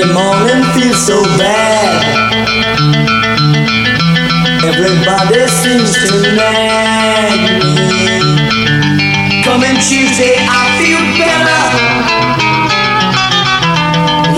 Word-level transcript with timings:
Every 0.00 0.14
morning 0.14 0.64
feels 0.72 0.96
so 1.06 1.22
bad. 1.36 2.00
Everybody 4.64 5.46
seems 5.46 5.92
to 5.92 6.36
nag 6.36 7.40
me. 7.60 9.42
Coming 9.44 9.76
Tuesday, 9.76 10.36
I 10.40 10.62
feel 10.80 11.04
better. 11.20 11.64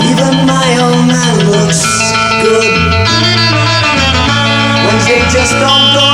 Even 0.03 0.45
my 0.45 0.67
old 0.83 1.07
man 1.07 1.35
looks 1.49 1.81
good. 2.43 2.75
Wednesday 4.85 5.21
just 5.31 5.53
don't 5.53 5.93
go. 5.95 6.12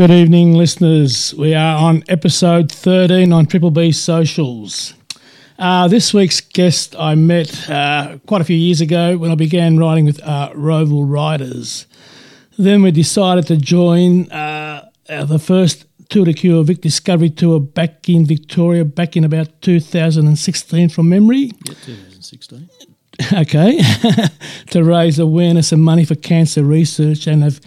Good 0.00 0.12
evening, 0.12 0.54
listeners. 0.54 1.34
We 1.34 1.52
are 1.52 1.76
on 1.76 2.04
episode 2.08 2.72
13 2.72 3.34
on 3.34 3.44
Triple 3.44 3.70
B 3.70 3.92
Socials. 3.92 4.94
Uh, 5.58 5.88
this 5.88 6.14
week's 6.14 6.40
guest 6.40 6.96
I 6.98 7.14
met 7.16 7.68
uh, 7.68 8.16
quite 8.26 8.40
a 8.40 8.44
few 8.44 8.56
years 8.56 8.80
ago 8.80 9.18
when 9.18 9.30
I 9.30 9.34
began 9.34 9.76
riding 9.76 10.06
with 10.06 10.18
uh, 10.22 10.52
Roval 10.54 11.04
Riders. 11.06 11.84
Then 12.58 12.80
we 12.80 12.92
decided 12.92 13.46
to 13.48 13.58
join 13.58 14.32
uh, 14.32 14.88
the 15.06 15.38
first 15.38 15.84
Tour 16.08 16.24
de 16.24 16.32
Cure 16.32 16.64
Vic 16.64 16.80
Discovery 16.80 17.28
Tour 17.28 17.60
back 17.60 18.08
in 18.08 18.24
Victoria 18.24 18.86
back 18.86 19.18
in 19.18 19.24
about 19.24 19.60
2016 19.60 20.88
from 20.88 21.10
memory. 21.10 21.52
Yeah, 21.66 21.74
2016. 21.74 22.70
okay, 23.34 23.82
to 24.70 24.82
raise 24.82 25.18
awareness 25.18 25.72
and 25.72 25.84
money 25.84 26.06
for 26.06 26.14
cancer 26.14 26.64
research 26.64 27.26
and 27.26 27.42
have 27.42 27.60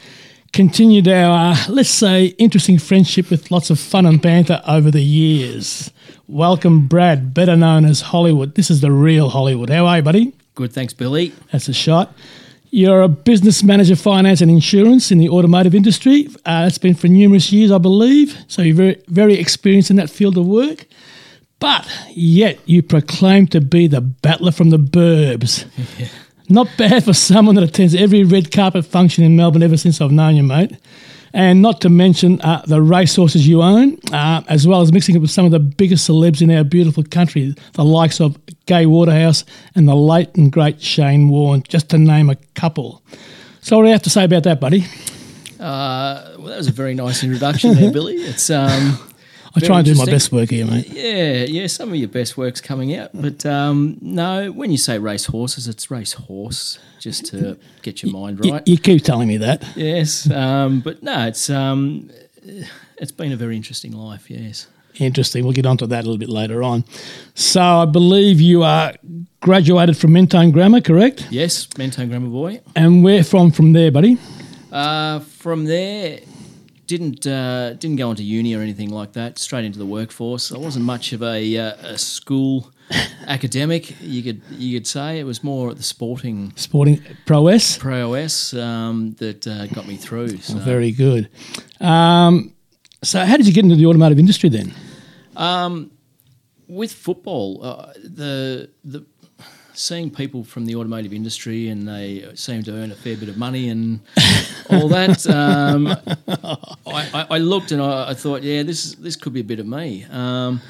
continued 0.53 1.07
our, 1.07 1.51
uh, 1.51 1.57
let's 1.67 1.89
say, 1.89 2.27
interesting 2.37 2.77
friendship 2.77 3.29
with 3.29 3.51
lots 3.51 3.69
of 3.69 3.79
fun 3.79 4.05
and 4.05 4.21
banter 4.21 4.61
over 4.67 4.91
the 4.91 5.01
years. 5.01 5.91
Welcome, 6.27 6.87
Brad, 6.87 7.33
better 7.33 7.57
known 7.57 7.85
as 7.85 8.01
Hollywood. 8.01 8.55
This 8.55 8.69
is 8.69 8.79
the 8.81 8.91
real 8.91 9.29
Hollywood. 9.29 9.69
How 9.69 9.87
are 9.87 9.97
you, 9.97 10.03
buddy? 10.03 10.33
Good, 10.55 10.71
thanks, 10.71 10.93
Billy. 10.93 11.33
That's 11.51 11.67
a 11.67 11.73
shot. 11.73 12.13
You're 12.69 13.01
a 13.01 13.07
business 13.07 13.63
manager, 13.63 13.95
finance 13.95 14.41
and 14.41 14.49
insurance 14.49 15.11
in 15.11 15.17
the 15.17 15.29
automotive 15.29 15.75
industry. 15.75 16.27
Uh, 16.45 16.63
that's 16.63 16.77
been 16.77 16.95
for 16.95 17.07
numerous 17.07 17.51
years, 17.51 17.71
I 17.71 17.79
believe. 17.79 18.38
So 18.47 18.61
you're 18.61 18.75
very, 18.75 19.03
very 19.07 19.33
experienced 19.35 19.89
in 19.89 19.95
that 19.97 20.09
field 20.09 20.38
of 20.38 20.45
work. 20.45 20.85
But 21.59 21.88
yet 22.11 22.59
you 22.65 22.83
proclaim 22.83 23.47
to 23.47 23.61
be 23.61 23.88
the 23.88 24.01
battler 24.01 24.51
from 24.51 24.69
the 24.69 24.77
burbs. 24.77 25.65
Not 26.49 26.67
bad 26.77 27.03
for 27.05 27.13
someone 27.13 27.55
that 27.55 27.63
attends 27.63 27.95
every 27.95 28.23
red 28.23 28.52
carpet 28.52 28.86
function 28.86 29.23
in 29.23 29.36
Melbourne 29.36 29.63
ever 29.63 29.77
since 29.77 30.02
I've 30.02 30.11
known 30.11 30.36
you, 30.36 30.44
mate. 30.44 30.77
And 31.35 31.63
not 31.63 31.81
to 31.81 31.89
mention 31.89 32.39
uh, 32.41 32.61
the 32.67 32.80
racehorses 32.80 33.47
you 33.47 33.63
own, 33.63 33.97
uh, 34.11 34.44
as 34.47 34.67
well 34.67 34.81
as 34.81 34.91
mixing 34.94 35.16
it 35.16 35.19
with 35.19 35.31
some 35.31 35.45
of 35.45 35.52
the 35.52 35.59
biggest 35.59 36.08
celebs 36.08 36.44
in 36.44 36.52
our 36.52 36.63
beautiful 36.63 37.03
country, 37.03 37.55
the 37.73 37.83
likes 37.83 38.22
of 38.22 38.38
Gai 38.67 38.85
Waterhouse 38.85 39.44
and 39.73 39.88
the 39.88 39.95
late 39.95 40.35
and 40.35 40.52
great 40.52 40.80
Shane 40.80 41.30
Warne, 41.30 41.63
just 41.63 41.89
to 41.89 41.97
name 41.97 42.30
a 42.30 42.35
couple. 42.53 43.02
So, 43.61 43.78
what 43.78 43.83
do 43.83 43.88
you 43.88 43.94
have 43.94 44.03
to 44.03 44.11
say 44.11 44.25
about 44.25 44.44
that, 44.44 44.59
buddy? 44.59 44.85
Uh, 45.59 46.35
well, 46.38 46.47
that 46.47 46.57
was 46.57 46.67
a 46.67 46.72
very 46.72 46.94
nice 46.94 47.23
introduction 47.23 47.73
there, 47.73 47.91
Billy. 47.94 48.16
It's 48.16 48.52
um, 48.52 49.00
I 49.55 49.59
very 49.59 49.67
try 49.67 49.77
and 49.79 49.85
do 49.85 49.95
my 49.95 50.05
best 50.05 50.31
work 50.31 50.49
here, 50.49 50.65
mate. 50.65 50.87
Yeah, 50.89 51.43
yeah, 51.43 51.67
some 51.67 51.89
of 51.89 51.95
your 51.95 52.07
best 52.07 52.37
work's 52.37 52.59
coming 52.59 52.95
out, 52.95 53.11
but 53.13 53.45
um, 53.45 53.97
no, 54.01 54.51
when 54.51 54.71
you 54.71 54.77
say 54.77 54.97
race 54.97 55.25
horses, 55.25 55.67
it's 55.67 55.91
race 55.91 56.13
horse, 56.13 56.79
just 56.99 57.25
to 57.27 57.57
get 57.83 58.01
your 58.01 58.11
mind 58.11 58.43
You, 58.43 58.53
right. 58.53 58.67
you 58.67 58.77
keep 58.77 59.03
telling 59.03 59.27
me 59.27 59.37
that. 59.37 59.63
Yes, 59.75 60.29
um, 60.31 60.79
but 60.81 61.03
no, 61.03 61.27
it's 61.27 61.51
um, 61.51 62.09
it's 62.97 63.11
been 63.11 63.31
a 63.31 63.35
very 63.35 63.55
interesting 63.55 63.91
life. 63.91 64.29
Yes. 64.29 64.67
Interesting. 64.95 65.44
We'll 65.44 65.53
get 65.53 65.66
onto 65.66 65.88
that 65.88 66.01
a 66.01 66.03
little 66.03 66.19
bit 66.19 66.29
later 66.29 66.61
on. 66.61 66.85
So, 67.33 67.61
I 67.61 67.85
believe 67.85 68.39
you 68.39 68.61
are 68.63 68.94
graduated 69.39 69.97
from 69.97 70.13
Mentone 70.13 70.51
Grammar, 70.51 70.81
correct? 70.81 71.28
Yes, 71.31 71.67
Mentone 71.78 72.09
Grammar 72.09 72.29
Boy. 72.29 72.61
And 72.75 73.03
where 73.03 73.23
from 73.23 73.51
from 73.51 73.73
there, 73.73 73.91
buddy? 73.91 74.17
Uh, 74.72 75.19
from 75.19 75.66
there, 75.66 76.19
didn't 76.88 77.25
uh, 77.25 77.73
didn't 77.73 77.97
go 77.97 78.09
on 78.09 78.16
to 78.16 78.23
uni 78.23 78.55
or 78.55 78.61
anything 78.61 78.89
like 78.89 79.13
that. 79.13 79.39
Straight 79.39 79.66
into 79.66 79.79
the 79.79 79.85
workforce. 79.85 80.51
I 80.51 80.57
wasn't 80.57 80.85
much 80.85 81.13
of 81.13 81.21
a, 81.23 81.57
uh, 81.57 81.75
a 81.81 81.97
school 81.97 82.71
academic. 83.27 83.99
You 84.01 84.23
could 84.23 84.41
you 84.51 84.77
could 84.77 84.88
say 84.88 85.19
it 85.19 85.23
was 85.25 85.43
more 85.43 85.69
at 85.72 85.77
the 85.77 85.83
sporting 85.83 86.53
Sporting 86.55 87.01
prowess. 87.25 87.77
prowess 87.77 88.53
um, 88.53 89.13
that 89.19 89.47
uh, 89.47 89.67
got 89.67 89.88
me 89.88 89.97
through. 89.97 90.38
So. 90.38 90.57
Very 90.59 90.91
good. 90.91 91.29
Um, 91.79 92.53
so, 93.03 93.25
how 93.25 93.38
did 93.38 93.47
you 93.47 93.53
get 93.53 93.63
into 93.66 93.75
the 93.75 93.85
automotive 93.85 94.19
industry 94.19 94.49
then? 94.49 94.73
with 96.67 96.91
football, 96.91 97.63
uh, 97.63 97.93
the 98.03 98.69
the 98.83 99.05
seeing 99.73 100.09
people 100.09 100.44
from 100.44 100.66
the 100.66 100.75
automotive 100.75 101.13
industry 101.13 101.69
and 101.69 101.88
they 101.88 102.29
seem 102.35 102.63
to 102.63 102.73
earn 102.73 102.91
a 102.91 102.95
fair 102.95 103.17
bit 103.17 103.29
of 103.29 103.38
money 103.38 103.69
and 103.69 104.00
all 104.69 104.88
that. 104.89 105.25
Um, 105.28 105.88
I, 106.88 107.28
I, 107.29 107.38
looked 107.38 107.72
and 107.72 107.81
I, 107.81 108.11
I 108.11 108.13
thought, 108.13 108.44
yeah, 108.44 108.63
this 108.63 108.95
this 108.95 109.16
could 109.16 109.34
be 109.34 109.41
a 109.41 109.44
bit 109.44 109.59
of 109.59 109.67
me. 109.67 110.06
Um, 110.06 110.61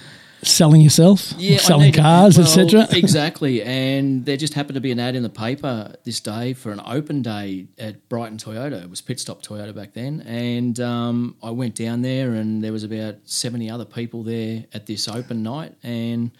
Selling 0.43 0.81
yourself, 0.81 1.33
yeah, 1.37 1.57
selling 1.57 1.93
cars, 1.93 2.37
well, 2.37 2.45
etc. 2.45 2.85
Exactly, 2.91 3.63
and 3.63 4.25
there 4.25 4.35
just 4.35 4.55
happened 4.55 4.75
to 4.75 4.81
be 4.81 4.91
an 4.91 4.99
ad 4.99 5.15
in 5.15 5.23
the 5.23 5.29
paper 5.29 5.95
this 6.03 6.19
day 6.19 6.51
for 6.51 6.73
an 6.73 6.81
open 6.85 7.21
day 7.21 7.67
at 7.79 8.09
Brighton 8.09 8.37
Toyota. 8.37 8.83
It 8.83 8.89
was 8.89 8.99
Pit 8.99 9.21
Stop 9.21 9.41
Toyota 9.41 9.73
back 9.73 9.93
then, 9.93 10.19
and 10.21 10.77
um, 10.81 11.37
I 11.41 11.51
went 11.51 11.75
down 11.75 12.01
there, 12.01 12.33
and 12.33 12.61
there 12.61 12.73
was 12.73 12.83
about 12.83 13.15
seventy 13.23 13.69
other 13.69 13.85
people 13.85 14.21
there 14.23 14.65
at 14.73 14.85
this 14.85 15.07
open 15.07 15.43
night, 15.43 15.75
and 15.81 16.31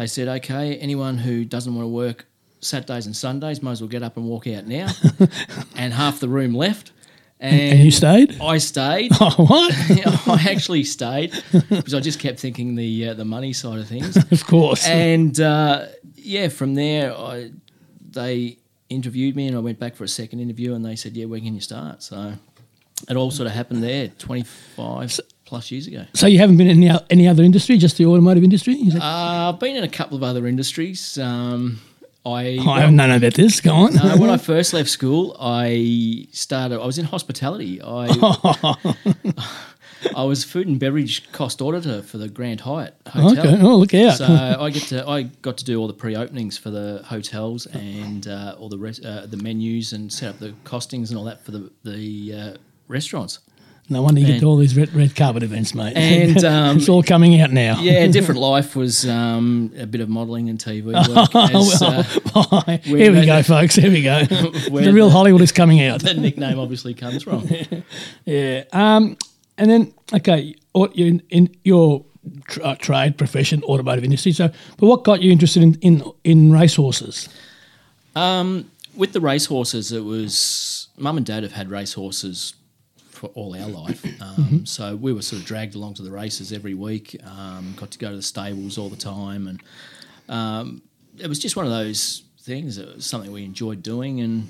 they 0.00 0.06
said, 0.06 0.28
"Okay, 0.28 0.76
anyone 0.78 1.18
who 1.18 1.44
doesn't 1.44 1.74
want 1.74 1.84
to 1.84 1.88
work 1.88 2.24
Saturdays 2.60 3.04
and 3.04 3.14
Sundays, 3.14 3.62
might 3.62 3.72
as 3.72 3.82
well 3.82 3.88
get 3.88 4.02
up 4.02 4.16
and 4.16 4.24
walk 4.24 4.46
out 4.46 4.66
now." 4.66 4.88
and 5.76 5.92
half 5.92 6.20
the 6.20 6.28
room 6.28 6.54
left, 6.54 6.92
and, 7.38 7.54
And 7.54 7.80
you 7.80 7.90
stayed? 7.90 8.40
I 8.40 8.56
stayed. 8.56 9.12
Oh, 9.20 9.44
what? 9.44 9.74
I 10.26 10.50
actually 10.50 10.84
stayed 10.84 11.32
because 11.68 11.92
I 11.92 12.00
just 12.00 12.18
kept 12.18 12.40
thinking 12.40 12.76
the 12.76 13.08
uh, 13.10 13.14
the 13.14 13.26
money 13.26 13.52
side 13.52 13.78
of 13.78 13.88
things. 13.88 14.16
of 14.16 14.46
course. 14.46 14.86
And 14.86 15.38
uh, 15.38 15.88
yeah, 16.14 16.48
from 16.48 16.74
there, 16.74 17.14
I, 17.14 17.50
they 18.10 18.56
interviewed 18.88 19.36
me, 19.36 19.48
and 19.48 19.56
I 19.56 19.60
went 19.60 19.78
back 19.78 19.96
for 19.96 20.04
a 20.04 20.08
second 20.08 20.40
interview, 20.40 20.72
and 20.74 20.82
they 20.82 20.96
said, 20.96 21.14
"Yeah, 21.14 21.26
when 21.26 21.42
can 21.42 21.54
you 21.54 21.60
start?" 21.60 22.02
So 22.02 22.32
it 23.06 23.16
all 23.18 23.30
sort 23.30 23.48
of 23.48 23.52
happened 23.52 23.82
there, 23.82 24.08
twenty 24.08 24.44
five 24.44 25.12
plus 25.50 25.70
years 25.70 25.86
ago. 25.86 26.04
so, 26.14 26.26
you 26.26 26.38
haven't 26.38 26.56
been 26.56 26.68
in 26.68 26.82
any, 26.82 26.98
any 27.10 27.28
other 27.28 27.42
industry, 27.42 27.76
just 27.76 27.96
the 27.98 28.06
automotive 28.06 28.44
industry? 28.44 28.76
That- 28.90 29.02
Uh, 29.02 29.50
I've 29.52 29.58
been 29.60 29.76
in 29.76 29.84
a 29.84 29.88
couple 29.98 30.16
of 30.16 30.22
other 30.22 30.46
industries. 30.46 31.18
Um, 31.18 31.80
I 32.24 32.58
Oh, 32.60 32.70
I 32.76 32.80
haven't 32.80 32.96
known 32.96 33.10
about 33.10 33.34
this. 33.34 33.60
Go 33.60 33.74
on. 33.74 33.98
uh, 33.98 34.16
when 34.16 34.30
I 34.30 34.36
first 34.52 34.72
left 34.72 34.88
school, 34.90 35.36
I 35.40 36.26
started. 36.32 36.80
I 36.80 36.86
was 36.86 36.98
in 36.98 37.04
hospitality. 37.06 37.80
I 37.82 38.06
I 40.16 40.24
was 40.24 40.44
food 40.44 40.66
and 40.66 40.80
beverage 40.80 41.30
cost 41.32 41.60
auditor 41.60 42.00
for 42.02 42.16
the 42.16 42.28
Grand 42.28 42.62
Hyatt 42.62 42.94
Hotel. 43.08 43.46
okay. 43.54 43.62
Oh, 43.62 43.76
look 43.76 43.92
out. 43.92 44.16
So 44.16 44.56
I 44.58 44.70
get 44.70 44.84
to 44.84 45.06
I 45.06 45.24
got 45.42 45.58
to 45.58 45.64
do 45.64 45.78
all 45.78 45.86
the 45.88 45.92
pre-openings 46.04 46.56
for 46.56 46.70
the 46.70 47.02
hotels 47.04 47.66
and 47.66 48.26
uh, 48.26 48.56
all 48.58 48.70
the 48.70 48.78
res- 48.78 49.04
uh, 49.04 49.26
the 49.28 49.36
menus 49.36 49.92
and 49.92 50.10
set 50.10 50.30
up 50.30 50.38
the 50.38 50.52
costings 50.64 51.10
and 51.10 51.18
all 51.18 51.24
that 51.24 51.44
for 51.44 51.50
the 51.50 51.70
the 51.84 52.34
uh, 52.34 52.54
restaurants. 52.88 53.40
No 53.90 54.02
wonder 54.02 54.20
you 54.20 54.26
get 54.26 54.32
and- 54.34 54.40
to 54.42 54.46
all 54.46 54.56
these 54.56 54.76
red, 54.76 54.94
red 54.94 55.14
carpet 55.16 55.42
events, 55.42 55.74
mate. 55.74 55.96
And, 55.96 56.44
um, 56.44 56.76
it's 56.78 56.88
all 56.88 57.02
coming 57.02 57.40
out 57.40 57.50
now. 57.50 57.80
Yeah, 57.80 58.06
different 58.18 58.40
life 58.40 58.76
was 58.76 59.08
um, 59.08 59.72
a 59.76 59.86
bit 59.86 60.00
of 60.00 60.08
modelling 60.08 60.48
and 60.48 60.58
TV 60.58 60.84
work. 60.84 61.34
as, 61.34 61.82
uh, 61.82 62.04
Oh, 62.34 62.76
Here 62.82 63.12
we 63.12 63.26
go, 63.26 63.42
folks. 63.42 63.74
Here 63.74 63.90
we 63.90 64.02
go. 64.02 64.24
The 64.24 64.92
real 64.92 65.08
the- 65.08 65.12
Hollywood 65.12 65.40
is 65.42 65.52
coming 65.52 65.82
out. 65.82 66.02
the 66.02 66.14
nickname 66.14 66.58
obviously 66.58 66.94
comes 66.94 67.22
from. 67.24 67.48
Yeah. 68.24 68.64
Um, 68.72 69.16
and 69.58 69.70
then, 69.70 69.92
okay, 70.14 70.54
you're 70.74 71.08
in, 71.08 71.22
in 71.30 71.54
your 71.64 72.04
tr- 72.46 72.62
uh, 72.62 72.74
trade 72.76 73.18
profession, 73.18 73.62
automotive 73.64 74.04
industry. 74.04 74.32
So, 74.32 74.48
but 74.78 74.86
what 74.86 75.04
got 75.04 75.20
you 75.20 75.32
interested 75.32 75.62
in 75.62 75.74
in, 75.80 76.04
in 76.24 76.52
racehorses? 76.52 77.28
Um, 78.16 78.70
with 78.94 79.12
the 79.12 79.20
racehorses, 79.20 79.92
it 79.92 80.04
was 80.04 80.88
mum 80.96 81.16
and 81.16 81.26
dad 81.26 81.42
have 81.42 81.52
had 81.52 81.70
racehorses 81.70 82.54
for 83.20 83.28
all 83.34 83.54
our 83.54 83.68
life. 83.84 84.02
Um, 84.22 84.64
So 84.66 84.96
we 84.96 85.12
were 85.12 85.22
sort 85.22 85.40
of 85.42 85.46
dragged 85.46 85.74
along 85.74 85.94
to 85.94 86.02
the 86.02 86.10
races 86.10 86.52
every 86.52 86.74
week. 86.74 87.16
Um, 87.24 87.74
got 87.76 87.90
to 87.92 87.98
go 87.98 88.08
to 88.10 88.16
the 88.16 88.22
stables 88.34 88.78
all 88.78 88.88
the 88.88 88.96
time, 89.14 89.46
and 89.50 89.58
um, 90.28 90.82
it 91.18 91.28
was 91.28 91.38
just 91.38 91.54
one 91.56 91.66
of 91.66 91.72
those 91.72 92.22
things. 92.42 92.78
It 92.78 92.96
was 92.96 93.04
something 93.06 93.30
we 93.32 93.44
enjoyed 93.44 93.82
doing, 93.82 94.20
and 94.20 94.48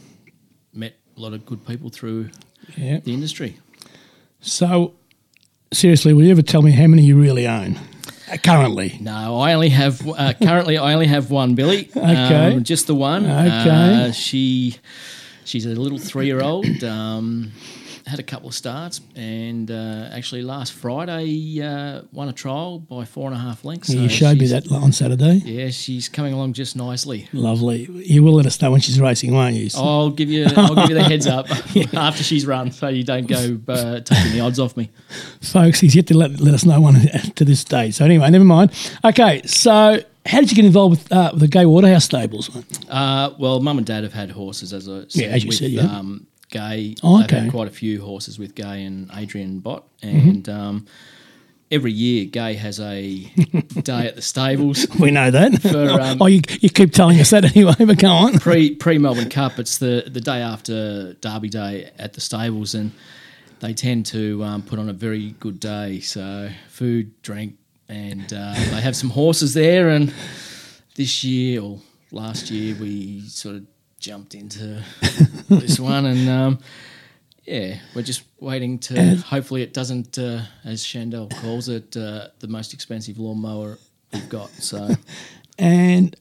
met 0.73 0.95
a 1.17 1.21
lot 1.21 1.33
of 1.33 1.45
good 1.45 1.67
people 1.67 1.91
through 1.91 2.31
Yeah. 2.77 3.01
the 3.01 3.13
industry. 3.13 3.57
So, 4.41 4.95
seriously, 5.73 6.13
will 6.15 6.25
you 6.25 6.31
ever 6.31 6.43
tell 6.43 6.63
me 6.63 6.71
how 6.71 6.87
many 6.87 7.03
you 7.03 7.21
really 7.21 7.47
own? 7.47 7.79
Uh, 8.33 8.37
currently. 8.37 8.97
No, 9.01 9.39
I 9.41 9.53
only 9.55 9.71
have 9.71 10.07
uh, 10.07 10.33
currently. 10.41 10.79
I 10.79 10.93
only 10.95 11.09
have 11.09 11.31
one 11.33 11.55
Billy. 11.57 11.89
Okay. 11.97 12.55
um, 12.55 12.63
just 12.63 12.87
the 12.87 12.95
one. 12.95 13.27
Okay. 13.27 14.07
Uh, 14.09 14.13
she, 14.13 14.77
she's 15.45 15.67
a 15.67 15.71
little 15.71 15.99
three-year-old. 15.99 16.85
Um, 16.85 17.51
had 18.11 18.19
a 18.19 18.25
couple 18.25 18.49
of 18.49 18.55
starts, 18.55 19.01
and 19.15 19.71
uh, 19.71 20.09
actually 20.13 20.43
last 20.43 20.73
Friday 20.73 21.63
uh, 21.63 22.03
won 22.13 22.29
a 22.29 22.33
trial 22.33 22.79
by 22.79 23.05
four 23.05 23.27
and 23.27 23.37
a 23.37 23.39
half 23.39 23.65
lengths. 23.65 23.89
you 23.89 24.09
so 24.09 24.15
showed 24.15 24.39
me 24.39 24.47
that 24.49 24.71
on 24.71 24.93
Saturday. 24.93 25.35
Yeah, 25.45 25.71
she's 25.71 26.09
coming 26.09 26.33
along 26.33 26.55
just 26.55 26.77
nicely. 26.77 27.29
Lovely. 27.33 27.85
You 27.85 28.23
will 28.23 28.35
let 28.35 28.47
us 28.47 28.61
know 28.61 28.71
when 28.73 28.81
she's 28.81 29.01
racing, 29.01 29.33
won't 29.33 29.55
you? 29.55 29.71
I'll 29.77 30.11
give 30.11 30.29
you. 30.29 30.47
I'll 30.57 30.75
give 30.75 30.91
you 30.91 30.95
the 30.95 31.05
heads 31.05 31.27
up 31.27 31.49
after 31.95 32.23
she's 32.23 32.45
run, 32.45 32.73
so 32.73 32.89
you 32.89 33.05
don't 33.05 33.27
go 33.27 33.59
uh, 33.69 34.01
taking 34.01 34.33
the 34.33 34.41
odds 34.41 34.59
off 34.59 34.77
me. 34.77 34.91
Folks, 35.41 35.81
he's 35.81 35.95
yet 35.95 36.07
to 36.09 36.17
let, 36.17 36.41
let 36.41 36.53
us 36.53 36.65
know 36.65 36.81
one 36.81 36.95
to 37.37 37.45
this 37.45 37.65
day. 37.65 37.91
So 37.93 38.05
anyway, 38.05 38.29
never 38.31 38.45
mind. 38.45 38.73
Okay, 39.05 39.43
so 39.47 40.01
how 40.27 40.41
did 40.41 40.51
you 40.51 40.57
get 40.57 40.65
involved 40.65 40.99
with, 41.03 41.13
uh, 41.13 41.31
with 41.33 41.41
the 41.43 41.49
Gai 41.49 41.67
Waterhouse 41.67 42.05
stables? 42.05 42.51
Uh, 42.89 43.35
well, 43.39 43.61
mum 43.61 43.79
and 43.79 43.87
dad 43.87 44.03
have 44.03 44.13
had 44.13 44.31
horses, 44.31 44.73
as 44.73 44.89
I 44.89 45.03
said. 45.09 45.15
Yeah, 45.15 45.29
as 45.29 45.45
you 45.45 45.49
with, 45.49 45.59
said, 45.59 45.71
yeah. 45.71 45.83
Um, 45.83 46.27
Gai, 46.51 46.95
Oh, 47.03 47.23
okay. 47.23 47.27
Mm-hmm. 47.37 47.45
had 47.45 47.51
quite 47.53 47.69
a 47.69 47.73
few 47.73 48.01
horses 48.03 48.39
with 48.39 48.55
Gai 48.55 48.77
and 48.77 49.11
Adrian 49.15 49.61
Bott, 49.61 49.85
and 50.03 50.49
um, 50.49 50.87
every 51.71 51.93
year 51.93 52.27
Gai 52.27 52.55
has 52.55 52.81
a 52.81 53.25
day 53.83 54.07
at 54.09 54.17
the 54.17 54.23
stables. 54.23 54.87
We 54.99 55.11
know 55.11 55.31
that. 55.31 55.63
For, 55.63 55.89
um, 56.01 56.21
oh, 56.23 56.27
you, 56.27 56.41
you 56.61 56.69
keep 56.71 56.93
telling 56.93 57.21
us 57.21 57.31
that 57.31 57.45
anyway, 57.45 57.75
but 57.79 57.99
go 57.99 58.09
on. 58.11 58.39
pre 58.39 58.75
pre 58.75 58.99
Melbourne 58.99 59.31
Cup. 59.31 59.59
It's 59.59 59.79
the 59.79 60.05
the 60.11 60.21
day 60.21 60.41
after 60.43 61.15
Derby 61.15 61.49
Day 61.49 61.91
at 61.99 62.13
the 62.15 62.21
stables, 62.21 62.75
and 62.75 62.93
they 63.61 63.75
tend 63.75 64.07
to 64.07 64.43
um, 64.45 64.63
put 64.63 64.79
on 64.79 64.89
a 64.89 64.93
very 64.95 65.33
good 65.41 65.61
day. 65.61 66.01
So 66.01 66.51
food, 66.69 67.21
drink, 67.23 67.55
and 67.89 68.33
uh, 68.33 68.55
they 68.55 68.81
have 68.81 68.97
some 68.97 69.11
horses 69.11 69.55
there. 69.55 69.89
And 69.91 70.13
this 70.97 71.23
year 71.25 71.61
or 71.63 71.79
last 72.11 72.51
year, 72.51 72.75
we 72.81 73.21
sort 73.29 73.57
of 73.57 73.67
jumped 74.01 74.35
into 74.35 74.83
this 75.49 75.79
one, 75.79 76.07
and 76.07 76.29
um, 76.29 76.59
yeah, 77.45 77.79
we're 77.95 78.03
just 78.03 78.23
waiting 78.41 78.79
to. 78.81 79.17
hopefully, 79.17 79.63
it 79.63 79.73
doesn't, 79.73 80.19
uh, 80.19 80.43
as 80.65 80.83
Chandel 80.85 81.29
calls 81.41 81.69
it, 81.69 81.97
uh, 81.97 82.29
the 82.41 82.49
most 82.49 82.75
expensive 82.75 83.19
lawnmower 83.19 83.79
we've 84.13 84.29
got. 84.29 84.51
So. 84.51 84.89
And 85.63 86.17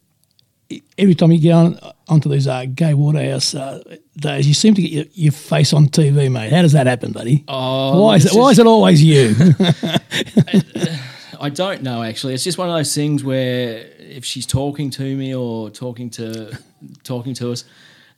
every 0.97 1.15
time 1.15 1.31
you 1.31 1.39
get 1.39 1.53
on 1.53 1.79
onto 2.09 2.29
these 2.29 2.45
uh, 2.45 2.65
Gai 2.65 2.93
Waterhouse 2.93 3.55
uh, 3.55 3.81
days, 4.17 4.47
you 4.47 4.53
seem 4.53 4.73
to 4.73 4.81
get 4.81 4.91
your, 4.91 5.05
your 5.13 5.31
face 5.31 5.71
on 5.71 5.87
TV, 5.87 6.29
mate. 6.29 6.51
How 6.51 6.61
does 6.61 6.73
that 6.73 6.87
happen, 6.87 7.13
buddy? 7.13 7.45
Oh, 7.47 8.03
why 8.03 8.15
is 8.15 8.25
it? 8.25 8.33
Why 8.37 8.49
is 8.49 8.59
it 8.59 8.67
always 8.67 9.01
you? 9.01 9.33
I 11.39 11.49
don't 11.49 11.81
know 11.81 12.03
actually. 12.03 12.33
It's 12.33 12.43
just 12.43 12.57
one 12.57 12.69
of 12.69 12.75
those 12.75 12.93
things 12.93 13.23
where 13.23 13.89
if 13.97 14.25
she's 14.25 14.45
talking 14.45 14.89
to 14.91 15.15
me 15.15 15.33
or 15.33 15.69
talking 15.69 16.09
to 16.11 16.57
talking 17.03 17.33
to 17.35 17.51
us, 17.51 17.63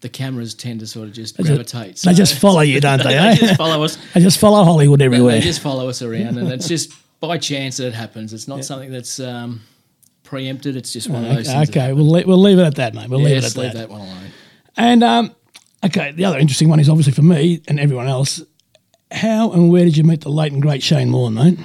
the 0.02 0.10
cameras 0.10 0.54
tend 0.56 0.80
to 0.80 0.88
sort 0.88 1.08
of 1.08 1.14
just 1.14 1.38
gravitate. 1.38 1.98
they 1.98 2.14
just 2.14 2.40
follow 2.40 2.62
you, 2.62 2.80
don't 2.82 2.98
they? 2.98 3.10
they 3.10 3.18
eh? 3.18 3.36
just 3.36 3.56
follow 3.56 3.84
us. 3.84 3.98
They 4.14 4.22
just 4.22 4.40
follow 4.40 4.64
Hollywood 4.64 5.02
everywhere. 5.02 5.34
They 5.34 5.42
just 5.42 5.62
follow 5.62 5.88
us 5.88 6.02
around, 6.02 6.38
and 6.38 6.52
it's 6.52 6.68
just 6.68 6.92
by 7.20 7.38
chance 7.38 7.78
that 7.78 7.88
it 7.88 7.94
happens. 7.94 8.34
It's 8.34 8.48
not 8.48 8.66
something 8.66 8.92
that's 8.92 9.20
um, 9.20 9.62
preempted. 10.24 10.76
It's 10.76 10.92
just 10.92 11.08
one 11.08 11.24
of 11.24 11.36
those. 11.36 11.48
things 11.48 11.70
okay, 11.70 11.94
we'll, 11.94 12.10
le- 12.10 12.26
we'll 12.26 12.42
leave 12.42 12.58
it 12.58 12.64
at 12.64 12.76
that, 12.76 12.96
mate. 12.96 13.10
We'll 13.10 13.22
leave 13.22 13.38
it 13.38 13.44
at 13.44 13.56
leave 13.56 13.74
that. 13.74 13.90
that 13.90 13.90
one 13.90 14.02
alone. 14.02 14.32
And 14.76 15.04
um, 15.04 15.36
okay, 15.86 16.12
the 16.12 16.26
other 16.26 16.40
interesting 16.40 16.70
one 16.70 16.80
is 16.80 16.90
obviously 16.90 17.14
for 17.14 17.22
me 17.22 17.62
and 17.68 17.80
everyone 17.80 18.08
else. 18.08 18.42
How 19.12 19.52
and 19.52 19.70
where 19.70 19.84
did 19.84 19.98
you 19.98 20.06
meet 20.06 20.22
the 20.22 20.30
late 20.30 20.54
and 20.54 20.62
great 20.62 20.82
Shane 20.82 21.12
Warne, 21.12 21.34
mate? 21.34 21.60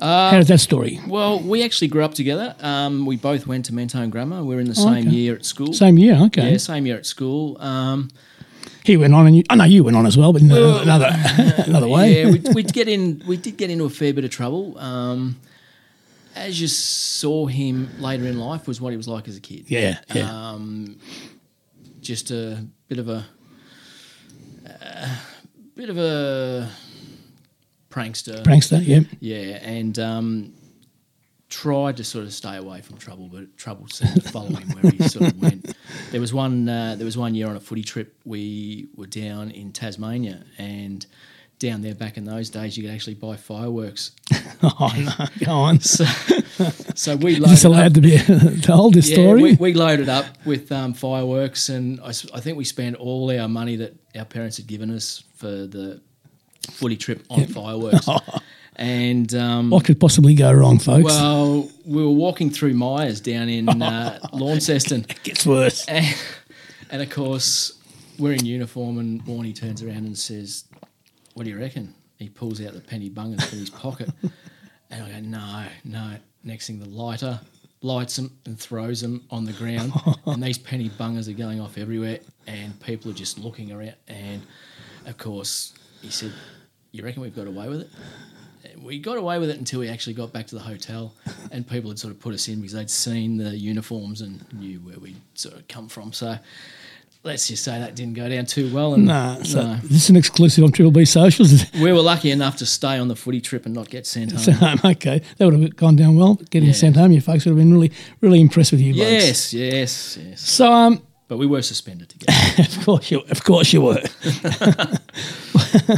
Uh, 0.00 0.30
How 0.30 0.38
does 0.38 0.48
that 0.48 0.60
story? 0.60 0.98
Well, 1.06 1.40
we 1.40 1.62
actually 1.62 1.88
grew 1.88 2.02
up 2.02 2.14
together. 2.14 2.56
Um, 2.60 3.04
we 3.04 3.16
both 3.16 3.46
went 3.46 3.66
to 3.66 3.74
Mentone 3.74 4.08
Grammar. 4.08 4.42
We 4.42 4.54
were 4.54 4.60
in 4.60 4.68
the 4.68 4.74
same 4.74 5.06
okay. 5.08 5.10
year 5.10 5.34
at 5.34 5.44
school. 5.44 5.74
Same 5.74 5.98
year, 5.98 6.14
okay. 6.26 6.52
Yeah, 6.52 6.56
same 6.56 6.86
year 6.86 6.96
at 6.96 7.04
school. 7.04 7.60
Um, 7.60 8.10
He 8.82 8.96
went 8.96 9.14
on, 9.14 9.26
and 9.26 9.36
you, 9.36 9.42
I 9.50 9.56
know 9.56 9.64
you 9.64 9.84
went 9.84 9.98
on 9.98 10.06
as 10.06 10.16
well, 10.16 10.32
but 10.32 10.40
in 10.40 10.50
another 10.50 11.10
another 11.66 11.88
way. 11.88 12.22
Yeah, 12.22 12.30
we 12.30 12.42
we'd 12.54 12.72
get 12.72 12.88
in. 12.88 13.22
We 13.26 13.36
did 13.36 13.58
get 13.58 13.68
into 13.68 13.84
a 13.84 13.90
fair 13.90 14.14
bit 14.14 14.24
of 14.24 14.30
trouble. 14.30 14.78
Um, 14.78 15.36
as 16.34 16.60
you 16.60 16.68
saw 16.68 17.46
him 17.46 17.90
later 17.98 18.24
in 18.26 18.38
life, 18.38 18.66
was 18.66 18.80
what 18.80 18.90
he 18.92 18.96
was 18.96 19.08
like 19.08 19.28
as 19.28 19.36
a 19.36 19.40
kid. 19.40 19.64
yeah, 19.68 19.98
yeah. 20.14 20.50
Um, 20.50 20.98
just 22.00 22.30
a 22.30 22.64
bit 22.88 22.98
of 22.98 23.08
a, 23.10 23.26
uh, 24.66 25.16
bit 25.74 25.90
of 25.90 25.98
a 25.98 26.70
prankster. 27.90 28.42
Prankster, 28.44 28.80
yeah. 28.86 29.00
Yeah, 29.20 29.56
and 29.62 29.98
um, 29.98 30.54
tried 31.48 31.96
to 31.96 32.04
sort 32.04 32.24
of 32.24 32.32
stay 32.32 32.56
away 32.56 32.80
from 32.80 32.96
trouble, 32.98 33.28
but 33.32 33.56
trouble 33.56 33.88
seemed 33.88 34.14
to 34.22 34.28
follow 34.30 34.50
him 34.54 34.68
where 34.70 34.92
he 34.92 34.98
sort 35.08 35.26
of 35.32 35.40
went. 35.40 35.74
There 36.12 36.20
was 36.20 36.32
one. 36.32 36.68
Uh, 36.68 36.94
there 36.96 37.04
was 37.04 37.16
one 37.18 37.34
year 37.34 37.48
on 37.48 37.56
a 37.56 37.60
footy 37.60 37.82
trip. 37.82 38.14
We 38.24 38.88
were 38.96 39.06
down 39.06 39.50
in 39.50 39.72
Tasmania, 39.72 40.44
and 40.58 41.04
down 41.58 41.82
there 41.82 41.94
back 41.94 42.16
in 42.16 42.24
those 42.24 42.48
days, 42.48 42.76
you 42.78 42.84
could 42.84 42.92
actually 42.92 43.14
buy 43.14 43.36
fireworks. 43.36 44.12
Oh 44.62 44.92
no, 44.94 45.26
go 45.46 45.52
on. 45.52 45.80
So, 45.80 46.04
so 46.94 47.16
we 47.16 47.32
Is 47.32 47.38
loaded 47.38 47.52
this 47.52 47.64
up. 47.64 47.70
allowed 47.72 47.94
to 47.94 48.00
be 48.02 48.18
told 48.60 48.92
this 48.92 49.08
Yeah, 49.08 49.14
story? 49.16 49.42
we, 49.42 49.54
we 49.54 49.72
loaded 49.72 50.10
up 50.10 50.26
with 50.44 50.70
um, 50.70 50.92
fireworks, 50.92 51.70
and 51.70 51.98
I 52.02 52.12
think 52.12 52.58
we 52.58 52.64
spent 52.64 52.96
all 52.96 53.30
our 53.30 53.48
money 53.48 53.76
that 53.76 53.96
our 54.14 54.26
parents 54.26 54.58
had 54.58 54.66
given 54.66 54.90
us 54.90 55.24
for 55.36 55.46
the 55.46 56.02
footy 56.70 56.96
trip 56.96 57.24
on 57.30 57.46
fireworks. 57.46 58.08
And 58.76 59.34
um, 59.34 59.68
what 59.68 59.84
could 59.84 60.00
possibly 60.00 60.34
go 60.34 60.50
wrong, 60.50 60.78
folks? 60.78 61.04
well, 61.04 61.68
we 61.84 62.02
were 62.02 62.08
walking 62.08 62.48
through 62.48 62.72
Myers 62.72 63.20
down 63.20 63.50
in 63.50 63.68
uh, 63.68 64.18
Launceston, 64.32 65.04
it 65.06 65.22
gets 65.22 65.44
worse. 65.44 65.86
and, 65.86 66.16
and 66.90 67.02
of 67.02 67.10
course 67.10 67.78
we're 68.18 68.32
in 68.32 68.46
uniform, 68.46 68.98
and 68.98 69.22
Warney 69.26 69.54
turns 69.54 69.82
around 69.82 70.06
and 70.06 70.16
says, 70.16 70.64
"What 71.34 71.44
do 71.44 71.50
you 71.50 71.58
reckon?" 71.58 71.94
He 72.18 72.30
pulls 72.30 72.64
out 72.64 72.72
the 72.72 72.80
penny 72.80 73.10
bungers 73.10 73.42
from 73.44 73.58
his 73.58 73.68
pocket, 73.68 74.08
and 74.90 75.04
I 75.04 75.10
go, 75.10 75.20
"No, 75.20 75.66
no." 75.84 76.16
Next 76.42 76.66
thing, 76.66 76.78
the 76.78 76.88
lighter 76.88 77.38
lights 77.82 78.16
them 78.16 78.38
and 78.46 78.58
throws 78.58 79.02
them 79.02 79.26
on 79.30 79.44
the 79.44 79.52
ground, 79.52 79.92
and 80.24 80.42
these 80.42 80.56
penny 80.56 80.88
bungers 80.88 81.28
are 81.28 81.36
going 81.36 81.60
off 81.60 81.76
everywhere, 81.76 82.20
and 82.46 82.80
people 82.80 83.10
are 83.10 83.14
just 83.14 83.38
looking 83.38 83.72
around. 83.72 83.96
And 84.08 84.40
of 85.04 85.18
course, 85.18 85.74
he 86.02 86.10
said, 86.10 86.32
"You 86.92 87.04
reckon 87.04 87.22
we've 87.22 87.34
got 87.36 87.46
away 87.46 87.68
with 87.68 87.80
it?" 87.82 87.88
We 88.82 88.98
got 88.98 89.16
away 89.18 89.38
with 89.38 89.50
it 89.50 89.58
until 89.58 89.80
we 89.80 89.88
actually 89.88 90.14
got 90.14 90.32
back 90.32 90.46
to 90.48 90.54
the 90.54 90.60
hotel, 90.62 91.14
and 91.50 91.66
people 91.66 91.90
had 91.90 91.98
sort 91.98 92.12
of 92.14 92.20
put 92.20 92.34
us 92.34 92.48
in 92.48 92.56
because 92.60 92.72
they'd 92.72 92.90
seen 92.90 93.36
the 93.36 93.56
uniforms 93.56 94.20
and 94.22 94.44
knew 94.54 94.78
where 94.80 94.98
we'd 94.98 95.16
sort 95.34 95.54
of 95.56 95.68
come 95.68 95.88
from. 95.88 96.12
So 96.12 96.38
let's 97.22 97.48
just 97.48 97.62
say 97.62 97.78
that 97.78 97.94
didn't 97.94 98.14
go 98.14 98.28
down 98.28 98.46
too 98.46 98.72
well. 98.72 98.94
And 98.94 99.04
Nah, 99.06 99.42
so 99.42 99.62
no. 99.62 99.76
this 99.82 100.04
is 100.04 100.10
an 100.10 100.16
exclusive 100.16 100.64
on 100.64 100.72
Triple 100.72 100.92
B 100.92 101.04
Socials. 101.04 101.70
we 101.74 101.92
were 101.92 102.00
lucky 102.00 102.30
enough 102.30 102.56
to 102.58 102.66
stay 102.66 102.98
on 102.98 103.08
the 103.08 103.16
footy 103.16 103.40
trip 103.42 103.66
and 103.66 103.74
not 103.74 103.90
get 103.90 104.06
sent 104.06 104.32
home. 104.32 104.62
Um, 104.62 104.80
okay, 104.92 105.20
that 105.36 105.44
would 105.44 105.60
have 105.60 105.76
gone 105.76 105.96
down 105.96 106.16
well. 106.16 106.36
Getting 106.50 106.68
Yeah. 106.68 106.74
sent 106.74 106.96
home, 106.96 107.12
you 107.12 107.20
folks 107.20 107.44
would 107.44 107.50
have 107.52 107.58
been 107.58 107.72
really, 107.74 107.92
really 108.22 108.40
impressed 108.40 108.72
with 108.72 108.80
you. 108.80 108.94
blokes. 108.94 109.10
yes, 109.10 109.52
yes, 109.54 110.18
yes. 110.22 110.40
So, 110.40 110.72
um, 110.72 111.02
But 111.30 111.38
we 111.38 111.46
were 111.46 111.62
suspended 111.62 112.08
together. 112.08 112.32
of 112.58 112.84
course 112.84 113.08
you, 113.12 113.20
of 113.30 113.44
course 113.44 113.72
you 113.72 113.82
were. 113.82 114.02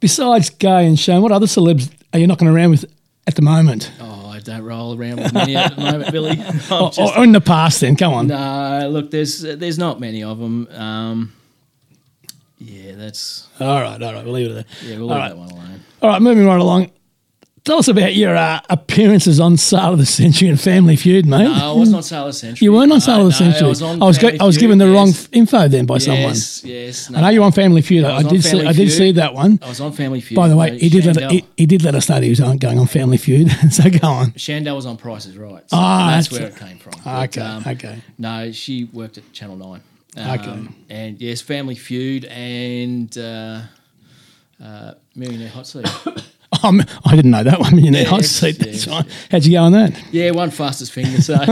Besides 0.00 0.50
Gai 0.50 0.82
and 0.82 1.00
Shane, 1.00 1.22
what 1.22 1.32
other 1.32 1.46
celebs 1.46 1.90
are 2.12 2.18
you 2.18 2.26
knocking 2.26 2.48
around 2.48 2.72
with 2.72 2.84
at 3.26 3.34
the 3.34 3.40
moment, 3.40 3.90
oh, 3.98 4.26
I 4.28 4.40
don't 4.40 4.60
roll 4.62 4.94
around 4.94 5.20
with 5.20 5.32
many 5.32 5.56
at 5.56 5.74
the 5.74 5.80
moment, 5.80 6.12
Billy. 6.12 6.30
Or, 6.70 6.90
just- 6.90 7.16
or 7.16 7.24
in 7.24 7.32
the 7.32 7.40
past? 7.40 7.80
Then 7.80 7.96
come 7.96 8.12
on. 8.12 8.26
no, 8.26 8.90
look, 8.92 9.10
there's 9.10 9.40
there's 9.40 9.78
not 9.78 10.00
many 10.00 10.22
of 10.22 10.38
them. 10.38 10.68
Um, 10.72 11.32
yeah, 12.58 12.92
that's 12.94 13.48
All 13.58 13.80
right, 13.80 14.02
all 14.02 14.12
right, 14.12 14.22
we'll 14.24 14.34
leave 14.34 14.50
it 14.50 14.54
there. 14.54 14.64
yeah. 14.90 14.98
We'll 14.98 15.10
All 15.10 15.18
leave 15.18 15.22
right. 15.22 15.28
that 15.30 15.38
one 15.38 15.50
alone. 15.50 15.80
All 16.02 16.10
right, 16.10 16.20
moving 16.20 16.44
right 16.44 16.60
along. 16.60 16.90
Tell 17.64 17.78
us 17.78 17.86
about 17.86 18.16
your 18.16 18.34
uh, 18.34 18.60
appearances 18.70 19.38
on 19.38 19.56
Sale 19.56 19.92
of 19.92 19.98
the 20.00 20.06
Century 20.06 20.48
and 20.48 20.60
Family 20.60 20.96
Feud, 20.96 21.26
mate. 21.26 21.44
No, 21.44 21.52
I 21.52 21.72
wasn't 21.78 21.96
on 21.98 22.02
Sale 22.02 22.22
of 22.22 22.26
the 22.26 22.32
Century. 22.32 22.64
you 22.64 22.72
weren't 22.72 22.90
on 22.90 22.96
No, 22.96 22.98
Sale 22.98 23.14
of 23.14 23.22
the 23.38 23.44
no, 23.44 23.50
Century. 23.50 23.66
I 23.66 23.68
was 23.68 23.82
on 23.82 24.02
I 24.02 24.04
was, 24.06 24.18
go- 24.18 24.30
I 24.40 24.44
was 24.44 24.58
given 24.58 24.78
the 24.78 24.88
wrong 24.90 25.06
yes. 25.06 25.24
f- 25.26 25.28
info 25.32 25.68
then 25.68 25.86
by 25.86 25.98
someone. 25.98 26.22
Yes, 26.30 26.64
yes. 26.64 27.14
I 27.14 27.20
know 27.20 27.28
you're 27.28 27.44
on 27.44 27.52
Family 27.52 27.80
Feud. 27.80 28.04
I, 28.04 28.16
on 28.16 28.26
did 28.26 28.42
see. 28.42 28.50
Family 28.50 28.66
I 28.66 28.72
did 28.72 28.90
see 28.90 29.12
that 29.12 29.32
one. 29.34 29.60
I 29.62 29.68
was 29.68 29.80
on 29.80 29.92
Family 29.92 30.20
Feud. 30.20 30.34
By 30.34 30.48
the 30.48 30.56
way, 30.56 30.72
Uh, 30.72 30.74
he 30.74 30.88
did 30.88 31.06
let 31.06 31.30
he, 31.30 31.44
he 31.56 31.66
did 31.66 31.84
let 31.84 31.94
us 31.94 32.08
know 32.08 32.20
he 32.20 32.30
was 32.30 32.40
on- 32.40 32.58
going 32.58 32.80
on 32.80 32.88
Family 32.88 33.16
Feud. 33.16 33.48
so 33.70 33.88
go 33.90 34.08
on. 34.08 34.32
Shandell 34.32 34.74
was 34.74 34.84
on 34.86 34.96
Prices 34.96 35.36
Right. 35.38 35.62
So 35.70 35.76
Ah, 35.78 36.10
that's, 36.16 36.28
that's 36.30 36.40
where 36.40 36.48
it. 36.50 36.56
came 36.56 36.78
from. 36.78 36.94
But, 37.04 37.36
Okay, 37.38 37.70
okay. 37.70 38.02
No, 38.18 38.50
she 38.50 38.84
worked 38.92 39.18
at 39.18 39.32
Channel 39.32 39.56
Nine. 39.56 39.82
Um, 40.16 40.30
Okay. 40.40 40.68
And 40.90 41.20
yes, 41.20 41.40
Family 41.40 41.76
Feud 41.76 42.24
and 42.24 43.16
uh, 43.16 43.60
uh, 44.60 44.94
Millionaire 45.14 45.48
Hot 45.50 45.66
Seat. 45.68 45.86
Um, 46.64 46.80
I 47.04 47.16
didn't 47.16 47.32
know 47.32 47.42
that 47.42 47.58
one. 47.58 47.74
Millionaire 47.74 48.04
hot 48.06 48.24
seat. 48.24 48.58
That's. 48.58 48.84
How'd 48.84 49.44
you 49.44 49.52
go 49.52 49.64
on 49.64 49.72
that? 49.72 50.00
yeah, 50.12 50.30
one 50.30 50.50
fastest 50.50 50.92
finger. 50.92 51.20
So 51.20 51.34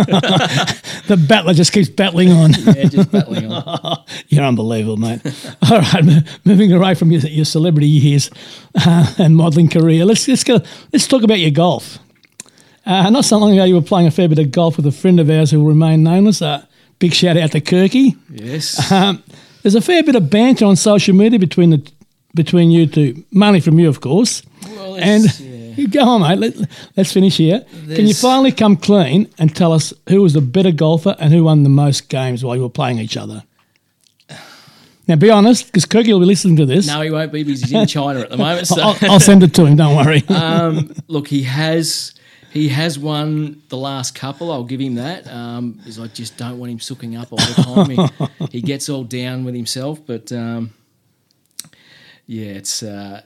The 1.07 1.23
battler 1.29 1.53
just 1.55 1.73
keeps 1.73 1.89
battling 1.89 2.31
on. 2.31 2.53
yeah, 2.53 2.85
just 2.85 3.11
battling 3.11 3.51
on. 3.51 4.05
You're 4.29 4.45
unbelievable, 4.45 4.97
mate. 4.99 5.21
All 5.69 5.81
right, 5.81 6.05
moving 6.45 6.73
away 6.73 6.95
from 6.95 7.11
your, 7.11 7.23
your 7.23 7.45
celebrity 7.45 7.89
years 7.89 8.31
uh, 8.77 9.13
and 9.19 9.35
modelling 9.37 9.69
career, 9.69 10.05
let's 10.05 10.29
let's 10.29 10.45
go. 10.45 10.61
Let's 10.93 11.07
talk 11.09 11.23
about 11.25 11.39
your 11.41 11.51
golf. 11.51 11.99
Uh, 12.87 13.11
not 13.11 13.25
so 13.25 13.37
long 13.39 13.53
ago, 13.53 13.65
you 13.65 13.75
were 13.75 13.83
playing 13.83 14.07
a 14.07 14.11
fair 14.11 14.29
bit 14.29 14.39
of 14.39 14.53
golf 14.53 14.77
with 14.77 14.87
a 14.87 14.93
friend 14.93 15.19
of 15.21 15.29
ours 15.29 15.51
who 15.51 15.61
will 15.61 15.69
remain 15.69 16.03
nameless. 16.05 16.41
Uh, 16.41 16.65
big 16.99 17.13
shout 17.13 17.37
out 17.37 17.53
to 17.53 17.61
Kirky. 17.61 18.17
Yes. 18.31 18.91
Um, 18.93 19.23
there's 19.63 19.75
a 19.75 19.81
fair 19.81 20.03
bit 20.03 20.15
of 20.15 20.31
banter 20.31 20.65
on 20.65 20.77
social 20.77 21.15
media 21.15 21.39
between 21.39 21.71
the 21.71 21.91
between 22.35 22.71
you 22.71 22.87
two, 22.87 23.25
mainly 23.33 23.61
from 23.61 23.79
you, 23.79 23.89
of 23.89 24.01
course. 24.01 24.43
Well, 24.77 24.97
and 24.97 25.41
yeah. 25.41 25.87
go 25.91 26.09
on, 26.09 26.21
mate. 26.23 26.39
Let, 26.39 26.71
let's 26.97 27.13
finish 27.13 27.37
here. 27.37 27.65
Can 27.87 28.07
you 28.07 28.15
finally 28.15 28.53
come 28.53 28.77
clean 28.77 29.29
and 29.39 29.55
tell 29.55 29.73
us 29.73 29.93
who 30.09 30.23
was 30.23 30.35
the 30.35 30.41
better 30.41 30.73
golfer 30.73 31.17
and 31.19 31.33
who 31.33 31.45
won 31.45 31.63
the 31.63 31.69
most 31.69 32.09
games 32.09 32.45
while 32.45 32.57
you 32.57 32.63
were 32.63 32.69
playing 32.69 32.99
each 32.99 33.17
other? 33.17 33.45
Now, 35.09 35.17
be 35.17 35.29
honest, 35.29 35.67
because 35.67 35.87
Kirky 35.87 36.13
will 36.13 36.21
be 36.21 36.27
listening 36.27 36.55
to 36.57 36.67
this. 36.67 36.87
no, 36.87 37.01
he 37.01 37.11
won't 37.11 37.33
be 37.33 37.43
because 37.43 37.63
he's 37.63 37.73
in 37.73 37.87
China 37.89 38.21
at 38.21 38.31
the 38.31 38.37
moment. 38.37 38.69
So. 38.69 38.81
I'll, 38.81 38.97
I'll 39.11 39.21
send 39.21 39.43
it 39.43 39.53
to 39.55 39.67
him. 39.67 39.75
Don't 39.75 39.97
worry. 39.97 40.23
um, 40.29 40.95
look, 41.09 41.27
he 41.27 41.43
has 41.43 42.15
he 42.53 42.69
has 42.69 42.97
won 42.97 43.61
the 43.71 43.77
last 43.77 44.15
couple. 44.15 44.53
I'll 44.53 44.65
give 44.65 44.81
him 44.81 44.97
that. 44.97 45.27
Um, 45.27 45.73
because 45.73 45.99
I 45.99 46.07
just 46.07 46.37
don't 46.37 46.61
want 46.61 46.71
him 46.71 46.79
sooking 46.79 47.17
up 47.17 47.33
all 47.33 47.39
the 47.39 48.07
time. 48.09 48.29
He, 48.39 48.59
he 48.59 48.63
gets 48.63 48.89
all 48.89 49.03
down 49.03 49.45
with 49.45 49.55
himself, 49.57 49.99
but 50.07 50.31
um, 50.31 50.75
yeah, 52.37 52.59
it's 52.61 52.83
uh, 52.83 53.21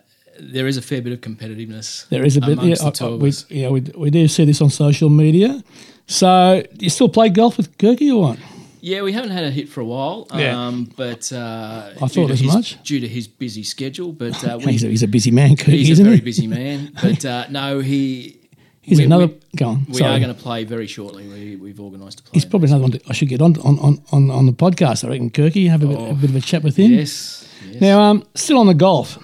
there 0.54 0.66
is 0.66 0.76
a 0.76 0.82
fair 0.82 1.00
bit 1.02 1.12
of 1.12 1.20
competitiveness. 1.20 2.08
There 2.08 2.25
is 2.25 2.37
a 2.37 2.40
bit. 2.40 2.56
Yeah, 2.62 2.75
the 2.75 3.04
I- 3.04 3.06
I- 3.06 3.16
we, 3.25 3.32
yeah 3.50 3.68
we, 3.75 3.80
we 4.04 4.11
do 4.11 4.26
see 4.28 4.44
this 4.46 4.61
on 4.61 4.70
social 4.70 5.11
media. 5.11 5.62
So, 6.06 6.62
you 6.78 6.90
still 6.90 7.08
play 7.08 7.28
golf 7.30 7.56
with 7.56 7.68
Kirky 7.78 8.08
or 8.14 8.20
what? 8.20 8.38
Yeah, 8.80 9.00
we 9.02 9.12
haven't 9.12 9.30
had 9.30 9.44
a 9.44 9.50
hit 9.50 9.68
for 9.70 9.80
a 9.80 9.84
while. 9.94 10.26
Yeah. 10.34 10.66
Um, 10.66 10.90
but 10.96 11.32
uh, 11.32 11.92
I 12.02 12.06
thought 12.08 12.26
to 12.28 12.32
as 12.32 12.40
his- 12.40 12.54
much. 12.54 12.82
due 12.82 13.00
to 13.00 13.08
his 13.08 13.26
busy 13.28 13.62
schedule. 13.62 14.12
But 14.12 14.37
uh, 14.44 14.58
we, 14.58 14.64
He's 14.73 14.84
a, 14.84 14.88
he's 14.88 15.02
a 15.02 15.08
busy 15.08 15.30
man, 15.30 15.56
Kirky, 15.56 15.78
he's 15.78 15.88
a 15.88 15.92
isn't 15.92 16.04
very 16.04 16.16
he? 16.16 16.23
busy 16.23 16.46
man. 16.46 16.92
But 17.02 17.25
uh, 17.25 17.46
no, 17.50 17.80
he. 17.80 18.40
He's 18.82 18.99
we- 18.99 19.04
another. 19.04 19.28
we- 19.28 19.38
go 19.56 19.66
on. 19.68 19.87
We 19.88 19.94
sorry. 19.94 20.14
are 20.16 20.20
going 20.20 20.34
to 20.34 20.42
play 20.42 20.64
very 20.64 20.87
shortly. 20.87 21.26
We, 21.28 21.56
we've 21.56 21.80
organised 21.80 22.18
to 22.18 22.25
play. 22.25 22.32
He's 22.34 22.44
probably 22.44 22.68
another 22.68 22.82
one 22.82 22.92
to, 22.92 23.00
I 23.08 23.12
should 23.14 23.28
get 23.28 23.40
on 23.40 23.56
on, 23.61 23.78
on, 23.78 24.02
on 24.12 24.30
on 24.30 24.44
the 24.46 24.52
podcast. 24.64 25.04
I 25.04 25.08
reckon 25.08 25.30
Kirky 25.30 25.70
have 25.70 25.82
a 25.82 25.87
bit, 25.87 25.99
a 26.11 26.14
bit 26.14 26.30
of 26.30 26.37
a 26.37 26.40
chat 26.40 26.62
with 26.62 26.76
him. 26.76 26.92
Yes. 26.92 27.49
Yes. 27.75 27.81
Now, 27.83 28.00
um, 28.02 28.25
still 28.35 28.59
on 28.59 28.66
the 28.66 28.75
golf. 28.75 29.19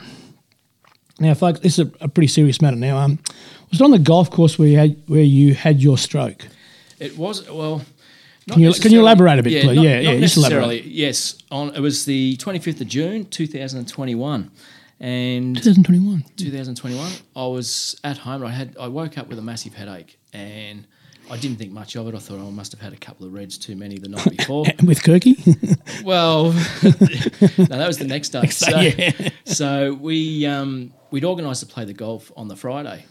Now, 1.19 1.35
folks, 1.35 1.61
this 1.61 1.79
is 1.79 1.87
a, 1.87 2.05
a 2.05 2.09
pretty 2.09 2.29
serious 2.29 2.61
matter. 2.63 2.77
Now, 2.77 2.99
um, 2.99 3.19
was 3.71 3.81
it 3.81 3.85
on 3.85 3.91
the 3.91 3.99
golf 3.99 4.31
course 4.31 4.59
where 4.59 4.69
you 4.69 4.77
had 4.79 4.97
where 5.07 5.23
you 5.23 5.55
had 5.55 5.83
your 5.83 5.99
stroke? 5.99 6.47
It 6.99 7.17
was 7.17 7.49
well. 7.51 7.83
not 8.47 8.55
Can 8.55 8.63
you- 8.63 8.73
can 8.75 8.93
you 8.93 9.01
elaborate 9.01 9.39
a 9.39 9.43
bit, 9.43 9.53
yeah, 9.53 9.63
please? 9.63 9.77
Not, 9.77 9.85
Yeah, 9.85 9.95
not 10.03 10.15
yeah, 10.15 10.21
necessarily. 10.21 10.81
Yes, 10.83 11.37
on 11.51 11.75
it 11.75 11.81
was 11.81 12.05
the 12.05 12.37
twenty 12.37 12.59
fifth 12.59 12.81
of 12.81 12.89
June, 12.89 13.27
two 13.27 13.47
thousand 13.47 13.87
twenty 13.89 14.15
one, 14.15 14.51
and 14.99 15.57
2021. 15.57 16.25
2021. 16.37 17.13
I 17.37 17.47
was 17.47 17.99
at 18.03 18.19
home. 18.19 18.45
I 18.45 18.51
had 18.51 18.77
I 18.81 18.89
woke 18.89 19.19
up 19.19 19.29
with 19.29 19.39
a 19.39 19.43
massive 19.43 19.75
headache, 19.75 20.19
and 20.33 20.87
I 21.31 21.37
didn't 21.37 21.59
think 21.59 21.71
much 21.71 21.95
of 21.97 22.09
it. 22.09 22.15
I 22.15 22.19
thought 22.19 22.41
oh, 22.41 22.49
I 22.49 22.51
must 22.51 22.73
have 22.73 22.81
had 22.81 22.93
a 22.93 22.97
couple 22.97 23.25
of 23.25 23.33
reds 23.33 23.57
too 23.57 23.77
many 23.77 23.99
the 23.99 24.09
night 24.09 24.31
before. 24.37 24.65
With 24.85 25.03
Kirky? 25.03 25.37
well, 26.05 26.47
no, 26.53 27.77
that 27.79 27.87
was 27.87 27.99
the 27.99 28.07
next 28.07 28.31
day. 28.31 28.49
so, 28.49 28.71
day, 28.71 29.33
so 29.45 29.95
we 29.95 30.45
um, 30.47 30.93
we'd 31.13 31.25
organised 31.25 31.61
to 31.61 31.67
play 31.67 31.85
the 31.85 31.93
golf 31.93 32.33
on 32.37 32.49
the 32.49 32.57
Friday. 32.57 33.05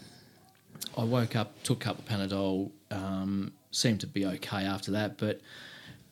I 0.98 1.04
woke 1.04 1.34
up, 1.34 1.62
took 1.62 1.82
a 1.82 1.84
couple 1.84 2.04
of 2.04 2.10
Panadol, 2.10 2.70
um, 2.90 3.52
seemed 3.70 4.00
to 4.00 4.06
be 4.06 4.26
okay 4.26 4.64
after 4.64 4.90
that. 4.92 5.16
But 5.16 5.40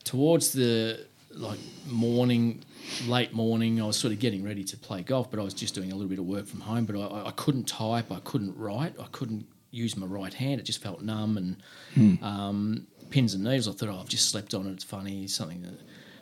towards 0.03 0.51
the 0.51 1.05
like 1.31 1.59
morning, 1.87 2.63
late 3.05 3.33
morning, 3.33 3.79
I 3.79 3.85
was 3.85 3.97
sort 3.97 4.13
of 4.13 4.19
getting 4.19 4.43
ready 4.43 4.63
to 4.63 4.77
play 4.77 5.03
golf, 5.03 5.29
but 5.29 5.39
I 5.39 5.43
was 5.43 5.53
just 5.53 5.75
doing 5.75 5.91
a 5.91 5.95
little 5.95 6.09
bit 6.09 6.17
of 6.17 6.25
work 6.25 6.47
from 6.47 6.61
home. 6.61 6.85
But 6.85 6.97
I, 6.99 7.27
I 7.27 7.31
couldn't 7.31 7.67
type, 7.67 8.11
I 8.11 8.19
couldn't 8.21 8.57
write, 8.57 8.95
I 8.99 9.05
couldn't 9.11 9.45
use 9.71 9.95
my 9.97 10.05
right 10.05 10.33
hand. 10.33 10.59
It 10.59 10.63
just 10.63 10.81
felt 10.81 11.01
numb 11.01 11.37
and 11.37 12.21
um, 12.23 12.87
pins 13.09 13.33
and 13.33 13.43
needles. 13.43 13.67
I 13.67 13.71
thought, 13.71 13.89
oh, 13.89 13.99
I've 13.99 14.09
just 14.09 14.29
slept 14.29 14.53
on 14.53 14.67
it. 14.67 14.71
It's 14.71 14.83
funny, 14.83 15.27
something 15.27 15.61
that. 15.63 15.79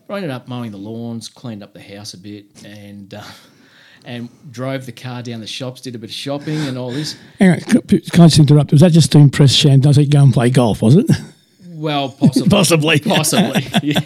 But 0.07 0.13
I 0.13 0.17
ended 0.17 0.31
up 0.31 0.47
mowing 0.47 0.71
the 0.71 0.77
lawns, 0.77 1.27
cleaned 1.27 1.63
up 1.63 1.73
the 1.73 1.81
house 1.81 2.13
a 2.13 2.17
bit, 2.17 2.63
and. 2.65 3.13
Uh, 3.13 3.23
and 4.05 4.29
drove 4.51 4.85
the 4.85 4.91
car 4.93 5.21
down 5.21 5.41
the 5.41 5.47
shops, 5.47 5.81
did 5.81 5.93
a 5.93 5.97
bit 5.97 6.09
of 6.09 6.15
shopping 6.15 6.57
and 6.61 6.77
all 6.77 6.91
this. 6.91 7.17
Hang 7.39 7.51
on, 7.51 7.59
can 7.59 8.01
I 8.21 8.27
just 8.27 8.39
interrupt? 8.39 8.71
Was 8.71 8.79
that 8.79 8.93
just 8.93 9.11
to 9.11 9.17
impress 9.17 9.51
Shandon 9.51 9.81
Does 9.81 9.97
he 9.97 10.05
go 10.05 10.23
and 10.23 10.33
play 10.33 10.49
golf, 10.49 10.81
was 10.81 10.95
it? 10.95 11.09
Well, 11.67 12.09
possibly. 12.09 12.49
Possibly. 12.49 12.99
Possibly. 12.99 13.67
yeah. 13.83 13.99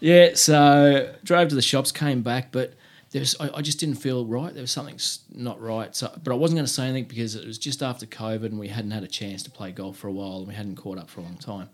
yeah. 0.00 0.28
So 0.34 1.12
drove 1.24 1.48
to 1.48 1.54
the 1.54 1.62
shops, 1.62 1.90
came 1.90 2.22
back, 2.22 2.52
but 2.52 2.74
there's 3.10 3.38
I, 3.40 3.50
I 3.56 3.62
just 3.62 3.80
didn't 3.80 3.96
feel 3.96 4.26
right. 4.26 4.52
There 4.52 4.62
was 4.62 4.70
something 4.70 4.98
not 5.32 5.60
right. 5.60 5.94
So, 5.94 6.10
but 6.22 6.32
I 6.32 6.34
wasn't 6.34 6.58
going 6.58 6.66
to 6.66 6.72
say 6.72 6.84
anything 6.84 7.04
because 7.04 7.34
it 7.34 7.46
was 7.46 7.58
just 7.58 7.82
after 7.82 8.06
COVID 8.06 8.46
and 8.46 8.58
we 8.58 8.68
hadn't 8.68 8.90
had 8.90 9.02
a 9.02 9.08
chance 9.08 9.42
to 9.44 9.50
play 9.50 9.72
golf 9.72 9.96
for 9.96 10.08
a 10.08 10.12
while 10.12 10.38
and 10.38 10.48
we 10.48 10.54
hadn't 10.54 10.76
caught 10.76 10.98
up 10.98 11.08
for 11.08 11.20
a 11.20 11.24
long 11.24 11.38
time. 11.38 11.70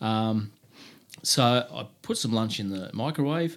Um, 0.00 0.52
so 1.22 1.42
I 1.42 1.86
put 2.02 2.18
some 2.18 2.32
lunch 2.32 2.60
in 2.60 2.70
the 2.70 2.90
microwave, 2.92 3.56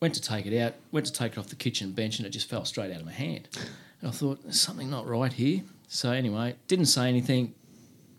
went 0.00 0.14
to 0.14 0.20
take 0.20 0.46
it 0.46 0.58
out, 0.58 0.74
went 0.92 1.06
to 1.06 1.12
take 1.12 1.32
it 1.32 1.38
off 1.38 1.48
the 1.48 1.56
kitchen 1.56 1.92
bench, 1.92 2.18
and 2.18 2.26
it 2.26 2.30
just 2.30 2.48
fell 2.48 2.64
straight 2.64 2.92
out 2.92 3.00
of 3.00 3.06
my 3.06 3.12
hand. 3.12 3.48
And 4.00 4.10
I 4.10 4.12
thought 4.12 4.42
there's 4.42 4.60
something 4.60 4.90
not 4.90 5.06
right 5.06 5.32
here. 5.32 5.62
So 5.88 6.10
anyway, 6.10 6.56
didn't 6.68 6.86
say 6.86 7.08
anything 7.08 7.54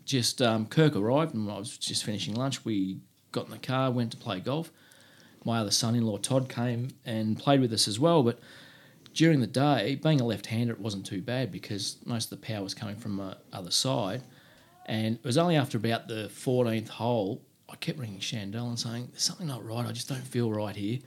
just 0.08 0.40
um, 0.40 0.66
Kirk 0.66 0.96
arrived 0.96 1.34
and 1.34 1.48
I 1.50 1.58
was 1.58 1.76
just 1.76 2.02
finishing 2.02 2.34
lunch. 2.34 2.64
We 2.64 2.98
got 3.30 3.44
in 3.44 3.50
the 3.52 3.58
car, 3.58 3.90
went 3.90 4.10
to 4.12 4.16
play 4.16 4.40
golf. 4.40 4.72
My 5.44 5.60
other 5.60 5.70
son-in-law 5.70 6.18
Todd 6.18 6.48
came 6.48 6.88
and 7.04 7.38
played 7.38 7.60
with 7.60 7.72
us 7.72 7.88
as 7.88 7.98
well. 7.98 8.22
But 8.22 8.38
during 9.14 9.40
the 9.40 9.46
day, 9.46 9.96
being 10.02 10.20
a 10.20 10.24
left-hander, 10.26 10.72
it 10.72 10.80
wasn't 10.80 11.06
too 11.06 11.22
bad 11.22 11.50
because 11.50 11.96
most 12.04 12.30
of 12.32 12.40
the 12.40 12.46
power 12.46 12.62
was 12.62 12.74
coming 12.74 12.96
from 12.96 13.16
the 13.16 13.36
other 13.52 13.70
side. 13.70 14.22
And 14.86 15.16
it 15.16 15.24
was 15.24 15.36
only 15.36 15.56
after 15.56 15.76
about 15.76 16.08
the 16.08 16.30
14th 16.32 16.88
hole, 16.88 17.42
I 17.68 17.76
kept 17.76 17.98
ringing 17.98 18.20
Chandel 18.20 18.68
and 18.68 18.78
saying, 18.78 19.08
"There's 19.10 19.22
something 19.22 19.46
not 19.46 19.64
right. 19.64 19.86
I 19.86 19.92
just 19.92 20.08
don't 20.08 20.26
feel 20.26 20.50
right 20.50 20.74
here." 20.74 21.00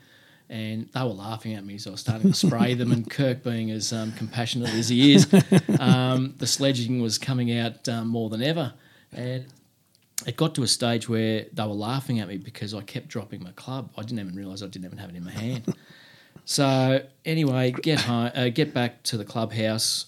And 0.50 0.90
they 0.94 1.02
were 1.02 1.08
laughing 1.08 1.54
at 1.54 1.66
me, 1.66 1.78
so 1.78 1.90
I 1.90 1.94
was 1.94 2.02
starting 2.02 2.32
to 2.32 2.38
spray 2.38 2.74
them. 2.74 2.92
And 2.92 3.10
Kirk, 3.10 3.42
being 3.44 3.72
as 3.72 3.94
um, 3.94 4.12
compassionate 4.12 4.70
as 4.70 4.90
he 4.90 5.14
is, 5.14 5.34
um, 5.80 6.36
the 6.38 6.46
sledging 6.46 7.02
was 7.02 7.18
coming 7.18 7.58
out 7.58 7.88
um, 7.88 8.10
more 8.10 8.30
than 8.30 8.44
ever. 8.44 8.74
And 9.14 9.46
it 10.26 10.38
got 10.38 10.56
to 10.56 10.64
a 10.64 10.68
stage 10.68 11.10
where 11.10 11.46
they 11.54 11.64
were 11.64 11.70
laughing 11.70 12.20
at 12.20 12.28
me 12.28 12.38
because 12.38 12.74
I 12.74 12.82
kept 12.82 13.08
dropping 13.08 13.44
my 13.44 13.52
club. 13.52 13.92
I 13.98 14.02
didn't 14.02 14.20
even 14.20 14.36
realise 14.36 14.62
I 14.62 14.68
didn't 14.68 14.86
even 14.86 14.98
have 14.98 15.10
it 15.10 15.16
in 15.16 15.24
my 15.26 15.32
hand. 15.32 15.74
so 16.46 17.04
anyway, 17.26 17.72
get 17.72 18.00
home, 18.02 18.32
uh, 18.36 18.50
get 18.50 18.74
back 18.74 19.04
to 19.04 19.18
the 19.18 19.26
clubhouse. 19.26 20.06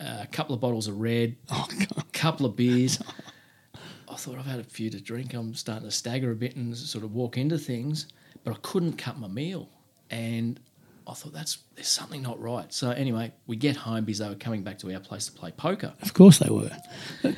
A 0.00 0.26
couple 0.32 0.54
of 0.54 0.60
bottles 0.60 0.88
of 0.88 0.98
red, 1.00 1.36
Oh, 1.50 1.66
God. 1.78 2.12
couple 2.12 2.46
of 2.46 2.56
beers. 2.56 3.00
I 4.08 4.16
thought 4.16 4.36
I've 4.38 4.46
had 4.46 4.60
a 4.60 4.64
few 4.64 4.90
to 4.90 5.00
drink. 5.00 5.32
I'm 5.34 5.54
starting 5.54 5.88
to 5.88 5.90
stagger 5.94 6.30
a 6.32 6.34
bit 6.34 6.56
and 6.56 6.76
sort 6.76 7.04
of 7.04 7.14
walk 7.14 7.38
into 7.38 7.56
things, 7.56 8.08
but 8.44 8.52
I 8.52 8.58
couldn't 8.62 8.94
cut 8.94 9.18
my 9.18 9.28
meal, 9.28 9.68
and 10.10 10.60
I 11.06 11.14
thought 11.14 11.32
that's 11.32 11.58
there's 11.74 11.88
something 11.88 12.20
not 12.22 12.40
right. 12.40 12.72
So 12.72 12.90
anyway, 12.90 13.32
we 13.46 13.56
get 13.56 13.76
home 13.76 14.04
because 14.04 14.18
they 14.18 14.28
were 14.28 14.34
coming 14.34 14.62
back 14.62 14.78
to 14.80 14.92
our 14.92 15.00
place 15.00 15.26
to 15.26 15.32
play 15.32 15.50
poker. 15.52 15.94
Of 16.02 16.12
course 16.14 16.38
they 16.38 16.50
were. 16.50 16.70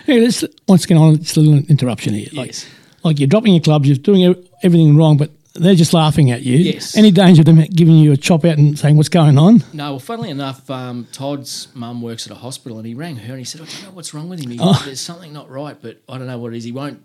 Hey, 0.04 0.20
let's, 0.20 0.44
once 0.66 0.84
again, 0.84 0.98
on 0.98 1.18
just 1.18 1.36
a 1.36 1.40
little 1.40 1.64
interruption 1.68 2.14
here. 2.14 2.28
Like, 2.32 2.48
Yes. 2.48 2.66
like 3.02 3.18
you're 3.18 3.28
dropping 3.28 3.52
your 3.54 3.62
clubs, 3.62 3.88
you're 3.88 3.96
doing 3.98 4.34
everything 4.62 4.96
wrong, 4.96 5.16
but 5.16 5.30
they're 5.54 5.74
just 5.76 5.92
laughing 5.94 6.30
at 6.32 6.42
you. 6.42 6.56
Yes. 6.56 6.96
Any 6.96 7.10
danger 7.12 7.42
of 7.42 7.46
them 7.46 7.58
giving 7.74 7.94
you 7.96 8.10
a 8.12 8.16
chop 8.16 8.44
out 8.44 8.58
and 8.58 8.76
saying 8.78 8.96
what's 8.96 9.08
going 9.08 9.38
on? 9.38 9.62
No, 9.72 9.92
well, 9.92 9.98
funnily 10.00 10.30
enough, 10.30 10.68
um, 10.70 11.06
Todd's 11.12 11.68
mum 11.74 12.02
works 12.02 12.26
at 12.26 12.32
a 12.32 12.36
hospital, 12.36 12.78
and 12.78 12.86
he 12.86 12.94
rang 12.94 13.16
her 13.16 13.30
and 13.34 13.38
he 13.38 13.44
said, 13.44 13.60
"I 13.60 13.64
don't 13.66 13.82
know 13.84 13.90
what's 13.92 14.12
wrong 14.12 14.28
with 14.28 14.40
him. 14.42 14.50
He, 14.50 14.58
Oh. 14.60 14.82
There's 14.84 15.00
something 15.00 15.32
not 15.32 15.48
right, 15.50 15.76
but 15.80 16.02
I 16.08 16.18
don't 16.18 16.26
know 16.26 16.38
what 16.38 16.52
it 16.54 16.56
is. 16.56 16.64
He 16.64 16.72
won't 16.72 17.02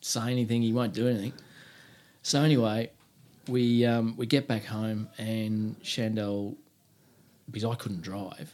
say 0.00 0.30
anything. 0.32 0.62
He 0.62 0.72
won't 0.72 0.94
do 0.94 1.06
anything." 1.06 1.32
So 2.22 2.40
anyway, 2.42 2.90
we 3.48 3.84
um, 3.84 4.14
we 4.16 4.26
get 4.26 4.48
back 4.48 4.64
home, 4.64 5.08
and 5.18 5.76
Chandel, 5.84 6.56
because 7.50 7.64
I 7.64 7.74
couldn't 7.76 8.00
drive, 8.02 8.52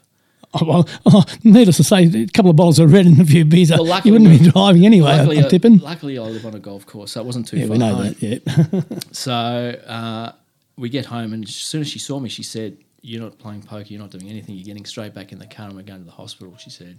Oh, 0.54 0.64
well, 0.64 0.88
oh, 1.06 1.24
needless 1.44 1.76
to 1.76 1.84
say, 1.84 2.04
a 2.04 2.26
couple 2.28 2.50
of 2.50 2.56
bottles 2.56 2.78
of 2.78 2.90
red 2.92 3.04
and 3.04 3.20
a 3.20 3.24
few 3.24 3.44
beers, 3.44 3.70
Well, 3.70 3.84
you 4.04 4.12
wouldn't 4.12 4.30
we- 4.30 4.38
be 4.38 4.50
driving 4.50 4.86
anyway, 4.86 5.10
luckily, 5.18 5.38
I'm 5.40 5.44
I, 5.44 5.48
tipping. 5.48 5.78
luckily 5.78 6.18
I 6.18 6.22
live 6.22 6.46
on 6.46 6.54
a 6.54 6.58
golf 6.58 6.86
course, 6.86 7.12
so 7.12 7.20
it 7.20 7.24
wasn't 7.26 7.48
too 7.48 7.58
Yeah, 7.58 7.64
far. 7.66 7.72
we 7.72 7.78
know 7.78 7.94
home. 7.94 8.14
that, 8.18 8.22
yeah. 8.22 8.98
So 9.12 9.32
uh, 9.32 10.32
we 10.76 10.88
get 10.88 11.04
home, 11.06 11.32
and 11.34 11.44
as 11.44 11.54
soon 11.54 11.82
as 11.82 11.88
she 11.88 11.98
saw 11.98 12.18
me, 12.18 12.28
she 12.30 12.42
said, 12.42 12.78
"You're 13.02 13.20
not 13.22 13.38
playing 13.38 13.62
poker. 13.62 13.86
You're 13.88 14.00
not 14.00 14.10
doing 14.10 14.28
anything. 14.30 14.54
You're 14.54 14.64
getting 14.64 14.86
straight 14.86 15.12
back 15.12 15.32
in 15.32 15.38
the 15.38 15.46
car, 15.46 15.66
and 15.66 15.76
we're 15.76 15.82
going 15.82 16.00
to 16.00 16.06
the 16.06 16.12
hospital." 16.12 16.56
She 16.56 16.70
said, 16.70 16.98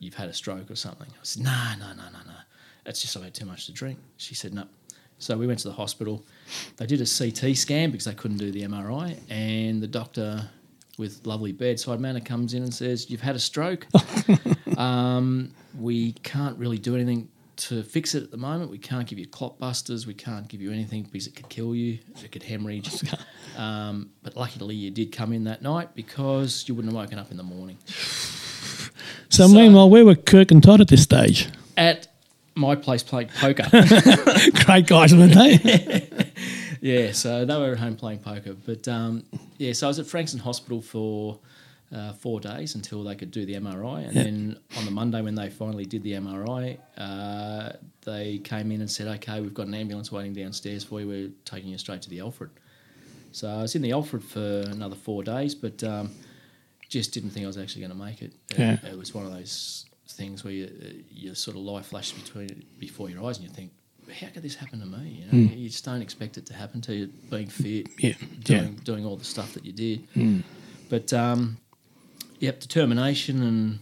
"You've 0.00 0.14
had 0.14 0.28
a 0.28 0.32
stroke 0.34 0.68
or 0.70 0.74
something." 0.76 1.06
I 1.08 1.22
said, 1.22 1.44
"No, 1.44 1.52
no, 1.78 1.88
no, 1.88 2.04
no, 2.10 2.18
no. 2.26 2.34
It's 2.86 3.00
just 3.00 3.16
I've 3.16 3.22
had 3.22 3.34
too 3.34 3.46
much 3.46 3.66
to 3.66 3.72
drink." 3.72 3.98
She 4.16 4.34
said, 4.34 4.54
"No." 4.54 4.64
So 5.18 5.36
we 5.38 5.46
went 5.46 5.60
to 5.60 5.68
the 5.68 5.74
hospital. 5.74 6.24
They 6.78 6.86
did 6.86 7.00
a 7.00 7.06
CT 7.06 7.56
scan 7.56 7.90
because 7.92 8.06
they 8.06 8.14
couldn't 8.14 8.38
do 8.38 8.50
the 8.50 8.62
MRI, 8.62 9.18
and 9.30 9.80
the 9.80 9.86
doctor, 9.86 10.48
with 10.98 11.26
lovely 11.26 11.52
bedside 11.52 12.00
manner, 12.00 12.20
comes 12.20 12.54
in 12.54 12.62
and 12.62 12.72
says, 12.74 13.10
"You've 13.10 13.20
had 13.22 13.34
a 13.36 13.38
stroke. 13.40 13.86
um, 14.76 15.52
we 15.78 16.12
can't 16.12 16.58
really 16.58 16.78
do 16.78 16.94
anything." 16.94 17.28
To 17.56 17.82
fix 17.82 18.14
it 18.16 18.22
at 18.24 18.30
the 18.32 18.38
moment, 18.38 18.70
we 18.70 18.78
can't 18.78 19.06
give 19.06 19.18
you 19.20 19.26
clot 19.26 19.58
busters. 19.60 20.04
We 20.06 20.14
can't 20.14 20.48
give 20.48 20.60
you 20.60 20.72
anything 20.72 21.02
because 21.04 21.26
it 21.28 21.36
could 21.36 21.48
kill 21.48 21.74
you. 21.76 21.98
It 22.24 22.32
could 22.32 22.42
hemorrhage. 22.42 22.90
Um, 23.56 24.08
but 24.22 24.34
luckily, 24.34 24.74
you 24.74 24.90
did 24.90 25.12
come 25.12 25.30
in 25.34 25.44
that 25.44 25.60
night 25.60 25.94
because 25.94 26.64
you 26.66 26.74
wouldn't 26.74 26.94
have 26.94 27.02
woken 27.02 27.18
up 27.18 27.30
in 27.30 27.36
the 27.36 27.42
morning. 27.42 27.76
So, 27.86 28.90
So- 29.28 29.48
meanwhile, 29.48 29.90
where 29.90 30.06
were 30.06 30.14
Kirk 30.14 30.50
and 30.50 30.62
Todd 30.62 30.80
at 30.80 30.88
this 30.88 31.02
stage? 31.02 31.48
At 31.76 32.08
my 32.54 32.74
place 32.74 33.02
playing 33.02 33.28
poker. 33.38 33.64
Great 34.64 34.86
guys, 34.86 35.14
weren't 35.14 35.34
they? 35.34 36.32
Yeah, 36.82 37.12
so 37.12 37.44
they 37.44 37.56
were 37.56 37.72
at 37.72 37.78
home 37.78 37.94
playing 37.94 38.18
poker. 38.18 38.54
But 38.54 38.88
um, 38.88 39.24
yeah, 39.56 39.72
so 39.72 39.86
I 39.86 39.88
was 39.88 40.00
at 40.00 40.06
Frankston 40.06 40.40
Hospital 40.40 40.82
for 40.82 41.38
uh, 41.94 42.12
four 42.14 42.40
days 42.40 42.74
until 42.74 43.04
they 43.04 43.14
could 43.14 43.30
do 43.30 43.46
the 43.46 43.54
MRI. 43.54 44.08
And 44.08 44.16
then 44.16 44.58
on 44.76 44.84
the 44.84 44.90
Monday, 44.90 45.22
when 45.22 45.36
they 45.36 45.48
finally 45.48 45.84
did 45.84 46.02
the 46.02 46.14
MRI, 46.14 46.78
uh, 46.98 47.74
they 48.04 48.38
came 48.38 48.72
in 48.72 48.80
and 48.80 48.90
said, 48.90 49.06
okay, 49.06 49.40
we've 49.40 49.54
got 49.54 49.68
an 49.68 49.74
ambulance 49.74 50.10
waiting 50.10 50.32
downstairs 50.32 50.82
for 50.82 51.00
you. 51.00 51.06
We're 51.06 51.30
taking 51.44 51.70
you 51.70 51.78
straight 51.78 52.02
to 52.02 52.10
the 52.10 52.20
Alfred. 52.20 52.50
So 53.30 53.48
I 53.48 53.62
was 53.62 53.76
in 53.76 53.82
the 53.82 53.92
Alfred 53.92 54.24
for 54.24 54.64
another 54.70 54.96
four 54.96 55.22
days, 55.22 55.54
but 55.54 55.84
um, 55.84 56.10
just 56.88 57.12
didn't 57.14 57.30
think 57.30 57.44
I 57.44 57.46
was 57.46 57.58
actually 57.58 57.82
going 57.82 57.98
to 57.98 58.04
make 58.04 58.22
it. 58.22 58.32
It, 58.84 58.92
it 58.92 58.98
was 58.98 59.14
one 59.14 59.24
of 59.24 59.32
those 59.32 59.86
things 60.08 60.42
where 60.44 60.52
you, 60.52 61.04
your 61.10 61.34
sort 61.34 61.56
of 61.56 61.62
life 61.62 61.86
flashes 61.86 62.20
between 62.20 62.64
before 62.78 63.08
your 63.08 63.24
eyes, 63.24 63.38
and 63.38 63.46
you 63.46 63.54
think, 63.54 63.70
"How 64.20 64.28
could 64.28 64.42
this 64.42 64.54
happen 64.56 64.80
to 64.80 64.86
me?" 64.86 65.24
You, 65.30 65.32
know, 65.48 65.54
you 65.54 65.68
just 65.68 65.84
don't 65.84 66.02
expect 66.02 66.36
it 66.38 66.46
to 66.46 66.54
happen 66.54 66.80
to 66.82 66.94
you. 66.94 67.06
Being 67.30 67.48
fit. 67.48 67.88
Yeah, 67.98 68.14
doing 68.40 68.62
yeah. 68.74 68.80
doing 68.84 69.04
all 69.06 69.16
the 69.16 69.24
stuff 69.24 69.52
that 69.54 69.64
you 69.64 69.72
did, 69.72 70.44
but 70.88 71.12
um, 71.12 71.58
yep, 72.38 72.60
determination 72.60 73.42
and 73.42 73.78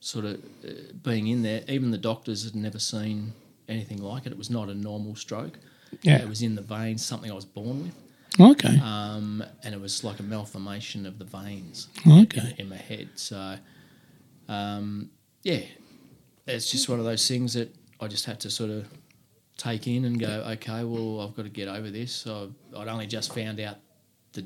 sort 0.00 0.24
of 0.26 0.34
uh, 0.66 0.70
being 1.02 1.26
in 1.28 1.42
there. 1.42 1.62
Even 1.68 1.90
the 1.90 1.98
doctors 1.98 2.44
had 2.44 2.54
never 2.54 2.78
seen 2.78 3.32
anything 3.68 4.02
like 4.02 4.26
it. 4.26 4.32
It 4.32 4.38
was 4.38 4.50
not 4.50 4.68
a 4.68 4.74
normal 4.74 5.16
stroke. 5.16 5.58
Yeah. 6.02 6.20
it 6.22 6.28
was 6.28 6.42
in 6.42 6.54
the 6.56 6.60
veins, 6.62 7.04
something 7.04 7.30
I 7.30 7.34
was 7.34 7.44
born 7.44 7.84
with 7.84 7.94
Okay. 8.40 8.80
um, 8.82 9.44
and 9.62 9.72
it 9.74 9.80
was 9.80 10.02
like 10.02 10.18
a 10.18 10.24
malformation 10.24 11.06
of 11.06 11.20
the 11.20 11.24
veins 11.24 11.86
Okay. 12.06 12.54
in, 12.58 12.64
in 12.64 12.68
my 12.68 12.76
head. 12.76 13.10
So, 13.14 13.56
um, 14.48 15.10
yeah, 15.44 15.60
it's 16.46 16.70
just 16.70 16.88
one 16.88 16.98
of 16.98 17.04
those 17.04 17.26
things 17.28 17.54
that 17.54 17.72
I 18.00 18.08
just 18.08 18.24
had 18.26 18.40
to 18.40 18.50
sort 18.50 18.70
of 18.70 18.88
take 19.64 19.86
in 19.86 20.04
and 20.04 20.18
go, 20.20 20.44
okay, 20.52 20.84
well, 20.84 21.20
I've 21.20 21.34
got 21.34 21.44
to 21.44 21.48
get 21.48 21.68
over 21.68 21.90
this. 21.90 22.12
So 22.12 22.52
I'd 22.76 22.88
only 22.88 23.06
just 23.06 23.34
found 23.34 23.60
out 23.60 23.76
the 24.32 24.44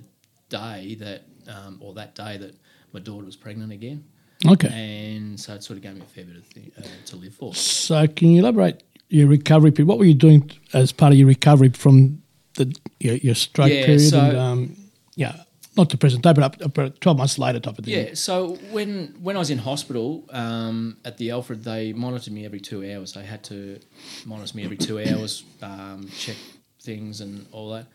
day 0.48 0.96
that, 1.00 1.22
um, 1.48 1.78
or 1.80 1.94
that 1.94 2.14
day 2.14 2.37
that 2.38 2.54
my 2.92 3.00
daughter 3.00 3.25
was 3.26 3.37
pregnant 3.37 3.72
again, 3.72 4.04
Okay. 4.46 4.68
and 4.68 5.38
so 5.38 5.54
it 5.54 5.64
sort 5.64 5.76
of 5.78 5.82
gave 5.82 5.94
me 5.96 6.02
a 6.02 6.04
fair 6.04 6.25
bit 6.25 6.37
of 6.37 6.44
thing, 6.46 6.70
uh, 6.78 6.82
to 7.06 7.16
live 7.16 7.34
for. 7.34 7.54
So, 7.54 8.06
can 8.06 8.28
you 8.30 8.40
elaborate 8.40 8.82
your 9.08 9.26
recovery 9.26 9.72
period? 9.72 9.88
What 9.88 9.98
were 9.98 10.04
you 10.04 10.14
doing 10.14 10.50
as 10.72 10.92
part 10.92 11.12
of 11.12 11.18
your 11.18 11.28
recovery 11.28 11.70
from 11.70 12.22
the 12.54 12.75
your, 13.00 13.16
your 13.16 13.34
stroke 13.34 13.70
Yeah, 13.72 13.87
period? 13.87 14.10
so- 14.10 14.20
and, 14.20 14.37
um, 14.38 14.76
yeah, 15.16 15.42
not 15.78 15.88
to 15.90 15.97
present 15.97 16.23
day, 16.23 16.32
but 16.32 16.44
up, 16.44 16.56
up 16.62 16.78
uh, 16.78 16.90
twelve 17.00 17.16
months 17.16 17.38
later, 17.38 17.61
type 17.61 17.78
of 17.78 17.85
thing. 17.85 17.94
Yeah, 17.94 18.14
so 18.14 18.56
when 18.70 19.14
when 19.20 19.37
I 19.37 19.38
was 19.38 19.50
in 19.50 19.58
hospital 19.58 20.25
um, 20.30 20.99
at 21.04 21.16
the 21.16 21.30
Alfred, 21.30 21.64
they 21.64 21.92
monitored 21.92 22.32
me 22.32 22.44
every 22.44 22.61
two 22.61 22.80
hours. 22.92 23.12
They 23.12 23.25
had 23.25 23.42
to 23.44 23.78
monitor 24.26 24.56
me 24.56 24.64
every 24.64 24.76
two 24.76 24.99
hours, 25.08 25.44
um, 25.62 26.08
check 26.08 26.37
things 26.82 27.20
and 27.20 27.47
all 27.52 27.70
that. 27.70 27.87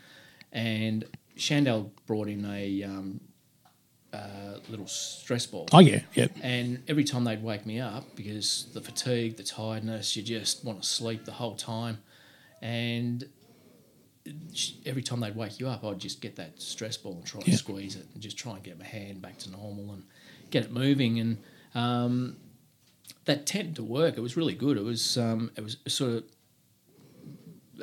And 0.52 1.06
Shandell 1.38 1.90
brought 2.06 2.30
in 2.30 2.46
a 2.46 2.84
um, 2.84 3.20
uh, 4.13 4.60
little 4.70 4.88
stress 4.88 5.46
ball. 5.46 5.68
Oh 5.74 5.80
yeah, 5.80 6.02
yeah. 6.13 6.28
And 6.42 6.84
every 6.88 7.04
time 7.04 7.24
they'd 7.24 7.44
wake 7.44 7.66
me 7.66 7.80
up, 7.80 8.16
because 8.16 8.68
the 8.74 8.82
fatigue, 8.82 9.38
the 9.38 9.44
tiredness, 9.44 10.16
you 10.16 10.24
just 10.24 10.63
want 10.63 10.82
to 10.82 10.88
sleep 10.88 11.25
the 11.25 11.34
whole 11.34 11.56
time. 11.56 11.98
And 12.62 13.28
every 14.86 15.03
time 15.03 15.20
they'd 15.20 15.36
wake 15.36 15.60
you 15.60 15.68
up, 15.68 15.84
I'd 15.84 16.00
just 16.00 16.22
get 16.22 16.36
that 16.38 16.62
stress 16.62 16.98
ball 16.98 17.13
and 17.13 17.25
try 17.25 17.42
Yeah. 17.46 17.51
to 17.53 17.58
squeeze 17.58 17.96
it 17.96 18.06
and 18.13 18.22
just 18.22 18.38
try 18.38 18.53
and 18.53 18.63
get 18.63 18.80
my 18.80 18.86
hand 18.86 19.22
back 19.22 19.38
to 19.39 19.51
normal 19.51 19.94
and 19.94 20.03
get 20.50 20.63
it 20.65 20.72
moving. 20.72 21.20
And 21.20 21.38
um, 21.75 22.38
that 23.25 23.46
tended 23.46 23.75
to 23.77 23.84
work. 23.84 24.18
It 24.18 24.22
was 24.22 24.38
really 24.38 24.53
good. 24.56 24.77
It 24.77 24.84
was 24.84 25.18
um, 25.18 25.51
it 25.58 25.63
was 25.63 25.77
sort 25.88 26.12
of 26.13 26.24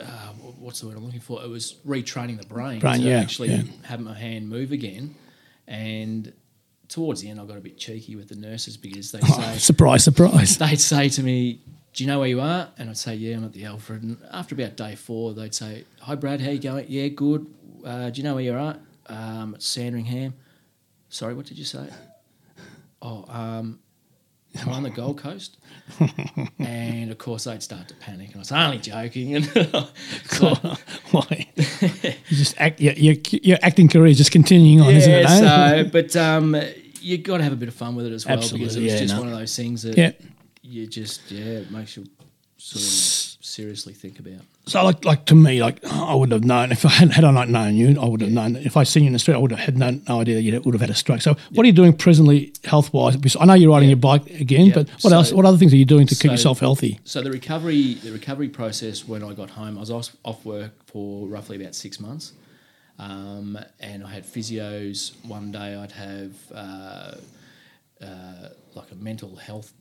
uh, 0.01 0.33
what's 0.59 0.81
the 0.81 0.87
word 0.87 0.97
I'm 0.97 1.05
looking 1.05 1.21
for? 1.21 1.43
It 1.43 1.49
was 1.49 1.75
retraining 1.87 2.41
the 2.41 2.47
brain, 2.47 2.79
Brain, 2.81 3.01
to 3.01 3.09
yeah, 3.09 3.19
actually 3.21 3.51
yeah. 3.51 3.63
have 3.85 4.01
my 4.01 4.15
hand 4.15 4.49
move 4.49 4.73
again. 4.73 5.15
And 5.67 6.33
towards 6.89 7.21
the 7.21 7.29
end, 7.29 7.41
I 7.41 7.45
got 7.45 7.57
a 7.57 7.61
bit 7.61 7.77
cheeky 7.77 8.17
with 8.17 8.29
the 8.29 8.37
nurses 8.37 8.77
because 8.77 9.13
they 9.13 9.19
Oh, 9.23 9.41
say 9.41 9.59
surprise, 9.59 10.05
surprise. 10.05 10.59
they'd 10.59 10.81
say 10.81 11.09
to 11.11 11.23
me, 11.23 11.61
"Do 11.93 12.05
you 12.05 12.09
know 12.09 12.19
where 12.21 12.29
you 12.29 12.41
are?" 12.41 12.69
And 12.79 12.89
I'd 12.91 12.97
say, 12.99 13.15
"Yeah, 13.15 13.37
I'm 13.37 13.45
at 13.45 13.53
the 13.53 13.65
Alfred." 13.65 14.03
And 14.03 14.19
after 14.31 14.55
about 14.55 14.77
day 14.77 14.95
four, 14.95 15.35
they'd 15.35 15.55
say, 15.55 15.85
"Hi, 16.01 16.15
Brad, 16.15 16.41
how 16.41 16.51
you 16.51 16.59
going?" 16.59 16.87
"Yeah, 16.89 17.09
good." 17.09 17.47
Uh, 17.85 18.11
"Do 18.11 18.21
you 18.21 18.25
know 18.25 18.35
where 18.35 18.45
you're 18.45 18.59
at?" 18.59 18.81
Um, 19.07 19.55
at 19.55 19.63
Sandringham. 19.63 20.35
Sorry, 21.09 21.35
what 21.35 21.47
did 21.47 21.59
you 21.59 21.65
say? 21.65 21.89
Oh, 23.03 23.25
um, 23.29 23.79
I'm 24.61 24.69
on 24.69 24.83
the 24.83 24.91
Gold 24.91 25.17
Coast. 25.23 25.57
and 26.59 27.11
of 27.11 27.17
course, 27.17 27.45
they'd 27.45 27.63
start 27.63 27.89
to 27.89 27.95
panic, 27.95 28.27
and 28.29 28.37
I 28.37 28.39
was 28.41 28.53
only 28.53 28.77
joking. 28.77 29.37
And 29.37 29.45
so, 30.27 30.55
Why? 31.13 31.49
you 31.57 32.13
just 32.29 32.61
act. 32.61 32.79
Your, 32.79 32.93
your, 32.93 33.15
your 33.43 33.59
acting 33.63 33.89
career 33.89 34.09
is 34.09 34.19
just 34.19 34.33
continuing 34.33 34.83
on, 34.83 34.95
isn't 34.95 35.11
it? 35.11 35.25
eh? 35.25 35.41
yeah, 35.41 35.83
so 35.83 35.91
but 35.91 36.15
um, 36.17 36.61
you 37.01 37.17
got 37.19 37.39
to 37.39 37.45
have 37.45 37.55
a 37.55 37.57
bit 37.57 37.69
of 37.69 37.75
fun 37.75 37.95
with 37.95 38.07
it 38.07 38.13
as 38.13 38.27
well 38.27 38.37
because 38.37 38.53
it 38.53 38.61
was 38.61 38.77
yeah, 38.77 38.99
just 38.99 39.15
no. 39.15 39.21
one 39.21 39.33
of 39.33 39.39
those 39.39 39.57
things 39.57 39.83
that 39.83 39.97
Yeah. 39.97 40.13
You 40.71 40.87
just 40.87 41.31
yeah 41.31 41.45
it 41.63 41.71
makes 41.71 41.97
you 41.97 42.07
sort 42.59 42.83
of 42.85 42.91
seriously 43.45 43.93
think 43.95 44.19
about. 44.21 44.41
So, 44.67 44.85
like, 44.85 45.05
like 45.05 45.25
to 45.27 45.35
me, 45.35 45.61
like 45.61 45.83
I 45.85 46.15
wouldn't 46.15 46.33
have 46.33 46.45
known 46.45 46.71
if 46.71 46.85
I 46.87 46.91
had, 46.91 47.11
had 47.11 47.25
I 47.25 47.31
not 47.33 47.49
known 47.49 47.75
you, 47.75 48.01
I 48.01 48.05
would 48.07 48.21
have 48.21 48.31
known. 48.31 48.55
If 48.57 48.77
I 48.77 48.85
seen 48.85 49.03
you 49.05 49.07
in 49.09 49.13
the 49.15 49.19
street, 49.19 49.35
I 49.35 49.39
would 49.39 49.51
have 49.51 49.59
had 49.61 49.77
no, 49.79 49.99
no 50.09 50.21
idea 50.21 50.35
that 50.37 50.43
you 50.43 50.61
would 50.61 50.75
have 50.75 50.81
had 50.81 50.91
a 50.91 50.95
stroke. 50.95 51.23
So, 51.23 51.35
what 51.51 51.65
are 51.65 51.67
you 51.67 51.73
doing 51.73 51.93
presently, 51.97 52.53
health 52.65 52.93
wise? 52.93 53.17
I 53.41 53.47
know 53.47 53.55
you're 53.55 53.73
riding 53.73 53.89
your 53.89 53.97
bike 53.97 54.27
again, 54.31 54.67
Yeah. 54.67 54.75
but 54.75 54.89
what 55.03 55.11
So- 55.11 55.17
else? 55.17 55.33
What 55.33 55.47
other 55.47 55.57
things 55.59 55.73
are 55.73 55.77
you 55.79 55.85
doing 55.87 56.07
to 56.07 56.15
keep 56.15 56.31
yourself 56.31 56.61
healthy? 56.61 57.01
So 57.05 57.23
the 57.23 57.31
recovery 57.33 57.95
the 57.95 58.13
recovery 58.13 58.49
process 58.51 59.09
when 59.09 59.25
I 59.25 59.33
got 59.33 59.51
home, 59.51 59.77
I 59.77 59.81
was 59.81 59.91
off, 59.91 60.15
off 60.25 60.45
work 60.45 60.73
for 60.87 61.27
roughly 61.27 61.57
about 61.61 61.75
six 61.75 61.99
months, 61.99 62.33
um, 62.99 63.59
and 63.81 64.05
I 64.05 64.11
had 64.13 64.25
physios. 64.25 65.13
One 65.25 65.51
day 65.51 65.75
I'd 65.75 65.93
have 65.93 66.33
uh, 66.55 67.15
uh, 68.05 68.49
like 68.75 68.93
a 68.93 68.97
mental 68.97 69.35
health 69.37 69.73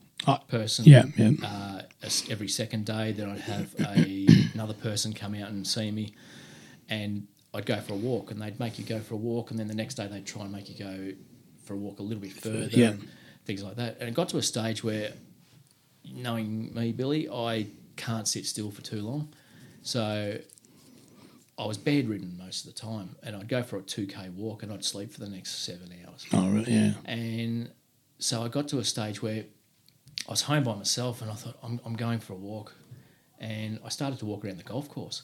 person. 0.48 0.86
yeah, 0.86 1.04
yeah. 1.16 1.32
Uh, 1.44 1.82
every 2.30 2.48
second 2.48 2.86
day, 2.86 3.12
then 3.12 3.30
I'd 3.30 3.42
have 3.42 3.76
a, 3.80 4.28
another 4.54 4.74
person 4.74 5.14
come 5.14 5.36
out 5.36 5.50
and 5.50 5.66
see 5.66 5.92
me, 5.92 6.14
and 6.90 7.28
I'd 7.54 7.66
go 7.66 7.78
for 7.78 7.94
a 7.94 7.98
walk, 7.98 8.32
and 8.32 8.42
they'd 8.42 8.60
make 8.60 8.80
you 8.80 8.86
go 8.86 9.00
for 9.00 9.16
a 9.16 9.18
walk, 9.18 9.52
and 9.52 9.60
then 9.60 9.68
the 9.68 9.76
next 9.76 9.96
day 9.96 10.08
they'd 10.08 10.26
try 10.26 10.44
and 10.44 10.52
make 10.52 10.70
you 10.70 10.78
go 10.78 11.14
for 11.64 11.74
a 11.74 11.78
walk 11.78 12.00
a 12.00 12.04
little 12.04 12.22
bit 12.22 12.34
further, 12.34 12.70
yeah. 12.72 12.94
things 13.46 13.64
like 13.64 13.76
that. 13.76 13.98
And 14.00 14.10
it 14.10 14.16
got 14.16 14.30
to 14.30 14.38
a 14.38 14.42
stage 14.44 14.84
where, 14.84 15.14
knowing 16.14 16.74
me, 16.74 16.92
Billy, 16.92 17.30
I 17.30 17.68
can't 17.96 18.28
sit 18.28 18.46
still 18.46 18.72
for 18.72 18.82
too 18.82 19.02
long, 19.02 19.34
so. 19.82 20.38
I 21.58 21.66
was 21.66 21.78
bedridden 21.78 22.38
most 22.38 22.66
of 22.66 22.74
the 22.74 22.80
time, 22.80 23.18
and 23.22 23.36
I'd 23.36 23.50
go 23.50 23.64
for 23.64 23.76
a 23.76 23.82
two 23.82 24.08
k 24.08 24.30
walk, 24.30 24.64
and 24.64 24.72
I'd 24.72 24.86
sleep 24.86 25.12
for 25.12 25.20
the 25.20 25.28
next 25.28 25.66
seven 25.66 25.94
hours. 26.08 26.26
Oh, 26.32 26.50
really? 26.50 26.72
Yeah. 26.72 26.94
And 27.04 27.70
so 28.18 28.44
I 28.44 28.48
got 28.48 28.70
to 28.70 28.80
a 28.80 28.86
stage 28.86 29.22
where 29.22 29.44
I 30.30 30.32
was 30.32 30.42
home 30.44 30.64
by 30.64 30.76
myself 30.76 31.24
and 31.24 31.32
I 31.32 31.34
thought, 31.34 31.58
I'm, 31.64 31.82
I'm 31.84 31.96
going 31.96 32.20
for 32.20 32.34
a 32.34 32.38
walk. 32.38 32.76
And 33.40 33.80
I 33.84 33.90
started 33.90 34.20
to 34.20 34.26
walk 34.28 34.46
around 34.46 34.58
the 34.60 34.64
golf 34.64 34.88
course. 34.88 35.24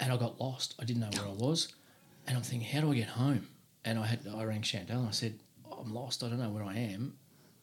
And 0.00 0.12
I 0.12 0.16
got 0.16 0.40
lost. 0.40 0.74
I 0.80 0.84
didn't 0.84 1.02
know 1.02 1.10
where 1.20 1.28
I 1.28 1.32
was. 1.34 1.72
And 2.26 2.36
I'm 2.36 2.42
thinking, 2.42 2.68
how 2.68 2.80
do 2.80 2.90
I 2.90 2.96
get 2.96 3.08
home? 3.08 3.46
And 3.84 3.96
I 3.96 4.06
had 4.06 4.26
I 4.36 4.42
rang 4.42 4.62
Chantal 4.62 4.98
and 4.98 5.08
I 5.08 5.12
said, 5.12 5.38
I'm 5.70 5.94
lost. 5.94 6.24
I 6.24 6.28
don't 6.28 6.40
know 6.40 6.50
where 6.50 6.64
I 6.64 6.74
am. 6.74 7.14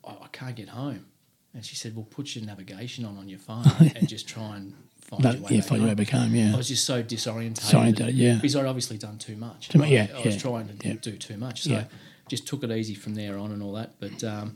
I, 0.08 0.12
I 0.12 0.28
can't 0.32 0.56
get 0.56 0.70
home. 0.70 1.08
And 1.54 1.66
she 1.66 1.76
said, 1.76 1.94
well, 1.94 2.06
put 2.10 2.36
your 2.36 2.46
navigation 2.46 3.04
on 3.04 3.18
on 3.18 3.28
your 3.28 3.40
phone 3.40 3.66
and 3.96 4.08
just 4.08 4.30
try 4.30 4.56
and 4.56 4.74
find 5.02 5.24
No, 5.26 5.32
your 5.32 5.42
way 5.42 5.48
yeah, 5.52 5.60
back 5.60 5.68
find 5.68 5.82
your 5.82 5.88
way 5.88 5.90
home." 5.90 5.98
back 5.98 6.10
home. 6.10 6.36
Yeah. 6.36 6.54
I 6.54 6.58
was 6.58 6.70
just 6.70 6.86
so 6.86 7.04
disorientated. 7.04 7.60
Disorientated, 7.96 8.12
yeah. 8.14 8.36
Because 8.36 8.56
I'd 8.56 8.66
obviously 8.66 8.98
done 8.98 9.18
too 9.18 9.36
much. 9.36 9.70
Too 9.70 9.80
mu- 9.80 9.86
yeah, 9.86 10.08
I, 10.16 10.22
I 10.22 10.26
was 10.26 10.38
trying 10.42 10.70
to 10.70 10.88
yeah. 10.88 10.94
do 11.02 11.18
too 11.18 11.36
much. 11.36 11.64
So 11.64 11.72
Yeah. 11.72 11.84
just 12.30 12.48
took 12.48 12.64
it 12.64 12.72
easy 12.72 12.96
from 12.96 13.16
there 13.16 13.38
on 13.38 13.52
and 13.52 13.62
all 13.62 13.74
that. 13.74 14.00
But 14.00 14.24
um, 14.24 14.56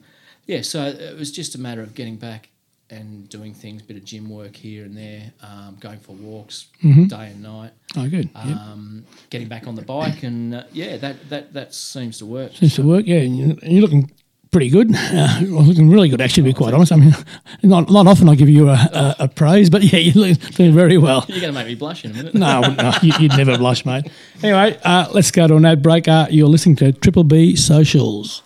yeah, 0.49 0.61
so 0.63 0.79
it 0.85 1.17
was 1.17 1.31
just 1.31 1.55
a 1.55 1.59
matter 1.59 1.81
of 1.81 1.93
getting 1.93 2.17
back 2.17 2.49
and 2.91 3.29
doing 3.29 3.53
things, 3.53 3.83
bit 3.83 3.97
of 3.97 4.03
gym 4.03 4.27
work 4.29 4.55
here 4.55 4.83
and 4.83 4.97
there, 4.97 5.31
um, 5.43 5.77
going 5.79 5.99
for 5.99 6.13
walks 6.13 6.67
Mm-hmm. 6.83 7.03
day 7.05 7.27
and 7.33 7.43
night, 7.43 7.71
Oh, 7.95 8.07
good. 8.09 8.29
um, 8.35 9.05
getting 9.29 9.47
back 9.47 9.67
on 9.67 9.75
the 9.75 9.83
bike, 9.83 10.23
and 10.23 10.55
uh, 10.55 10.63
yeah, 10.73 10.97
that, 10.97 11.15
that 11.29 11.53
that 11.53 11.73
seems 11.75 12.17
to 12.17 12.25
work. 12.25 12.51
Seems 12.55 12.75
to 12.75 12.83
work. 12.83 13.05
Yeah, 13.05 13.19
and 13.19 13.37
you- 13.37 13.57
and 13.61 13.71
you're 13.73 13.81
looking 13.83 14.09
pretty 14.51 14.69
good. 14.71 14.89
Uh, 15.21 15.41
looking 15.69 15.89
really 15.91 16.09
good, 16.09 16.19
actually. 16.21 16.43
To 16.43 16.49
be 16.49 16.53
quite 16.53 16.73
honest, 16.73 16.91
I 16.91 16.95
mean, 16.95 17.13
not 17.63 17.91
not 17.91 18.07
often 18.07 18.27
I 18.27 18.33
give 18.35 18.49
you 18.49 18.69
a, 18.69 18.73
a, 19.03 19.15
a 19.25 19.27
praise, 19.27 19.69
but 19.69 19.83
yeah, 19.91 19.99
you're 19.99 20.15
looking, 20.27 20.49
doing 20.55 20.73
very 20.73 20.97
well. 20.97 21.23
You're 21.27 21.41
going 21.41 21.53
to 21.53 21.59
make 21.59 21.67
me 21.67 21.75
blush 21.75 22.03
in 22.05 22.09
a 22.11 22.13
minute. 22.15 22.33
No, 22.33 22.61
no 22.61 22.91
you, 23.03 23.13
you'd 23.19 23.37
never 23.37 23.55
blush, 23.57 23.85
mate. 23.85 24.05
Anyway, 24.41 24.79
uh, 24.83 25.05
let's 25.13 25.29
go 25.29 25.45
to 25.47 25.55
an 25.57 25.65
ad 25.65 25.83
break. 25.83 26.07
Uh, 26.07 26.25
you're 26.31 26.47
listening 26.49 26.75
to 26.77 26.91
Triple 26.91 27.23
B 27.23 27.55
Socials. 27.55 28.41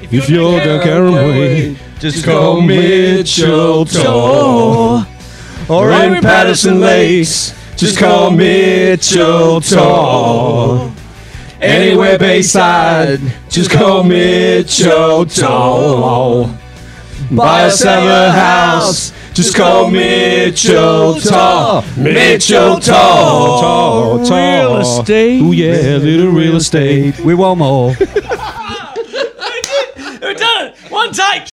If 0.00 0.30
you're 0.30 0.60
the 0.60 0.80
Caraway, 0.82 1.76
just 1.98 2.24
call 2.24 2.60
Mitchell 2.60 3.84
Tor. 3.84 5.06
Or 5.68 5.90
in 5.90 6.22
Patterson 6.22 6.80
Lakes, 6.80 7.54
just 7.76 7.98
call 7.98 8.30
Mitchell 8.30 9.60
Tor. 9.60 10.92
Anywhere 11.60 12.18
Bayside, 12.18 13.20
just 13.48 13.70
call 13.70 14.04
Mitchell 14.04 15.26
Tor. 15.26 16.58
Buy 17.30 17.64
us 17.64 17.84
a 17.84 18.32
house 18.32 19.12
Just 19.34 19.54
call 19.54 19.90
Mitchell 19.90 21.20
Tall. 21.20 21.84
Mitchell 21.96 22.80
Tall. 22.80 23.60
Tall, 23.60 24.24
tall. 24.24 24.36
Real 24.36 24.76
estate. 24.80 25.42
Ooh, 25.42 25.52
yeah, 25.52 25.98
little 25.98 26.30
real 26.30 26.56
estate. 26.56 27.18
We 27.20 27.34
want 27.34 27.58
more. 27.58 27.94
We've. 31.08 31.18
One 31.18 31.40
take. 31.40 31.48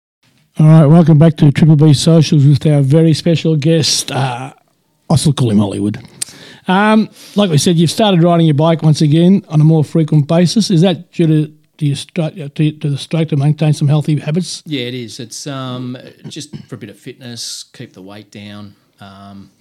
All 0.59 0.65
right, 0.67 0.85
welcome 0.85 1.17
back 1.17 1.35
to 1.37 1.51
Triple 1.51 1.75
B 1.75 1.93
Socials 1.93 2.45
with 2.45 2.65
our 2.65 2.81
very 2.81 3.13
special 3.13 3.55
guest. 3.55 4.11
Uh, 4.11 4.53
I 5.09 5.15
still 5.15 5.33
call 5.33 5.51
him 5.51 5.59
Hollywood. 5.59 5.97
Um, 6.67 7.09
like 7.35 7.49
we 7.49 7.57
said, 7.57 7.75
you've 7.75 7.91
started 7.91 8.23
riding 8.23 8.45
your 8.45 8.55
bike 8.55 8.81
once 8.83 9.01
again 9.01 9.45
on 9.49 9.59
a 9.61 9.63
more 9.63 9.83
frequent 9.83 10.27
basis. 10.27 10.71
Is 10.71 10.81
that 10.81 11.11
due 11.11 11.27
to 11.27 11.47
do 11.77 11.85
you 11.87 11.95
stroke, 11.95 12.35
to, 12.35 12.49
to 12.71 12.89
the 12.89 12.97
stroke 12.97 13.29
to 13.29 13.35
maintain 13.35 13.73
some 13.73 13.87
healthy 13.87 14.19
habits? 14.19 14.63
Yeah, 14.65 14.85
it 14.85 14.93
is. 14.93 15.19
It's 15.19 15.45
um, 15.47 15.97
just 16.27 16.55
for 16.67 16.75
a 16.75 16.77
bit 16.77 16.89
of 16.89 16.97
fitness, 16.97 17.63
keep 17.73 17.93
the 17.93 18.01
weight 18.01 18.31
down. 18.31 18.75
Um, 18.99 19.51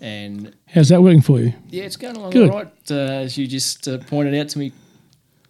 and 0.00 0.54
How's 0.66 0.88
that 0.88 1.02
working 1.02 1.22
for 1.22 1.38
you? 1.38 1.52
yeah, 1.70 1.84
it's 1.84 1.96
going 1.96 2.16
along 2.16 2.30
Good. 2.30 2.50
all 2.50 2.56
right, 2.58 2.90
uh, 2.90 2.94
as 2.94 3.38
you 3.38 3.46
just 3.46 3.86
uh, 3.88 3.98
pointed 3.98 4.34
out 4.34 4.48
to 4.50 4.58
me 4.58 4.72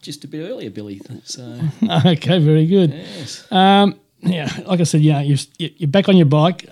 just 0.04 0.24
a 0.24 0.28
bit 0.28 0.48
earlier, 0.48 0.70
Billy. 0.70 1.00
So, 1.24 1.42
okay, 2.06 2.38
very 2.38 2.66
good. 2.66 2.92
yes. 2.92 3.50
Um, 3.50 3.98
yeah, 4.20 4.48
like 4.66 4.80
I 4.80 4.84
said, 4.84 5.00
yeah, 5.00 5.20
you're, 5.20 5.38
you're 5.58 5.88
back 5.88 6.08
on 6.08 6.16
your 6.16 6.26
bike, 6.26 6.68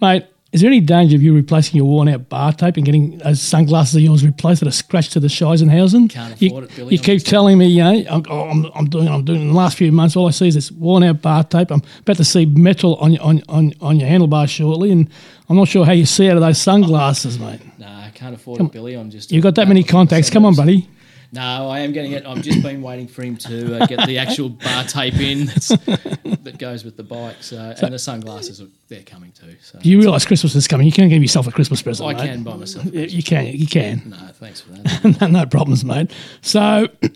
mate. 0.00 0.26
Is 0.52 0.62
there 0.62 0.70
any 0.70 0.80
danger 0.80 1.16
of 1.16 1.22
you 1.22 1.34
replacing 1.34 1.76
your 1.76 1.84
worn-out 1.86 2.30
bar 2.30 2.52
tape 2.52 2.76
and 2.76 2.86
getting 2.86 3.18
those 3.18 3.42
sunglasses 3.42 3.96
of 3.96 4.00
yours 4.00 4.24
replaced 4.24 4.60
that 4.60 4.68
are 4.68 4.72
scratched 4.72 5.12
to 5.12 5.20
the 5.20 5.26
Scheisenhausen? 5.26 6.08
Can't 6.08 6.40
you, 6.40 6.48
afford 6.48 6.64
it, 6.64 6.76
Billy. 6.76 6.94
You 6.94 6.98
I'm 6.98 7.04
keep 7.04 7.24
telling 7.24 7.58
me, 7.58 7.66
you 7.66 7.84
know, 7.84 8.04
I'm, 8.08 8.22
oh, 8.30 8.48
I'm, 8.48 8.64
I'm 8.74 8.88
doing, 8.88 9.08
I'm 9.08 9.24
doing. 9.24 9.42
In 9.42 9.48
the 9.48 9.54
last 9.54 9.76
few 9.76 9.92
months, 9.92 10.16
all 10.16 10.28
I 10.28 10.30
see 10.30 10.48
is 10.48 10.54
this 10.54 10.70
worn-out 10.72 11.20
bar 11.20 11.44
tape. 11.44 11.70
I'm 11.70 11.82
about 11.98 12.16
to 12.16 12.24
see 12.24 12.46
metal 12.46 12.94
on 12.96 13.12
your 13.12 13.22
on, 13.22 13.42
on, 13.48 13.74
on 13.82 14.00
your 14.00 14.08
handlebar 14.08 14.48
shortly, 14.48 14.92
and 14.92 15.10
I'm 15.50 15.56
not 15.56 15.68
sure 15.68 15.84
how 15.84 15.92
you 15.92 16.06
see 16.06 16.30
out 16.30 16.36
of 16.36 16.42
those 16.42 16.60
sunglasses, 16.60 17.38
mate. 17.38 17.60
Nah, 17.78 18.04
I 18.04 18.10
can't 18.14 18.34
afford 18.34 18.60
it, 18.60 18.72
Billy. 18.72 18.94
I'm 18.94 19.10
just. 19.10 19.32
You've 19.32 19.42
got 19.42 19.56
that 19.56 19.68
many 19.68 19.82
contacts. 19.82 20.30
Come 20.30 20.46
on, 20.46 20.54
buddy. 20.54 20.88
No, 21.32 21.68
I 21.68 21.80
am 21.80 21.92
getting 21.92 22.12
it. 22.12 22.24
I've 22.24 22.42
just 22.42 22.62
been 22.62 22.82
waiting 22.82 23.08
for 23.08 23.22
him 23.22 23.36
to 23.38 23.82
uh, 23.82 23.86
get 23.86 24.06
the 24.06 24.18
actual 24.18 24.48
bar 24.48 24.84
tape 24.84 25.14
in 25.18 25.46
that's, 25.46 25.68
that 25.68 26.56
goes 26.58 26.84
with 26.84 26.96
the 26.96 27.02
bike. 27.02 27.42
So, 27.42 27.74
and 27.82 27.92
the 27.92 27.98
sunglasses 27.98 28.60
are 28.60 28.68
they're 28.88 29.02
coming 29.02 29.32
too. 29.32 29.56
So 29.62 29.78
You 29.82 29.98
realise 30.00 30.24
Christmas 30.24 30.54
is 30.54 30.68
coming. 30.68 30.86
You 30.86 30.92
can 30.92 31.08
give 31.08 31.20
yourself 31.22 31.46
a 31.46 31.52
Christmas 31.52 31.82
present. 31.82 32.08
I 32.08 32.12
mate. 32.14 32.28
can 32.30 32.42
buy 32.44 32.56
myself. 32.56 32.86
You 32.92 33.22
can. 33.22 33.46
You 33.46 33.66
can. 33.66 34.02
No, 34.06 34.16
thanks 34.34 34.60
for 34.60 34.70
that. 34.72 35.20
no, 35.20 35.26
no 35.40 35.46
problems, 35.46 35.84
mate. 35.84 36.10
So, 36.42 36.60
a 37.02 37.08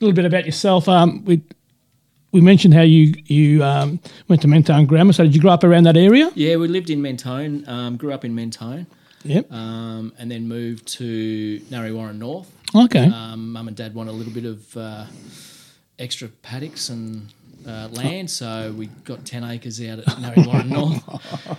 little 0.00 0.14
bit 0.14 0.24
about 0.24 0.46
yourself. 0.46 0.88
Um, 0.88 1.24
we 1.24 1.42
we 2.32 2.40
mentioned 2.40 2.74
how 2.74 2.82
you 2.82 3.14
you 3.26 3.62
um, 3.64 4.00
went 4.28 4.42
to 4.42 4.48
Mentone 4.48 4.86
Grammar. 4.86 5.12
So, 5.12 5.24
did 5.24 5.34
you 5.34 5.40
grow 5.40 5.52
up 5.52 5.64
around 5.64 5.84
that 5.84 5.96
area? 5.96 6.30
Yeah, 6.34 6.56
we 6.56 6.68
lived 6.68 6.90
in 6.90 7.00
Mentone. 7.02 7.68
Um, 7.68 7.96
grew 7.96 8.12
up 8.12 8.24
in 8.24 8.34
Mentone, 8.34 8.86
Yep. 9.24 9.52
um, 9.52 10.12
and 10.18 10.30
then 10.30 10.48
moved 10.48 10.86
to 10.98 11.60
Narre 11.70 11.92
Warren 11.94 12.18
North. 12.18 12.50
Okay. 12.74 13.06
Um, 13.06 13.52
Mum 13.52 13.68
and 13.68 13.76
Dad 13.76 13.94
want 13.94 14.08
a 14.08 14.12
little 14.12 14.32
bit 14.32 14.44
of 14.44 14.76
uh, 14.76 15.06
extra 15.98 16.28
paddocks 16.28 16.90
and 16.90 17.32
uh, 17.66 17.88
land, 17.92 18.30
so 18.30 18.72
we 18.76 18.86
got 19.04 19.24
ten 19.24 19.44
acres 19.44 19.80
out 19.82 19.98
at 19.98 20.20
Narre 20.20 20.46
Warren 20.46 20.68
North. 20.70 21.02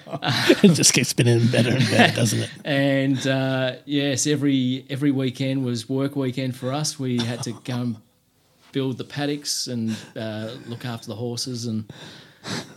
it 0.63 0.73
just 0.73 0.93
keeps 0.93 1.09
spinning 1.09 1.45
better 1.47 1.71
and 1.71 1.89
better, 1.89 2.15
doesn't 2.15 2.39
it? 2.39 2.49
And 2.65 3.27
uh, 3.27 3.75
yes, 3.85 4.27
every 4.27 4.85
every 4.89 5.11
weekend 5.11 5.65
was 5.65 5.89
work 5.89 6.15
weekend 6.15 6.55
for 6.55 6.71
us. 6.71 6.99
We 6.99 7.17
had 7.17 7.43
to 7.43 7.53
go 7.63 7.75
and 7.75 7.95
build 8.71 8.97
the 8.97 9.03
paddocks 9.03 9.67
and 9.67 9.97
uh, 10.15 10.51
look 10.67 10.85
after 10.85 11.07
the 11.07 11.15
horses 11.15 11.65
and 11.65 11.91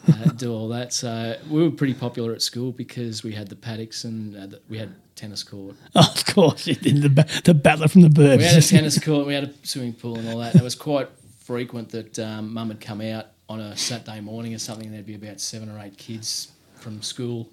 uh, 0.09 0.31
do 0.37 0.53
all 0.53 0.69
that. 0.69 0.93
So 0.93 1.37
we 1.49 1.63
were 1.63 1.71
pretty 1.71 1.95
popular 1.95 2.33
at 2.33 2.43
school 2.43 2.73
because 2.73 3.23
we 3.23 3.33
had 3.33 3.49
the 3.49 3.57
paddocks 3.57 4.05
and 4.05 4.37
uh, 4.37 4.47
the, 4.47 4.61
we 4.69 4.79
had 4.79 4.95
tennis 5.15 5.43
court. 5.43 5.77
of 5.95 6.27
course, 6.27 6.67
you 6.67 6.75
did 6.75 7.03
the 7.03 7.43
the 7.45 7.55
battler 7.55 7.89
from 7.89 8.03
the 8.03 8.09
burbs. 8.09 8.39
We 8.39 8.45
had 8.45 8.59
a 8.59 8.63
tennis 8.67 8.99
court, 8.99 9.27
we 9.27 9.35
had 9.35 9.45
a 9.45 9.55
swimming 9.67 9.95
pool 9.95 10.19
and 10.19 10.29
all 10.29 10.39
that. 10.39 10.55
It 10.55 10.63
was 10.63 10.75
quite 10.75 11.09
frequent 11.41 11.91
that 11.91 12.19
um, 12.19 12.53
mum 12.55 12.69
would 12.69 12.81
come 12.81 13.01
out 13.01 13.27
on 13.49 13.61
a 13.61 13.77
Saturday 13.77 14.21
morning 14.21 14.55
or 14.55 14.59
something. 14.59 14.87
and 14.87 14.95
There'd 14.95 15.07
be 15.07 15.15
about 15.15 15.41
seven 15.41 15.69
or 15.69 15.79
eight 15.81 15.97
kids 15.99 16.53
from 16.77 17.03
school 17.03 17.49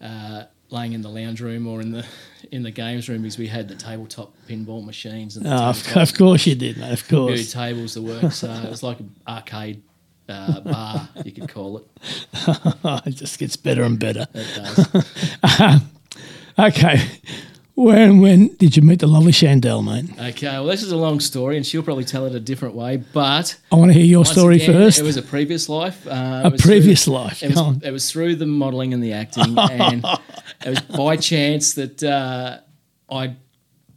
uh, 0.00 0.44
laying 0.70 0.92
in 0.92 1.02
the 1.02 1.08
lounge 1.08 1.40
room 1.40 1.66
or 1.66 1.80
in 1.80 1.90
the 1.92 2.04
in 2.52 2.62
the 2.62 2.70
games 2.70 3.08
room 3.08 3.22
because 3.22 3.38
we 3.38 3.46
had 3.48 3.68
the 3.68 3.74
tabletop 3.74 4.34
pinball 4.48 4.84
machines 4.84 5.36
and 5.36 5.46
Oh, 5.46 5.72
of, 5.96 6.14
course 6.14 6.46
you 6.46 6.54
did, 6.54 6.78
mate. 6.78 6.92
Of 6.92 7.08
course. 7.08 7.52
tables, 7.52 7.94
the 7.94 8.02
work. 8.02 8.32
So 8.32 8.50
it 8.50 8.70
was 8.70 8.82
like 8.82 9.00
an 9.00 9.14
arcade 9.26 9.82
uh, 10.28 10.60
bar, 10.60 11.08
you 11.24 11.32
could 11.32 11.48
call 11.48 11.78
it. 11.78 11.84
it 13.06 13.12
just 13.16 13.38
gets 13.38 13.56
better 13.56 13.82
and 13.82 13.98
better. 13.98 14.26
It 14.32 14.46
does. 15.42 15.82
Okay. 16.68 17.00
Where 17.74 18.04
and 18.04 18.20
when 18.20 18.48
did 18.56 18.76
you 18.76 18.82
meet 18.82 18.98
the 18.98 19.06
lovely 19.06 19.32
Chandel, 19.32 19.82
mate? 19.82 20.10
Okay, 20.34 20.48
well, 20.48 20.66
this 20.66 20.82
is 20.82 20.92
a 20.92 20.96
long 20.98 21.18
story, 21.18 21.56
and 21.56 21.64
she'll 21.64 21.82
probably 21.82 22.04
tell 22.04 22.26
it 22.26 22.34
a 22.34 22.40
different 22.40 22.74
way. 22.74 22.98
But 22.98 23.58
I 23.72 23.76
want 23.76 23.90
to 23.90 23.94
hear 23.94 24.04
your 24.04 24.18
once 24.18 24.32
story 24.32 24.56
again, 24.56 24.74
first. 24.74 24.98
It 24.98 25.04
was 25.04 25.16
a 25.16 25.22
previous 25.22 25.70
life. 25.70 26.06
Uh, 26.06 26.42
a 26.44 26.50
previous 26.50 27.04
through- 27.06 27.14
life. 27.14 27.42
It 27.42 27.54
was, 27.54 27.82
it 27.82 27.90
was 27.90 28.10
through 28.12 28.36
the 28.36 28.44
modelling 28.44 28.92
and 28.92 29.02
the 29.02 29.14
acting, 29.14 29.58
and 29.58 30.04
it 30.66 30.68
was 30.68 30.80
by 30.80 31.16
chance 31.16 31.72
that 31.74 32.02
uh, 32.02 32.58
I'd 33.10 33.36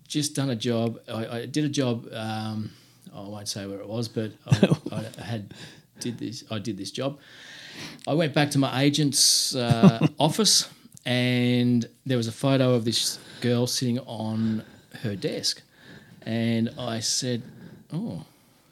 just 0.08 0.34
done 0.34 0.50
a 0.50 0.56
job. 0.56 1.00
I, 1.10 1.28
I 1.40 1.46
did 1.46 1.66
a 1.66 1.70
job. 1.70 2.08
Um, 2.14 2.72
I 3.14 3.20
won't 3.28 3.50
say 3.50 3.66
where 3.66 3.80
it 3.80 3.88
was, 3.90 4.08
but 4.08 4.32
I, 4.48 4.78
I 5.20 5.22
had 5.24 5.54
did 6.00 6.18
this. 6.20 6.46
I 6.50 6.60
did 6.60 6.78
this 6.78 6.92
job. 6.92 7.20
I 8.08 8.14
went 8.14 8.34
back 8.34 8.52
to 8.52 8.60
my 8.60 8.82
agent's 8.82 9.56
uh, 9.56 10.08
office, 10.20 10.70
and 11.06 11.88
there 12.06 12.18
was 12.18 12.28
a 12.28 12.32
photo 12.32 12.74
of 12.74 12.86
this 12.86 13.20
girl 13.42 13.68
sitting 13.68 14.00
on 14.00 14.64
her 15.02 15.16
desk, 15.16 15.62
and 16.26 16.70
I 16.78 17.00
said, 17.00 17.42
"Oh, 17.92 18.24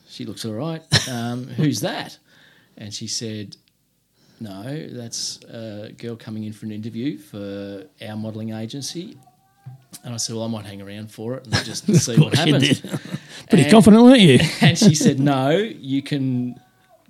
she 0.10 0.26
looks 0.26 0.46
all 0.46 0.54
right. 0.54 0.82
Um, 1.10 1.48
who's 1.58 1.82
that?" 1.82 2.18
And 2.78 2.94
she 2.94 3.08
said, 3.08 3.58
"No, 4.40 4.88
that's 4.90 5.44
a 5.46 5.92
girl 5.98 6.16
coming 6.16 6.44
in 6.46 6.54
for 6.54 6.66
an 6.66 6.72
interview 6.72 7.18
for 7.18 7.86
our 8.02 8.16
modelling 8.16 8.54
agency." 8.54 9.18
And 10.04 10.14
I 10.14 10.18
said, 10.18 10.36
"Well, 10.36 10.46
I 10.46 10.48
might 10.48 10.66
hang 10.66 10.82
around 10.82 11.12
for 11.12 11.36
it 11.36 11.46
and 11.46 11.54
just 11.66 11.86
see 11.94 12.18
what 12.18 12.34
happens." 12.36 12.82
Pretty 13.50 13.64
And- 13.64 13.72
confident, 13.72 14.04
weren't 14.04 14.22
you? 14.22 14.40
And 14.62 14.78
she 14.78 14.96
said, 14.96 15.20
"No, 15.20 15.50
you 15.52 16.02
can 16.02 16.60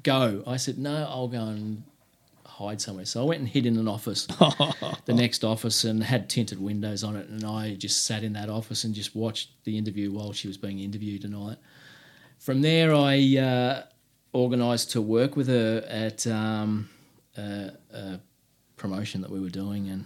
go." 0.02 0.44
I 0.48 0.58
said, 0.58 0.80
"No, 0.80 1.06
I'll 1.08 1.28
go 1.28 1.44
and 1.44 1.84
hide 2.62 2.82
somewhere." 2.82 3.06
So 3.06 3.21
I 3.21 3.26
went 3.26 3.39
and 3.39 3.50
hid 3.50 3.65
in 3.65 3.78
an 3.78 3.88
office, 3.88 4.26
the 5.06 5.13
next 5.13 5.43
office, 5.43 5.84
and 5.84 6.04
had 6.04 6.30
tinted 6.30 6.62
windows 6.62 7.04
on 7.04 7.15
it. 7.15 7.28
And 7.30 7.43
I 7.43 7.76
just 7.76 8.06
sat 8.06 8.24
in 8.24 8.34
that 8.34 8.50
office 8.50 8.84
and 8.84 8.93
just 8.93 9.15
watched 9.15 9.50
the 9.63 9.78
interview 9.78 10.12
while 10.12 10.34
she 10.34 10.47
was 10.47 10.58
being 10.58 10.80
interviewed 10.80 11.24
and 11.26 11.36
all 11.36 11.47
that. 11.47 11.60
From 12.39 12.62
there, 12.62 12.93
I 12.93 13.38
uh, 13.38 13.84
organised 14.34 14.91
to 14.91 15.02
work 15.02 15.36
with 15.36 15.47
her 15.47 15.84
at 15.88 16.26
um, 16.28 16.89
a, 17.38 17.71
a 17.93 18.19
promotion 18.78 19.21
that 19.21 19.30
we 19.30 19.39
were 19.39 19.50
doing, 19.50 19.89
and 19.89 20.06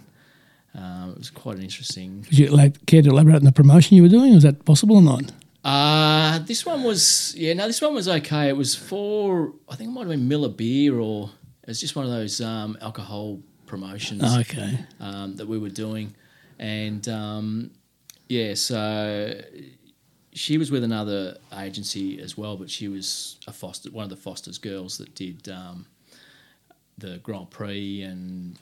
um, 0.73 1.11
it 1.11 1.17
was 1.17 1.29
quite 1.29 1.57
an 1.57 1.63
interesting 1.63 2.25
Would 2.29 2.37
you 2.37 2.47
like, 2.47 2.85
care 2.85 3.01
to 3.01 3.09
elaborate 3.09 3.37
on 3.37 3.43
the 3.43 3.51
promotion 3.51 3.95
you 3.95 4.03
were 4.03 4.09
doing? 4.09 4.33
Was 4.33 4.43
that 4.43 4.65
possible 4.65 4.97
or 4.97 5.01
not? 5.01 5.31
Uh, 5.63 6.39
this 6.39 6.65
one 6.65 6.83
was 6.83 7.33
yeah. 7.35 7.53
No, 7.53 7.65
this 7.65 7.81
one 7.81 7.95
was 7.95 8.07
okay. 8.07 8.49
It 8.49 8.55
was 8.55 8.75
for 8.75 9.53
I 9.67 9.75
think 9.75 9.89
it 9.89 9.93
might 9.93 10.01
have 10.01 10.09
been 10.09 10.27
Miller 10.27 10.49
Beer 10.49 10.99
or 10.99 11.31
it 11.65 11.67
was 11.67 11.79
just 11.81 11.95
one 11.95 12.05
of 12.05 12.11
those 12.11 12.39
um, 12.41 12.77
alcohol 12.81 13.39
promotions 13.65 14.23
Okay. 14.41 14.79
um, 14.99 15.35
that 15.37 15.47
we 15.47 15.57
were 15.57 15.69
doing, 15.69 16.13
and 16.59 17.07
um, 17.09 17.71
yeah, 18.29 18.53
so 18.53 19.39
she 20.33 20.57
was 20.57 20.69
with 20.71 20.83
another 20.83 21.37
agency 21.57 22.19
as 22.21 22.37
well, 22.37 22.57
but 22.57 22.69
she 22.69 22.87
was 22.87 23.37
a 23.47 23.51
Foster, 23.53 23.89
one 23.91 24.03
of 24.03 24.09
the 24.09 24.15
Foster's 24.17 24.57
girls 24.57 24.97
that 24.97 25.15
did 25.15 25.47
um, 25.49 25.85
the 26.97 27.17
Grand 27.23 27.49
Prix, 27.49 28.01
and 28.03 28.57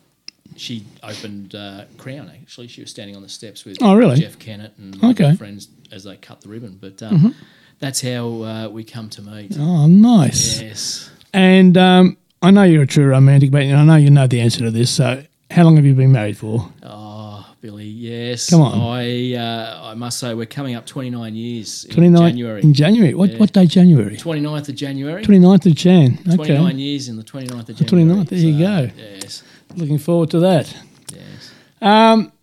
she 0.55 0.85
opened 1.01 1.55
uh, 1.55 1.85
Crown. 1.97 2.29
Actually, 2.41 2.67
she 2.67 2.81
was 2.81 2.89
standing 2.91 3.15
on 3.15 3.21
the 3.23 3.29
steps 3.29 3.65
with 3.65 3.77
Oh, 3.81 3.95
really? 3.95 4.17
Jeff 4.19 4.37
Kennett 4.39 4.73
and 4.77 5.01
my 5.01 5.09
Okay. 5.11 5.35
friends 5.35 5.67
as 5.91 6.03
they 6.03 6.15
cut 6.17 6.41
the 6.41 6.49
ribbon. 6.49 6.77
But 6.79 7.01
um, 7.01 7.33
that's 7.79 8.01
how 8.01 8.27
uh, 8.43 8.69
we 8.69 8.83
come 8.83 9.09
to 9.11 9.21
meet. 9.21 9.55
Oh, 9.59 9.87
nice. 9.87 10.61
Yes. 10.61 11.09
And 11.33 11.75
um, 11.77 12.17
I 12.43 12.51
know 12.51 12.63
you're 12.63 12.83
a 12.83 12.87
true 12.87 13.05
romantic, 13.07 13.51
but 13.51 13.61
I 13.63 13.83
know 13.85 13.95
you 13.95 14.09
know 14.11 14.27
the 14.27 14.41
answer 14.41 14.59
to 14.59 14.71
this. 14.71 14.91
So, 14.91 15.23
how 15.49 15.63
long 15.63 15.77
have 15.77 15.85
you 15.85 15.93
been 15.93 16.11
married 16.11 16.37
for? 16.37 16.69
Oh, 16.83 17.45
Billy, 17.61 17.85
yes. 17.85 18.49
Come 18.49 18.61
on. 18.61 18.79
I 18.99 19.33
uh, 19.35 19.91
I 19.91 19.93
must 19.93 20.19
say 20.19 20.33
we're 20.33 20.45
coming 20.45 20.75
up 20.75 20.85
29 20.85 21.35
years 21.35 21.85
in 21.85 21.93
29 21.95 22.29
January. 22.31 22.61
In 22.61 22.73
January. 22.73 23.13
What, 23.13 23.31
Yeah. 23.31 23.37
what 23.37 23.53
day, 23.53 23.65
January? 23.65 24.17
29th 24.17 24.67
of 24.69 24.75
January. 24.75 25.23
29th 25.23 25.65
of 25.67 25.75
Jan. 25.75 26.19
Okay. 26.27 26.35
29 26.35 26.79
years 26.79 27.07
in 27.07 27.15
the 27.15 27.23
29th 27.23 27.69
of 27.69 27.75
January. 27.77 28.05
29th, 28.25 28.29
there 28.29 28.39
you 28.39 28.59
go. 28.59 28.89
Yes, 28.97 29.43
Looking 29.75 29.97
forward 29.97 30.29
to 30.31 30.39
that. 30.39 30.75
yes. 31.13 31.51
Um, 31.81 32.33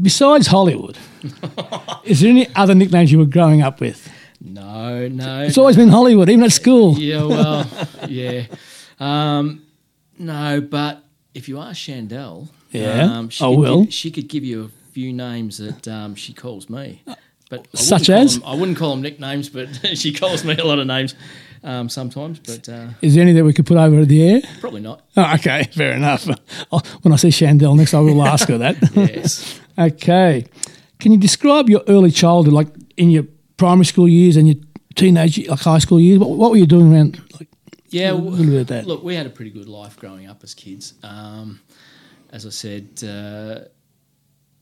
besides 0.00 0.46
Hollywood, 0.46 0.96
is 2.04 2.20
there 2.20 2.30
any 2.30 2.46
other 2.54 2.74
nicknames 2.76 3.10
you 3.10 3.18
were 3.18 3.26
growing 3.26 3.62
up 3.62 3.80
with? 3.80 4.08
No, 4.40 5.08
no. 5.08 5.42
It's 5.42 5.58
always 5.58 5.74
been 5.76 5.88
Hollywood, 5.88 6.28
even 6.28 6.44
at 6.44 6.52
school. 6.52 6.96
Yeah, 6.98 7.24
well, 7.24 7.66
yeah. 8.08 8.44
Um, 9.04 9.62
no, 10.18 10.60
but 10.60 11.02
if 11.34 11.48
you 11.48 11.58
ask 11.60 11.76
Chandel, 11.80 12.48
Yeah, 12.70 13.18
Um, 13.18 13.28
she 13.28 13.44
I 13.44 13.48
could 13.48 13.58
will. 13.58 13.84
Give, 13.84 13.94
she 13.94 14.10
could 14.10 14.28
give 14.28 14.44
you 14.44 14.64
a 14.64 14.68
few 14.92 15.12
names 15.12 15.58
that 15.58 15.86
um, 15.88 16.14
she 16.14 16.32
calls 16.32 16.68
me, 16.70 17.02
but 17.50 17.66
I 17.74 17.76
Such 17.78 18.08
as? 18.10 18.38
them- 18.38 18.48
I 18.48 18.54
wouldn't 18.54 18.78
call 18.78 18.90
them 18.90 19.02
nicknames, 19.02 19.48
but 19.48 19.68
she 19.94 20.12
calls 20.12 20.44
me 20.44 20.56
a 20.56 20.64
lot 20.64 20.78
of 20.78 20.86
names 20.86 21.14
um, 21.62 21.88
sometimes. 21.88 22.38
But 22.38 22.68
uh, 22.68 22.88
Is 23.02 23.14
there 23.14 23.22
any 23.22 23.32
that 23.32 23.44
we 23.44 23.52
could 23.52 23.66
put 23.66 23.76
over 23.76 24.04
the 24.04 24.22
air? 24.30 24.40
probably 24.60 24.80
not. 24.80 25.02
Oh, 25.16 25.34
okay, 25.34 25.64
fair 25.72 25.92
enough. 25.92 26.28
I'll- 26.72 26.82
When 27.02 27.12
I 27.12 27.16
see 27.16 27.30
Chandel 27.30 27.76
next, 27.76 27.94
I 27.94 28.00
will 28.00 28.22
ask 28.26 28.48
her 28.48 28.58
that. 28.58 28.76
Yes. 28.94 29.60
okay. 29.78 30.46
Can 31.00 31.12
you 31.12 31.18
describe 31.18 31.68
your 31.68 31.82
early 31.88 32.10
childhood, 32.10 32.54
like 32.54 32.68
in 32.96 33.10
your 33.10 33.24
primary 33.56 33.84
school 33.84 34.08
years 34.08 34.36
and 34.36 34.46
your 34.48 34.56
teenage, 34.94 35.46
like 35.48 35.60
high 35.60 35.78
school 35.80 36.00
years? 36.00 36.18
What, 36.18 36.30
what 36.30 36.50
were 36.52 36.56
you 36.56 36.66
doing 36.66 36.92
around? 36.92 37.20
Like, 37.38 37.48
Yeah, 37.94 38.10
A 38.10 38.14
little 38.14 38.44
bit 38.46 38.60
of 38.62 38.66
that. 38.66 38.86
Look, 38.86 39.04
we 39.04 39.14
had 39.14 39.24
a 39.26 39.30
pretty 39.30 39.52
good 39.52 39.68
life 39.68 39.96
growing 39.96 40.26
up 40.26 40.42
as 40.42 40.52
kids. 40.52 40.94
Um, 41.04 41.60
as 42.30 42.44
I 42.44 42.50
said, 42.50 42.88
uh, 43.06 43.68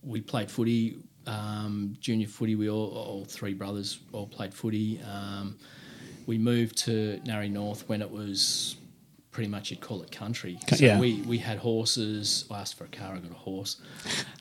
we 0.03 0.21
played 0.21 0.51
footy, 0.51 0.99
um, 1.27 1.97
junior 1.99 2.29
footy. 2.29 2.57
We 2.57 2.69
all, 2.69 2.91
all 2.91 3.25
three 3.25 3.55
brothers, 3.55 4.01
all 4.13 4.27
played 4.27 4.53
footy. 4.53 5.01
Um, 5.03 5.57
we 6.27 6.37
moved 6.37 6.77
to 6.79 7.21
Narre 7.25 7.49
North 7.49 7.89
when 7.89 8.03
it 8.03 8.11
was 8.11 8.77
pretty 9.33 9.49
much 9.49 9.71
you'd 9.71 9.81
call 9.81 10.03
it 10.03 10.13
country. 10.13 10.59
So 10.69 10.85
yeah. 10.85 11.01
we, 11.01 11.23
we 11.23 11.39
had 11.39 11.59
horses. 11.59 12.45
I 12.51 12.61
asked 12.61 12.77
for 12.77 12.85
a 12.85 12.89
car. 12.89 13.15
I 13.15 13.19
got 13.19 13.31
a 13.31 13.35
horse. 13.35 13.81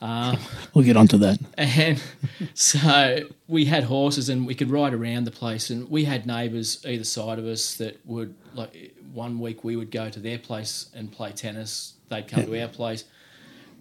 Um, 0.01 0.37
we'll 0.73 0.85
get 0.85 0.97
onto 0.97 1.17
that. 1.19 1.39
and 1.57 2.01
so 2.53 3.21
we 3.47 3.65
had 3.65 3.85
horses 3.85 4.27
and 4.27 4.45
we 4.45 4.53
could 4.53 4.69
ride 4.69 4.93
around 4.93 5.23
the 5.23 5.31
place 5.31 5.69
and 5.69 5.89
we 5.89 6.03
had 6.03 6.27
neighbours 6.27 6.85
either 6.85 7.05
side 7.05 7.39
of 7.39 7.45
us 7.45 7.75
that 7.75 8.05
would 8.05 8.35
like 8.53 8.93
one 9.13 9.39
week 9.39 9.63
we 9.63 9.75
would 9.77 9.91
go 9.91 10.09
to 10.09 10.19
their 10.19 10.37
place 10.37 10.89
and 10.93 11.11
play 11.11 11.31
tennis 11.31 11.93
they'd 12.09 12.27
come 12.27 12.45
to 12.45 12.61
our 12.61 12.67
place 12.67 13.03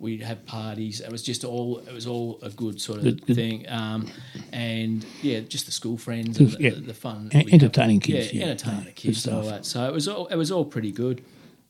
we'd 0.00 0.22
have 0.22 0.44
parties 0.46 1.00
it 1.00 1.10
was 1.12 1.22
just 1.22 1.44
all 1.44 1.78
it 1.86 1.92
was 1.92 2.06
all 2.06 2.38
a 2.42 2.50
good 2.50 2.80
sort 2.80 2.98
of 3.04 3.20
thing 3.20 3.68
um, 3.68 4.06
and 4.52 5.04
yeah 5.22 5.40
just 5.40 5.66
the 5.66 5.72
school 5.72 5.96
friends 5.98 6.38
and 6.38 6.50
the, 6.52 6.56
Yeah. 6.62 6.70
the, 6.70 6.80
the 6.80 6.94
fun 6.94 7.30
have. 7.32 7.46
entertaining 7.52 8.00
kids, 8.00 8.32
yeah. 8.32 8.46
entertaining 8.46 8.84
the 8.86 8.92
kids 8.92 9.26
and 9.26 9.36
all 9.36 9.42
that 9.44 9.64
so 9.66 9.86
it 9.86 9.92
was 9.92 10.08
all 10.08 10.26
it 10.28 10.36
was 10.36 10.50
all 10.50 10.64
pretty 10.64 10.90
good 10.92 11.22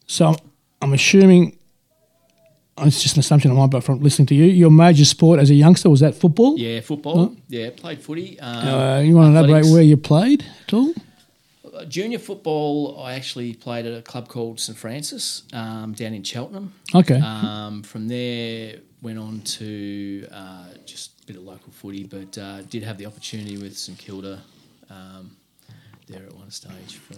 So 0.07 0.35
I'm 0.83 0.93
assuming, 0.93 1.59
it's 2.79 3.03
just 3.03 3.17
an 3.17 3.21
assumption 3.21 3.51
on 3.51 3.57
my 3.59 3.67
part 3.69 3.85
from 3.85 4.01
listening 4.01 4.27
to 4.27 4.35
you, 4.35 4.45
your 4.45 4.71
major 4.71 5.05
sport 5.05 5.39
as 5.41 5.51
a 5.51 5.55
youngster 5.55 5.91
was 5.91 6.01
that 6.01 6.15
football? 6.15 6.59
yeah 6.59 6.81
football 6.81 7.37
yeah 7.49 7.69
played 7.77 8.01
footy 8.01 8.39
um, 8.41 8.69
Uh, 8.69 9.01
you 9.01 9.15
want 9.15 9.35
to 9.35 9.39
elaborate 9.39 9.67
where 9.73 9.83
you 9.83 9.97
played 9.97 10.45
at 10.67 10.73
all? 10.73 10.95
Junior 11.89 12.19
football, 12.19 13.01
I 13.03 13.15
actually 13.15 13.55
played 13.55 13.87
at 13.87 13.97
a 13.99 14.03
club 14.03 14.29
called 14.29 14.59
St 14.61 14.77
Francis 14.79 15.43
um, 15.53 15.93
down 15.93 16.15
in 16.15 16.23
Cheltenham. 16.23 16.73
Okay. 16.95 17.21
Um, 17.21 17.83
from 17.83 18.09
there, 18.09 18.77
went 19.03 19.19
on 19.19 19.41
to 19.43 20.27
uh, 20.33 20.65
just 20.85 21.23
a 21.23 21.27
bit 21.27 21.37
of 21.37 21.43
local 21.43 21.73
footy, 21.73 22.05
but 22.05 22.37
uh, 22.39 22.63
did 22.63 22.83
have 22.83 22.99
the 22.99 23.07
opportunity 23.07 23.57
with 23.57 23.77
St 23.79 23.99
Kilda 23.99 24.41
um, 24.91 25.37
there 26.07 26.23
at 26.25 26.35
one 26.35 26.51
stage 26.51 26.97
for. 26.97 27.15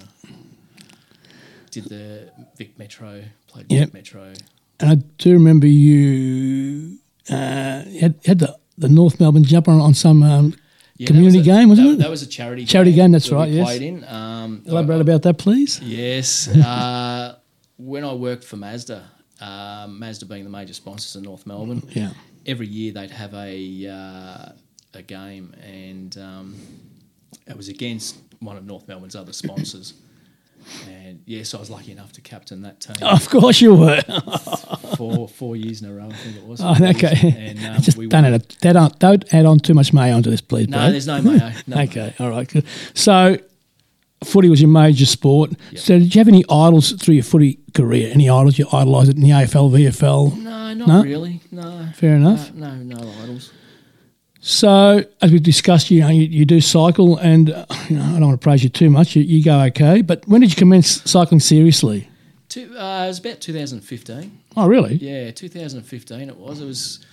Did 1.71 1.85
the 1.85 2.31
Vic 2.59 2.79
Metro, 2.79 3.23
played 3.47 3.67
Yep. 3.71 3.85
Vic 3.87 3.95
Metro. 3.95 4.33
and 4.81 4.91
I 4.91 4.95
do 5.17 5.33
remember 5.33 5.67
you 5.67 6.99
uh, 7.31 7.83
had, 7.99 8.15
had 8.27 8.39
the, 8.41 8.59
the 8.77 8.91
North 8.91 9.19
Melbourne 9.19 9.45
jumper 9.45 9.71
on, 9.71 9.81
on 9.81 9.95
some 9.95 10.23
um, 10.23 10.55
Yeah, 10.97 11.07
community 11.09 11.39
was 11.39 11.47
a- 11.47 11.51
game, 11.51 11.69
wasn't 11.71 11.89
that, 11.89 11.95
it? 11.95 11.99
That 11.99 12.11
was 12.11 12.23
a 12.23 12.27
charity 12.27 12.65
Charity 12.65 12.93
game, 12.93 13.13
that's 13.13 13.29
that 13.29 13.35
right, 13.35 13.51
yes. 13.51 13.65
Played 13.67 13.83
in. 13.83 14.05
Um, 14.05 14.63
Elaborate 14.67 14.99
I- 14.99 15.01
about 15.01 15.23
that, 15.23 15.39
please. 15.39 15.81
Yes. 15.83 16.49
Uh, 16.65 17.37
when 17.79 18.05
I 18.05 18.13
worked 18.13 18.45
for 18.45 18.57
Mazda, 18.57 19.03
uh, 19.41 19.87
Mazda 19.89 20.27
being 20.27 20.45
the 20.45 20.51
major 20.51 20.73
sponsors 20.75 21.17
in 21.17 21.23
North 21.25 21.47
Melbourne, 21.47 21.83
Yeah. 21.91 22.11
every 22.47 22.69
year 22.69 22.93
they'd 22.93 23.11
have 23.11 23.35
a 23.35 23.87
uh, 23.89 24.53
a 24.95 25.03
game, 25.03 25.55
and 25.65 26.17
um, 26.19 26.55
it 27.49 27.57
was 27.57 27.69
against 27.69 28.19
one 28.41 28.57
of 28.57 28.65
North 28.65 28.87
Melbourne's 28.87 29.17
other 29.17 29.33
sponsors. 29.33 29.95
And 30.89 31.23
yes, 31.27 31.55
I 31.55 31.59
was 31.59 31.71
lucky 31.71 31.91
enough 31.91 32.13
to 32.13 32.21
captain 32.21 32.63
that 32.63 32.79
team 32.79 32.95
Of 33.03 33.29
course 33.29 33.61
you 33.61 33.75
were. 33.75 34.01
for 35.11 35.29
four 35.29 35.57
years 35.57 35.83
in 35.83 35.89
a 35.89 35.95
row. 35.95 36.09
I 36.09 36.13
think 36.13 36.37
it 36.37 36.45
was. 36.47 36.61
Oh, 36.63 36.75
Four 36.75 36.87
years. 36.87 36.97
okay. 37.05 37.35
And 37.51 37.65
um, 37.77 37.81
Just 37.83 37.97
we 37.99 38.07
don't 38.07 38.25
add, 38.25 38.35
a, 38.35 38.39
don't, 38.39 38.99
don't 38.99 39.35
add 39.35 39.47
on 39.47 39.59
too 39.59 39.75
much 39.75 39.93
mayo 39.93 40.15
onto 40.15 40.31
this, 40.31 40.41
please. 40.41 40.69
No, 40.69 40.79
Brad. 40.79 40.93
there's 40.93 41.07
no 41.07 41.21
mayo. 41.23 41.53
No. 41.67 41.81
Okay, 41.83 42.15
all 42.19 42.31
right, 42.31 42.49
good. 42.49 42.65
So, 42.95 43.37
footy 44.25 44.49
was 44.49 44.61
your 44.61 44.71
major 44.71 45.07
sport. 45.07 45.53
So, 45.77 45.99
did 45.99 46.15
you 46.15 46.19
have 46.21 46.29
any 46.29 46.45
idols 46.51 46.93
through 46.93 47.15
your 47.15 47.25
footy 47.25 47.59
career? 47.75 48.11
Any 48.13 48.29
idols 48.31 48.59
you 48.59 48.67
idolised 48.73 49.11
in 49.15 49.21
the 49.21 49.31
AFL, 49.31 49.71
VFL? 49.71 50.37
No, 50.43 50.75
not 50.75 50.89
No? 50.89 51.03
really. 51.03 51.41
No. 51.51 51.89
Fair 51.95 52.17
enough. 52.17 52.53
No, 52.55 52.75
no, 52.77 52.97
no 52.97 53.13
idols. 53.23 53.53
So, 54.45 55.05
as 55.21 55.31
we 55.31 55.39
discussed, 55.39 55.89
you 55.91 56.01
know, 56.01 56.09
you, 56.09 56.23
you 56.23 56.45
do 56.45 56.61
cycle, 56.61 57.17
and 57.19 57.51
uh, 57.51 57.65
you 57.89 57.97
know, 57.97 58.03
I 58.03 58.13
don't 58.19 58.27
want 58.29 58.41
to 58.41 58.45
praise 58.45 58.65
you 58.65 58.71
too 58.71 58.91
much. 58.91 59.15
You, 59.15 59.23
you 59.23 59.45
go 59.45 59.61
okay, 59.67 60.03
but 60.03 60.27
when 60.27 60.41
did 60.41 60.51
you 60.51 60.57
commence 60.57 61.01
cycling 61.09 61.39
seriously? 61.39 62.09
Two, 62.49 62.77
uh, 62.77 63.05
it 63.05 63.09
was 63.09 63.21
about 63.21 63.41
2015. 63.41 64.41
Oh, 64.57 64.69
really? 64.69 64.95
Yeah, 64.95 65.31
2015 65.31 66.29
it 66.29 66.37
was. 66.37 66.61
It 66.61 66.67
was 66.67 67.05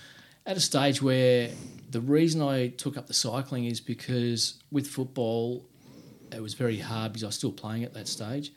at 0.46 0.56
a 0.56 0.60
stage 0.60 1.00
where 1.00 1.50
the 1.90 2.00
reason 2.00 2.42
I 2.42 2.68
took 2.68 2.96
up 2.96 3.06
the 3.06 3.14
cycling 3.14 3.64
is 3.64 3.80
because 3.80 4.62
with 4.70 4.86
football, 4.86 5.66
it 6.32 6.42
was 6.42 6.54
very 6.54 6.78
hard 6.78 7.12
because 7.12 7.24
I 7.24 7.26
was 7.26 7.36
still 7.36 7.52
playing 7.52 7.84
at 7.84 7.94
that 7.94 8.08
stage. 8.08 8.52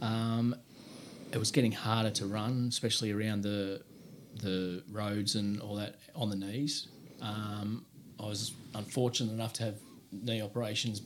Um, 0.00 0.56
it 1.32 1.38
was 1.38 1.50
getting 1.50 1.72
harder 1.72 2.10
to 2.10 2.26
run, 2.26 2.66
especially 2.68 3.12
around 3.12 3.42
the 3.42 3.82
the 4.42 4.82
roads 4.90 5.36
and 5.36 5.60
all 5.60 5.76
that 5.76 5.96
on 6.16 6.28
the 6.28 6.36
knees. 6.36 6.88
Um, 7.22 7.84
I 8.18 8.24
was 8.24 8.52
unfortunate 8.74 9.32
enough 9.32 9.52
to 9.54 9.64
have 9.64 9.76
knee 10.10 10.42
operations. 10.42 11.02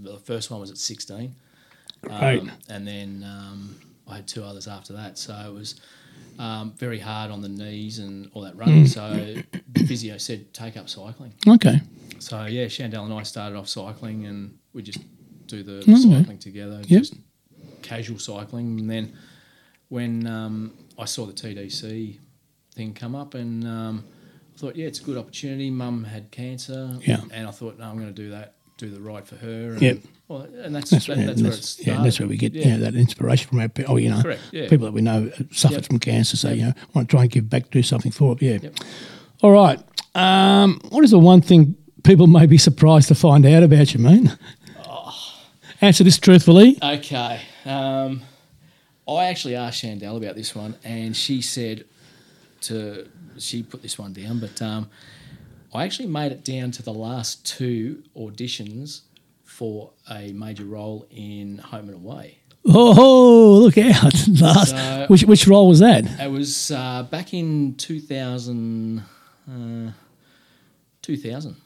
The 0.00 0.18
first 0.18 0.50
one 0.50 0.60
was 0.60 0.70
at 0.70 0.76
16. 0.78 1.34
Great. 2.02 2.40
Um, 2.40 2.52
and 2.68 2.86
then 2.86 3.24
um, 3.26 3.76
I 4.06 4.16
had 4.16 4.28
two 4.28 4.44
others 4.44 4.68
after 4.68 4.92
that. 4.94 5.18
So 5.18 5.34
it 5.34 5.52
was 5.52 5.80
um, 6.40 6.72
very 6.78 6.98
hard 6.98 7.30
on 7.30 7.42
the 7.42 7.48
knees 7.48 7.98
and 7.98 8.30
all 8.32 8.42
that 8.42 8.56
running. 8.56 8.86
So 8.86 9.12
the 9.72 9.84
physio 9.86 10.16
said, 10.16 10.52
take 10.54 10.76
up 10.76 10.88
cycling. 10.88 11.34
Okay. 11.46 11.80
So 12.18 12.46
yeah, 12.46 12.66
Chandel 12.66 13.04
and 13.04 13.12
I 13.12 13.22
started 13.24 13.56
off 13.56 13.68
cycling 13.68 14.24
and 14.26 14.58
we 14.72 14.82
just 14.82 15.00
do 15.46 15.62
the 15.62 15.78
Okay. 15.82 15.96
cycling 15.96 16.38
together, 16.38 16.80
Yep. 16.86 17.00
just 17.02 17.14
casual 17.82 18.18
cycling. 18.18 18.80
And 18.80 18.90
then 18.90 19.12
when 19.90 20.26
um, 20.26 20.72
I 20.98 21.04
saw 21.04 21.26
the 21.26 21.32
TDC 21.32 22.18
thing 22.74 22.94
come 22.94 23.14
up 23.14 23.34
and 23.34 23.66
um, 23.66 24.04
I 24.54 24.58
thought, 24.58 24.76
yeah, 24.76 24.86
it's 24.86 25.00
a 25.00 25.04
good 25.04 25.18
opportunity. 25.18 25.70
Mum 25.70 26.04
had 26.04 26.30
cancer. 26.30 26.96
Yeah. 27.02 27.20
And 27.32 27.46
I 27.46 27.50
thought, 27.50 27.78
no, 27.78 27.84
I'm 27.84 27.96
going 27.96 28.14
to 28.14 28.22
do 28.22 28.30
that, 28.30 28.54
do 28.78 28.88
the 28.90 29.00
right 29.00 29.26
for 29.26 29.36
her. 29.36 29.72
And, 29.72 29.82
Yep. 29.82 29.98
Well, 30.30 30.42
and 30.62 30.72
that's, 30.76 30.90
That's, 30.90 31.06
that, 31.06 31.16
that's 31.16 31.42
where 31.42 31.50
that's, 31.50 31.68
started. 31.70 31.90
yeah, 31.90 32.02
that's 32.04 32.20
where 32.20 32.28
we 32.28 32.36
get 32.36 32.52
Yeah. 32.54 32.64
you 32.66 32.70
know, 32.74 32.78
that 32.84 32.94
inspiration 32.94 33.48
from 33.48 33.58
our, 33.58 33.68
oh, 33.88 33.96
you 33.96 34.10
know, 34.10 34.22
yeah. 34.52 34.68
people 34.68 34.84
that 34.86 34.92
we 34.92 35.00
know 35.00 35.28
suffered 35.50 35.78
Yep. 35.78 35.86
from 35.86 35.98
cancer. 35.98 36.36
So, 36.36 36.50
you 36.52 36.66
know, 36.66 36.72
want 36.94 37.08
to 37.08 37.12
try 37.16 37.22
and 37.22 37.30
give 37.32 37.50
back, 37.50 37.68
do 37.72 37.82
something 37.82 38.12
for 38.12 38.34
it. 38.34 38.42
Yeah. 38.42 38.58
Yep. 38.62 38.74
All 39.42 39.50
right. 39.50 39.80
Um, 40.14 40.78
what 40.90 41.02
is 41.02 41.10
the 41.10 41.18
one 41.18 41.40
thing 41.40 41.74
people 42.04 42.28
may 42.28 42.46
be 42.46 42.58
surprised 42.58 43.08
to 43.08 43.16
find 43.16 43.44
out 43.44 43.64
about 43.64 43.92
you, 43.92 43.98
mate? 43.98 44.30
Answer 45.80 46.04
this 46.04 46.16
truthfully. 46.18 46.78
Okay. 46.80 47.40
Um, 47.64 48.22
I 49.08 49.24
actually 49.24 49.56
asked 49.56 49.82
Chandel 49.82 50.16
about 50.16 50.36
this 50.36 50.54
one, 50.54 50.76
and 50.84 51.16
she 51.16 51.42
said 51.42 51.86
to 52.62 53.08
she 53.36 53.64
put 53.64 53.82
this 53.82 53.98
one 53.98 54.12
down, 54.12 54.38
but 54.38 54.62
um, 54.62 54.90
I 55.74 55.82
actually 55.84 56.06
made 56.06 56.30
it 56.30 56.44
down 56.44 56.70
to 56.72 56.82
the 56.84 56.92
last 56.92 57.44
two 57.44 58.04
auditions 58.16 59.00
for 59.60 59.90
a 60.10 60.32
major 60.32 60.64
role 60.64 61.06
in 61.10 61.58
Home 61.58 61.90
and 61.90 61.96
Away. 61.96 62.38
Oh, 62.64 63.58
look 63.62 63.76
out. 63.76 64.14
Last, 64.40 64.70
So- 64.70 65.04
which, 65.08 65.24
which 65.24 65.46
role 65.46 65.68
was 65.68 65.80
that? 65.80 66.06
It 66.18 66.30
was 66.30 66.70
uh, 66.70 67.02
back 67.10 67.34
in 67.34 67.74
2000, 67.74 69.00
uh, 69.46 69.90
2000, 71.02 71.56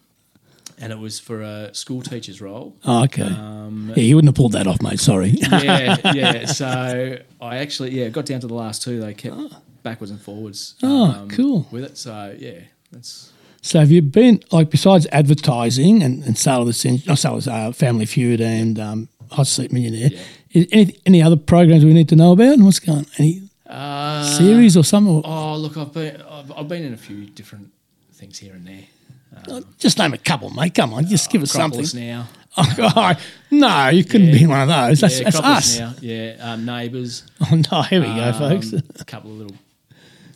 and 0.79 0.93
it 0.93 0.99
was 0.99 1.21
for 1.21 1.41
a 1.43 1.73
school 1.73 2.03
teacher's 2.03 2.41
role. 2.41 2.77
Oh, 2.85 3.05
okay. 3.05 3.23
Um, 3.23 3.93
yeah, 3.95 4.03
you 4.03 4.17
wouldn't 4.17 4.29
have 4.31 4.35
pulled 4.35 4.53
that 4.53 4.67
off, 4.67 4.83
mate. 4.83 4.99
Sorry. 4.99 5.29
yeah, 5.31 5.97
yeah. 6.15 6.47
So 6.47 7.19
I 7.41 7.59
actually, 7.59 7.91
yeah, 7.93 8.09
got 8.09 8.27
down 8.27 8.41
to 8.41 8.49
the 8.49 8.55
last 8.55 8.83
two. 8.83 9.01
They 9.01 9.15
kept 9.15 9.37
backwards 9.85 10.11
and 10.11 10.21
forwards. 10.21 10.75
um, 10.83 10.91
Oh, 10.91 11.29
cool. 11.31 11.69
With 11.71 11.85
it, 11.85 11.97
so 11.97 12.35
yeah, 12.37 12.61
that's 12.91 13.31
So 13.65 13.81
have 13.81 13.91
you 13.91 14.03
been 14.03 14.43
like 14.53 14.69
besides 14.69 15.07
advertising 15.11 16.03
and, 16.03 16.23
and 16.25 16.37
Sale 16.37 16.61
of 16.61 16.67
the 16.67 16.75
Century, 16.75 17.05
not 17.09 17.19
Sale 17.19 17.37
of 17.39 17.49
uh, 17.49 17.73
Family 17.73 18.05
Feud 18.05 18.43
and 18.43 18.79
um, 18.79 19.09
Hot 19.31 19.47
Seat 19.47 19.73
Millionaire? 19.73 20.11
Yeah. 20.13 20.21
Is 20.53 20.67
any 20.71 20.97
any 21.07 21.23
other 21.23 21.37
programs 21.37 21.83
we 21.83 21.95
need 21.95 22.11
to 22.11 22.17
know 22.17 22.33
about? 22.33 22.59
What's 22.59 22.79
going? 22.79 22.99
on? 22.99 23.07
Any 23.19 23.49
uh, 23.67 24.23
series 24.25 24.77
or 24.77 24.85
something? 24.85 25.23
Oh, 25.25 25.57
look, 25.57 25.79
I've 25.79 25.95
been, 25.95 26.21
I've, 26.21 26.53
I've 26.53 26.69
been 26.69 26.85
in 26.85 26.93
a 26.93 26.99
few 26.99 27.25
different 27.25 27.71
things 28.13 28.39
here 28.39 28.53
and 28.53 28.67
there. 28.67 29.63
Just 29.79 29.99
name 29.99 30.13
a 30.13 30.19
couple, 30.19 30.51
mate. 30.51 30.75
Come 30.75 30.93
on, 30.93 31.07
just 31.07 31.31
give 31.31 31.43
us 31.43 31.51
something. 31.51 31.81
Acropolis 31.81 31.95
now. 31.95 32.29
Oh, 32.57 33.15
no, 33.51 33.89
you 33.89 34.05
couldn't 34.05 34.29
Yeah. 34.29 34.39
be 34.39 34.47
one 34.47 34.61
of 34.61 34.69
those. 34.69 35.01
That's, 35.01 35.19
yeah, 35.19 35.25
that's 35.25 35.41
us. 35.41 35.79
now. 35.81 35.95
Yeah, 36.01 36.37
um, 36.39 36.65
neighbours. 36.65 37.25
Oh 37.41 37.61
no, 37.73 37.83
here 37.83 38.01
we 38.01 38.07
go, 38.07 38.25
um, 38.29 38.35
folks. 38.35 38.73
A 39.01 39.05
couple 39.05 39.33
of 39.33 39.39
little 39.39 39.57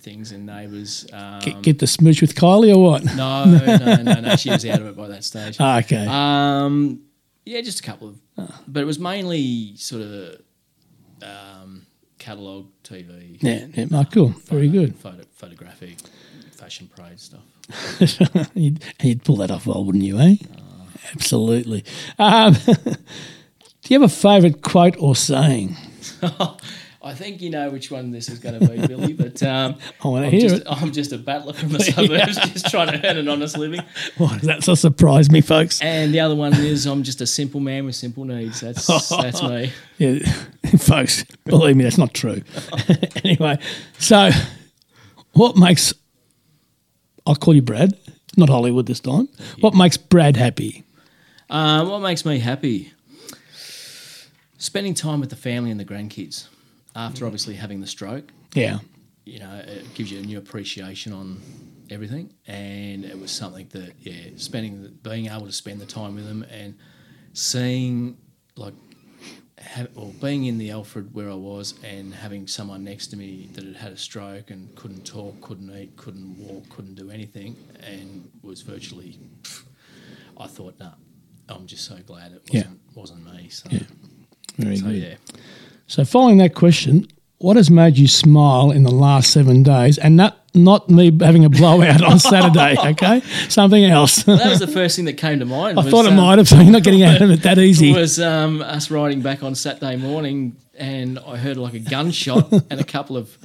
things 0.08 0.32
and 0.32 0.46
neighbours. 0.46 1.06
Um, 1.12 1.40
Get, 1.40 1.62
get 1.62 1.78
the 1.78 1.86
smooch 1.86 2.20
with 2.22 2.34
Kylie 2.34 2.74
or 2.74 2.82
what? 2.82 3.04
no, 3.16 3.44
no, 3.44 4.02
no, 4.02 4.20
no. 4.20 4.36
She 4.36 4.50
was 4.50 4.64
out 4.66 4.80
of 4.80 4.86
it 4.86 4.96
by 4.96 5.08
that 5.08 5.24
stage. 5.24 5.56
Ah, 5.60 5.78
okay. 5.80 6.06
Um, 6.08 7.02
yeah, 7.44 7.60
just 7.60 7.80
a 7.80 7.82
couple 7.82 8.08
of, 8.08 8.50
but 8.66 8.80
it 8.80 8.86
was 8.86 8.98
mainly 8.98 9.76
sort 9.76 10.02
of 10.02 10.40
um, 11.22 11.86
catalogue 12.18 12.68
TV. 12.84 13.38
yeah, 13.42 13.66
yeah. 13.74 13.86
Oh, 13.92 14.04
cool. 14.10 14.28
Very 14.46 14.68
good. 14.68 14.96
Photo, 14.96 15.22
photographic, 15.34 15.98
fashion 16.52 16.88
parade 16.94 17.20
stuff. 17.20 17.42
you'd, 18.54 18.82
you'd 19.02 19.24
pull 19.24 19.36
that 19.36 19.50
off 19.50 19.66
well, 19.66 19.84
wouldn't 19.84 20.04
you, 20.04 20.18
eh? 20.18 20.36
Absolutely. 21.12 21.84
Um, 22.18 22.54
do 22.64 22.96
you 23.88 24.00
have 24.00 24.10
a 24.10 24.14
favourite 24.14 24.62
quote 24.62 24.96
or 24.98 25.14
saying? 25.14 25.76
I 27.00 27.14
think 27.14 27.40
you 27.40 27.50
know 27.50 27.70
which 27.70 27.92
one 27.92 28.10
this 28.10 28.28
is 28.28 28.40
going 28.40 28.58
to 28.58 28.68
be, 28.68 28.86
Billy. 28.88 29.12
But 29.12 29.40
um, 29.44 29.76
I 30.02 30.08
wanna 30.08 30.26
I'm 30.26 30.32
hear 30.32 30.48
just, 30.48 30.62
it. 30.62 30.66
I'm 30.68 30.92
just 30.92 31.12
a 31.12 31.18
battler 31.18 31.52
from 31.52 31.68
the 31.68 31.80
suburbs, 31.80 32.36
just 32.52 32.70
trying 32.70 32.88
to 32.88 33.08
earn 33.08 33.18
an 33.18 33.28
honest 33.28 33.56
living. 33.56 33.80
Why 34.16 34.36
does 34.36 34.48
that 34.48 34.64
so 34.64 34.74
surprise 34.74 35.30
me, 35.30 35.40
folks? 35.40 35.80
And 35.80 36.12
the 36.12 36.20
other 36.20 36.34
one 36.34 36.54
is 36.54 36.86
I'm 36.86 37.04
just 37.04 37.20
a 37.20 37.26
simple 37.26 37.60
man 37.60 37.84
with 37.84 37.94
simple 37.94 38.24
needs. 38.24 38.60
That's 38.60 38.86
that's 39.08 39.42
me. 39.42 39.72
Yeah, 39.98 40.18
folks, 40.78 41.24
believe 41.44 41.76
me, 41.76 41.84
that's 41.84 41.98
not 41.98 42.14
true. 42.14 42.42
anyway, 43.24 43.58
so 43.98 44.30
what 45.32 45.56
makes 45.56 45.94
I'll 47.26 47.36
call 47.36 47.54
you 47.54 47.62
Brad, 47.62 47.96
not 48.36 48.48
Hollywood 48.48 48.86
this 48.86 49.00
time. 49.00 49.28
What 49.60 49.74
makes 49.74 49.96
Brad 49.96 50.36
happy? 50.36 50.82
Um, 51.48 51.88
what 51.88 52.00
makes 52.00 52.24
me 52.24 52.38
happy? 52.40 52.92
Spending 54.58 54.94
time 54.94 55.20
with 55.20 55.30
the 55.30 55.36
family 55.36 55.70
and 55.70 55.78
the 55.78 55.84
grandkids. 55.84 56.48
After 56.98 57.24
obviously 57.26 57.54
having 57.54 57.80
the 57.80 57.86
stroke, 57.86 58.32
Yeah, 58.54 58.78
you 59.24 59.38
know, 59.38 59.62
it 59.66 59.94
gives 59.94 60.10
you 60.10 60.18
a 60.18 60.22
new 60.22 60.38
appreciation 60.38 61.12
on 61.12 61.40
everything. 61.90 62.32
And 62.46 63.04
it 63.04 63.18
was 63.18 63.30
something 63.30 63.68
that, 63.72 63.92
yeah, 64.00 64.30
spending, 64.36 64.98
being 65.02 65.26
able 65.26 65.46
to 65.46 65.52
spend 65.52 65.80
the 65.80 65.86
time 65.86 66.14
with 66.14 66.26
them 66.26 66.44
and 66.50 66.74
seeing, 67.32 68.16
like, 68.56 68.74
ha 69.60 69.86
or 69.94 70.12
being 70.20 70.44
in 70.44 70.56
the 70.58 70.70
Alfred 70.70 71.12
where 71.14 71.30
I 71.30 71.34
was 71.34 71.74
and 71.84 72.14
having 72.14 72.46
someone 72.46 72.84
next 72.84 73.08
to 73.08 73.16
me 73.16 73.48
that 73.54 73.64
had 73.64 73.76
had 73.76 73.92
a 73.92 73.96
stroke 73.96 74.50
and 74.50 74.74
couldn't 74.76 75.04
talk, 75.04 75.40
couldn't 75.40 75.70
eat, 75.76 75.96
couldn't 75.96 76.38
walk, 76.38 76.68
couldn't 76.70 76.94
do 76.94 77.10
anything, 77.10 77.56
and 77.86 78.30
was 78.42 78.62
virtually, 78.62 79.18
I 80.36 80.46
thought, 80.46 80.78
nah, 80.78 80.92
I'm 81.48 81.66
just 81.66 81.84
so 81.84 81.96
glad 82.06 82.32
it 82.32 82.42
wasn't, 82.52 82.80
wasn't 82.94 83.24
me. 83.34 83.48
So, 83.50 83.68
very 84.56 84.76
so 84.76 84.86
good. 84.86 85.02
yeah. 85.02 85.14
So, 85.88 86.04
following 86.04 86.36
that 86.36 86.54
question, 86.54 87.08
what 87.38 87.56
has 87.56 87.70
made 87.70 87.96
you 87.96 88.08
smile 88.08 88.70
in 88.70 88.82
the 88.82 88.92
last 88.92 89.30
seven 89.30 89.62
days? 89.62 89.96
And 89.96 90.18
not 90.18 90.36
not 90.54 90.90
me 90.90 91.10
having 91.18 91.46
a 91.46 91.48
blowout 91.48 92.02
on 92.02 92.18
Saturday, 92.18 92.76
okay? 92.90 93.22
Something 93.48 93.86
else. 93.86 94.22
That 94.24 94.50
was 94.50 94.58
the 94.58 94.66
first 94.66 94.96
thing 94.96 95.06
that 95.06 95.14
came 95.14 95.38
to 95.38 95.46
mind. 95.46 95.78
I 95.78 95.82
was, 95.84 95.90
thought 95.90 96.04
it 96.04 96.10
um, 96.10 96.16
might 96.16 96.36
have, 96.36 96.46
so 96.46 96.56
you're 96.56 96.72
not 96.72 96.82
getting 96.82 97.04
out 97.04 97.22
of 97.22 97.30
it 97.30 97.42
that 97.42 97.58
easy. 97.58 97.92
It 97.92 97.96
was 97.96 98.20
um, 98.20 98.60
us 98.60 98.90
riding 98.90 99.22
back 99.22 99.42
on 99.42 99.54
Saturday 99.54 99.96
morning, 99.96 100.56
and 100.74 101.18
I 101.20 101.38
heard 101.38 101.56
like 101.56 101.72
a 101.72 101.78
gunshot 101.78 102.52
and 102.70 102.80
a 102.80 102.84
couple 102.84 103.16
of 103.16 103.38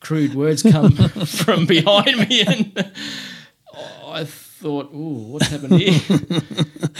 crude 0.00 0.34
words 0.34 0.62
come 0.62 0.92
from 0.92 1.64
behind 1.64 2.28
me, 2.28 2.42
and 2.42 2.92
I 4.04 4.24
thought, 4.58 4.92
"Ooh, 4.94 5.32
what's 5.32 5.48
happened 5.48 5.80
here?" 5.80 6.00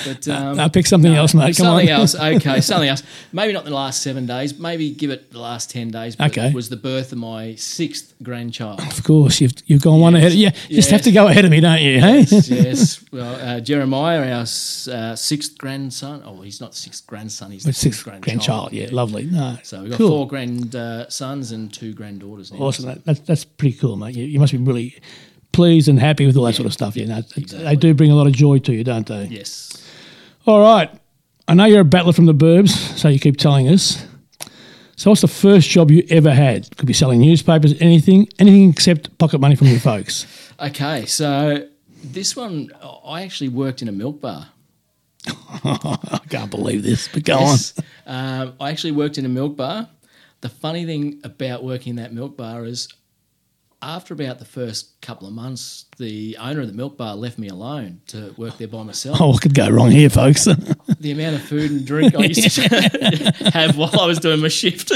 But 0.05 0.29
um, 0.29 0.61
I'll 0.61 0.71
pick 0.71 0.87
something 0.87 1.13
else, 1.15 1.33
mate. 1.35 1.57
Come 1.57 1.67
something 1.67 1.91
on. 1.91 2.01
else. 2.01 2.15
Okay, 2.37 2.61
something 2.61 2.89
else. 2.89 3.03
Maybe 3.33 3.53
not 3.53 3.65
the 3.65 3.71
last 3.71 4.03
seven 4.03 4.27
days. 4.27 4.59
Maybe 4.59 4.91
give 4.91 5.11
it 5.11 5.31
the 5.33 5.41
last 5.41 5.71
ten 5.71 5.91
days. 5.91 6.21
Okay. 6.21 6.49
it 6.49 6.55
was 6.55 6.69
the 6.69 6.77
birth 6.77 7.13
of 7.13 7.19
my 7.19 7.55
sixth 7.55 8.15
grandchild. 8.23 8.81
Of 8.81 9.03
course, 9.05 9.41
you've, 9.41 9.55
you've 9.67 9.83
gone 9.83 10.01
one 10.01 10.15
ahead. 10.15 10.33
Yeah, 10.33 10.51
you 10.69 10.77
just 10.77 10.91
have 10.91 11.03
to 11.03 11.13
go 11.13 11.29
ahead 11.29 11.45
of 11.45 11.51
me, 11.51 11.61
don't 11.61 11.81
you? 11.81 11.99
Hey? 12.01 12.19
yes, 12.21 12.49
yes. 12.51 13.05
Well, 13.11 13.35
uh, 13.37 13.61
Jeremiah, 13.61 14.33
our 14.35 14.43
uh, 14.43 15.17
sixth 15.17 15.57
grandson. 15.57 16.23
Oh, 16.25 16.43
he's 16.43 16.61
not 16.61 16.75
sixth 16.75 17.07
grandson. 17.07 17.51
He's 17.53 17.65
the 17.65 17.73
Sixth 17.73 17.83
sixth 18.01 18.05
grandchild. 18.05 18.25
grandchild. 18.71 18.73
Yeah, 18.73 18.89
lovely. 18.93 19.25
No, 19.25 19.57
So 19.63 19.81
we've 19.81 19.91
got 19.91 19.97
cool. 19.99 20.09
four 20.09 20.29
grandsons 20.29 21.53
uh, 21.53 21.55
and 21.55 21.73
two 21.73 21.95
granddaughters 21.95 22.53
now. 22.53 22.59
Awesome. 22.59 22.87
That, 22.87 23.05
that's 23.05 23.21
that's 23.21 23.45
pretty 23.45 23.77
cool, 23.79 23.97
mate. 23.97 24.15
You, 24.15 24.25
you 24.25 24.39
must 24.41 24.53
be 24.53 24.59
really 24.59 24.97
pleased 25.57 25.89
and 25.89 25.99
happy 25.99 26.27
with 26.27 26.37
all 26.37 26.45
that 26.45 26.55
sort 26.55 26.67
of 26.67 26.73
stuff. 26.75 26.97
Yeah, 26.97 27.07
no, 27.07 27.21
they 27.23 27.77
do 27.77 27.95
bring 27.95 28.11
a 28.11 28.15
lot 28.15 28.27
of 28.27 28.35
joy 28.35 28.59
to 28.59 28.73
you, 28.73 28.85
don't 28.85 29.07
they? 29.07 29.25
Yes. 29.25 29.83
All 30.47 30.61
right. 30.61 30.91
I 31.49 31.55
know 31.55 31.65
you're 31.65 31.81
a 31.81 31.85
battler 31.85 32.13
from 32.13 32.27
the 32.27 32.35
burbs, 32.35 32.69
so 32.99 33.09
you 33.09 33.19
keep 33.19 33.39
telling 33.39 33.67
us. 33.69 34.07
So, 34.97 35.11
what's 35.11 35.23
the 35.23 35.29
first 35.29 35.69
job 35.71 35.91
you 35.91 36.05
ever 36.11 36.33
had? 36.33 36.77
Could 36.77 36.87
be 36.87 36.93
selling 36.93 37.21
newspapers, 37.21 37.75
anything, 37.81 38.29
anything 38.39 38.71
except 38.71 39.17
pocket 39.19 39.39
money 39.41 39.57
from 39.57 39.69
your 39.69 39.81
folks. 39.81 40.27
Okay, 40.61 41.07
so 41.07 41.67
this 42.05 42.37
one, 42.37 42.71
I 43.05 43.23
actually 43.23 43.49
worked 43.49 43.81
in 43.81 43.89
a 43.89 43.93
milk 43.93 44.21
bar. 44.21 44.49
I 45.65 46.21
can't 46.29 46.51
believe 46.51 46.83
this, 46.83 47.09
but 47.09 47.25
go 47.25 47.39
Yes. 47.41 47.75
Um, 48.07 48.55
I 48.61 48.71
actually 48.71 48.93
worked 48.93 49.19
in 49.19 49.25
a 49.25 49.29
milk 49.31 49.57
bar. 49.57 49.89
The 50.43 50.49
funny 50.51 50.85
thing 50.85 51.21
about 51.25 51.65
working 51.65 51.91
in 51.91 51.97
that 51.97 52.13
milk 52.13 52.37
bar 52.37 52.65
is 52.65 52.89
after 53.87 54.13
about 54.13 54.41
the 54.41 54.45
first 54.45 55.01
couple 55.01 55.29
of 55.29 55.33
months, 55.33 55.87
the 55.97 56.37
owner 56.41 56.61
of 56.61 56.67
the 56.67 56.73
milk 56.73 56.99
bar 56.99 57.15
left 57.15 57.39
me 57.39 57.49
alone 57.49 58.01
to 58.09 58.35
work 58.37 58.59
there 58.59 58.69
by 58.69 58.83
myself. 58.83 59.21
Oh, 59.27 59.29
what 59.29 59.41
could 59.41 59.55
go 59.55 59.69
wrong 59.71 59.91
here, 59.91 60.11
folks? 60.11 60.45
the 61.01 61.13
amount 61.13 61.37
of 61.37 61.43
food 61.43 61.71
and 61.71 61.87
drink 61.87 62.15
I 62.15 62.25
used 62.25 62.57
to 62.57 63.51
have 63.53 63.77
while 63.77 63.99
I 63.99 64.07
was 64.07 64.19
doing 64.19 64.41
my 64.41 64.49
shift. 64.49 64.93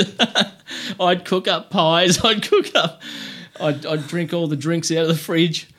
I'd 0.99 1.25
cook 1.25 1.49
up 1.49 1.71
pies. 1.71 2.23
I'd 2.25 2.43
cook 2.43 2.75
up. 2.75 3.01
I'd, 3.61 3.87
I'd 3.87 4.07
drink 4.09 4.35
all 4.35 4.49
the 4.49 4.57
drinks 4.57 4.91
out 4.91 5.03
of 5.03 5.09
the 5.09 5.15
fridge. 5.15 5.71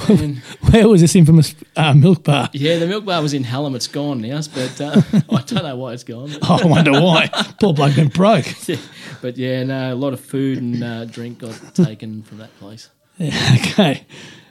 Where 0.70 0.88
was 0.88 1.00
this 1.00 1.14
infamous 1.14 1.54
uh, 1.76 1.94
milk 1.94 2.24
bar? 2.24 2.48
yeah, 2.52 2.78
the 2.78 2.86
milk 2.86 3.04
bar 3.04 3.20
was 3.22 3.34
in 3.34 3.44
Hallam. 3.44 3.74
It's 3.74 3.86
gone 3.86 4.20
now, 4.20 4.40
but 4.54 4.80
uh, 4.80 5.02
I 5.30 5.42
don't 5.42 5.62
know 5.62 5.76
why 5.76 5.92
it's 5.92 6.04
gone. 6.04 6.30
Oh, 6.42 6.60
I 6.62 6.66
wonder 6.66 6.92
why. 6.92 7.28
Poor 7.60 7.74
bloke 7.74 7.96
went 7.96 8.14
broke. 8.14 8.46
But 9.22 9.36
yeah, 9.36 9.62
no, 9.64 9.92
a 9.92 9.94
lot 9.94 10.14
of 10.14 10.20
food 10.20 10.62
and 10.62 10.82
uh, 10.82 11.04
drink 11.04 11.40
got 11.40 11.74
taken 11.74 12.22
from 12.22 12.38
that 12.38 12.58
place. 12.58 12.88
Okay. 13.20 14.06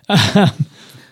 Um, 0.08 0.68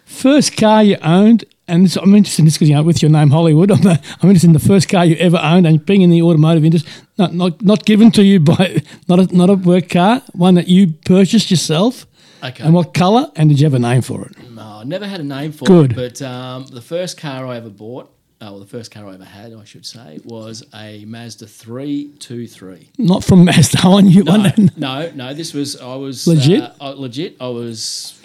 first 0.05 0.55
car 0.55 0.83
you 0.83 0.97
owned, 1.01 1.43
and 1.67 1.85
this, 1.85 1.95
I'm 1.95 2.13
interested 2.13 2.41
in 2.41 2.45
this 2.45 2.53
because 2.55 2.69
you 2.69 2.75
know, 2.75 2.83
with 2.83 3.01
your 3.01 3.09
name 3.09 3.31
Hollywood, 3.31 3.71
I'm, 3.71 3.85
I'm 3.87 3.97
interested 4.21 4.47
in 4.47 4.53
the 4.53 4.59
first 4.59 4.89
car 4.89 5.05
you 5.05 5.15
ever 5.15 5.39
owned, 5.41 5.65
and 5.65 5.83
being 5.83 6.03
in 6.03 6.11
the 6.11 6.21
automotive 6.21 6.63
industry, 6.63 6.91
not 7.17 7.33
not, 7.33 7.61
not 7.63 7.85
given 7.85 8.11
to 8.11 8.23
you 8.23 8.39
by 8.39 8.83
not 9.07 9.19
a, 9.19 9.35
not 9.35 9.49
a 9.49 9.55
work 9.55 9.89
car, 9.89 10.21
one 10.33 10.53
that 10.53 10.67
you 10.67 10.93
purchased 11.05 11.49
yourself. 11.49 12.05
Okay. 12.43 12.63
And 12.63 12.73
what 12.73 12.93
colour? 12.93 13.31
And 13.35 13.49
did 13.49 13.59
you 13.59 13.65
have 13.65 13.73
a 13.73 13.79
name 13.79 14.01
for 14.01 14.25
it? 14.27 14.51
No, 14.51 14.61
I 14.61 14.83
never 14.83 15.07
had 15.07 15.19
a 15.19 15.23
name 15.23 15.51
for 15.51 15.65
Good. 15.65 15.91
it, 15.91 15.95
but 15.95 16.21
um, 16.21 16.65
the 16.67 16.81
first 16.81 17.17
car 17.17 17.47
I 17.47 17.57
ever 17.57 17.69
bought, 17.69 18.05
uh, 18.39 18.49
well, 18.51 18.59
the 18.59 18.65
first 18.67 18.91
car 18.91 19.07
I 19.07 19.15
ever 19.15 19.25
had, 19.25 19.53
I 19.53 19.63
should 19.63 19.85
say, 19.85 20.19
was 20.23 20.63
a 20.75 21.03
Mazda 21.05 21.47
323. 21.47 22.89
Not 22.99 23.23
from 23.23 23.45
Mazda. 23.45 23.79
I 23.83 23.99
you 24.01 24.23
No, 24.23 24.33
one. 24.37 24.71
no, 24.77 25.11
no. 25.15 25.33
This 25.33 25.53
was 25.53 25.79
I 25.81 25.95
was 25.95 26.27
Legit? 26.27 26.61
Uh, 26.61 26.71
uh, 26.81 26.89
legit. 26.95 27.37
I 27.41 27.47
was 27.47 28.21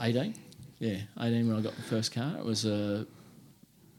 eighteen. 0.00 0.34
Yeah, 0.78 0.96
eighteen 1.20 1.48
when 1.48 1.56
I 1.58 1.60
got 1.62 1.74
the 1.76 1.82
first 1.82 2.12
car. 2.12 2.36
It 2.38 2.44
was 2.44 2.64
a 2.66 3.06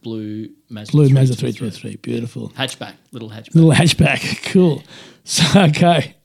blue 0.04 0.50
Mazda. 0.70 0.92
Blue 0.92 1.10
Mazda 1.10 1.36
323. 1.36 1.96
323. 1.96 1.96
Beautiful. 1.98 2.50
hatchback, 2.50 2.94
little 3.12 3.30
hatchback. 3.30 3.56
Little 3.56 3.72
hatchback. 3.72 4.44
Cool. 4.52 4.84
So, 5.24 5.44
okay. 5.70 6.16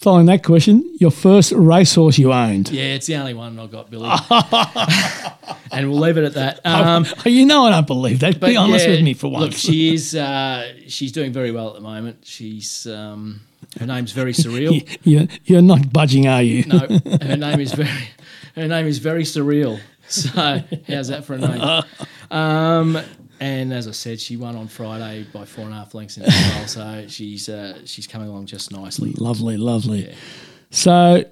Following 0.00 0.24
that 0.26 0.42
question, 0.42 0.96
your 0.98 1.10
first 1.10 1.52
racehorse 1.52 2.16
you 2.16 2.32
owned. 2.32 2.70
Yeah, 2.70 2.94
it's 2.94 3.06
the 3.06 3.16
only 3.16 3.34
one 3.34 3.58
I 3.58 3.66
got, 3.66 3.90
Billy. 3.90 4.08
and 5.72 5.90
we'll 5.90 6.00
leave 6.00 6.16
it 6.16 6.24
at 6.24 6.32
that. 6.32 6.64
Um, 6.64 7.04
Oh, 7.26 7.28
you 7.28 7.44
know 7.44 7.66
I 7.66 7.70
don't 7.70 7.86
believe 7.86 8.20
that. 8.20 8.40
Be 8.40 8.56
honest 8.56 8.86
yeah, 8.86 8.92
with 8.92 9.02
me 9.02 9.12
for 9.12 9.30
once. 9.30 9.42
Look, 9.44 9.52
she 9.52 9.92
is. 9.94 10.14
Uh, 10.14 10.72
she's 10.88 11.12
doing 11.12 11.34
very 11.34 11.50
well 11.52 11.68
at 11.68 11.74
the 11.74 11.82
moment. 11.82 12.20
She's. 12.22 12.86
Um, 12.86 13.42
her 13.78 13.84
name's 13.84 14.12
very 14.12 14.32
surreal. 14.32 14.88
You're, 15.04 15.26
you're 15.44 15.60
not 15.60 15.92
budging, 15.92 16.26
are 16.26 16.42
you? 16.42 16.64
No, 16.64 16.78
her 16.78 17.36
name 17.36 17.60
is 17.60 17.74
very. 17.74 17.90
Her 18.56 18.68
name 18.68 18.86
is 18.86 18.98
very 19.00 19.24
surreal. 19.24 19.80
So 20.08 20.62
how's 20.88 21.08
that 21.08 21.26
for 21.26 21.34
a 21.34 21.38
name? 21.38 21.82
Um, 22.30 22.98
and 23.40 23.72
as 23.72 23.88
I 23.88 23.92
said, 23.92 24.20
she 24.20 24.36
won 24.36 24.54
on 24.54 24.68
Friday 24.68 25.26
by 25.32 25.46
four 25.46 25.64
and 25.64 25.72
a 25.72 25.76
half 25.76 25.94
lengths 25.94 26.18
in 26.18 26.24
the 26.24 26.30
trial. 26.30 26.66
So 26.66 27.04
she's 27.08 27.48
uh, 27.48 27.78
she's 27.86 28.06
coming 28.06 28.28
along 28.28 28.46
just 28.46 28.70
nicely. 28.70 29.12
Lovely, 29.12 29.56
lovely. 29.56 30.14
So, 30.70 31.24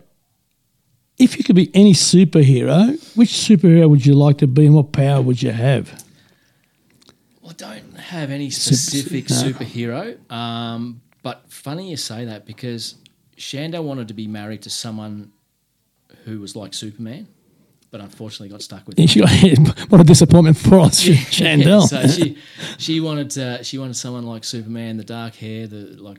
if 1.18 1.36
you 1.36 1.44
could 1.44 1.54
be 1.54 1.70
any 1.74 1.92
superhero, 1.92 2.98
which 3.14 3.30
superhero 3.30 3.88
would 3.90 4.06
you 4.06 4.14
like 4.14 4.38
to 4.38 4.46
be 4.46 4.66
and 4.66 4.74
what 4.74 4.92
power 4.92 5.20
would 5.20 5.42
you 5.42 5.52
have? 5.52 6.02
Well, 7.42 7.50
I 7.50 7.54
don't 7.54 7.98
have 7.98 8.30
any 8.30 8.50
specific 8.50 9.28
no. 9.30 9.36
superhero. 9.36 10.32
Um, 10.32 11.02
but 11.22 11.44
funny 11.52 11.90
you 11.90 11.96
say 11.96 12.24
that 12.24 12.46
because 12.46 12.96
Chandel 13.36 13.84
wanted 13.84 14.08
to 14.08 14.14
be 14.14 14.26
married 14.26 14.62
to 14.62 14.70
someone 14.70 15.32
who 16.24 16.40
was 16.40 16.56
like 16.56 16.72
Superman, 16.72 17.28
but 17.90 18.00
unfortunately 18.00 18.48
got 18.48 18.62
stuck 18.62 18.86
with. 18.86 18.98
him. 18.98 19.64
what 19.88 20.00
a 20.00 20.04
disappointment 20.04 20.56
for 20.56 20.78
us, 20.80 21.00
Chandel. 21.30 21.82
so 21.86 22.06
she 22.06 22.36
she 22.78 23.00
wanted 23.00 23.36
uh, 23.38 23.62
she 23.62 23.78
wanted 23.78 23.94
someone 23.96 24.26
like 24.26 24.44
Superman, 24.44 24.96
the 24.96 25.04
dark 25.04 25.34
hair, 25.36 25.66
the 25.66 25.96
like 25.98 26.18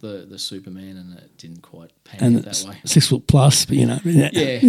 the 0.00 0.26
the 0.28 0.38
Superman, 0.38 0.96
and 0.96 1.18
it 1.18 1.36
didn't 1.38 1.62
quite 1.62 1.90
pan 2.04 2.22
And 2.22 2.36
out 2.38 2.44
that 2.44 2.64
way. 2.68 2.76
six 2.84 3.06
foot 3.08 3.26
plus, 3.26 3.64
but 3.66 3.76
you 3.76 3.86
know. 3.86 3.98
Yeah, 4.04 4.28
yeah, 4.32 4.60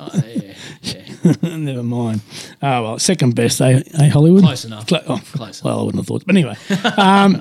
uh, 0.00 0.20
yeah, 0.24 0.54
yeah. 0.82 1.56
Never 1.56 1.82
mind. 1.82 2.20
Oh 2.62 2.82
well, 2.82 2.98
second 2.98 3.34
best, 3.34 3.60
eh, 3.60 3.82
eh 3.98 4.08
Hollywood? 4.08 4.42
Close 4.42 4.64
enough. 4.64 4.88
Cl- 4.88 5.02
oh, 5.08 5.20
Close 5.32 5.62
well, 5.62 5.80
I 5.80 5.82
wouldn't 5.82 6.00
have 6.00 6.06
thought. 6.06 6.24
But 6.26 6.34
anyway, 6.36 6.56
um, 6.96 7.40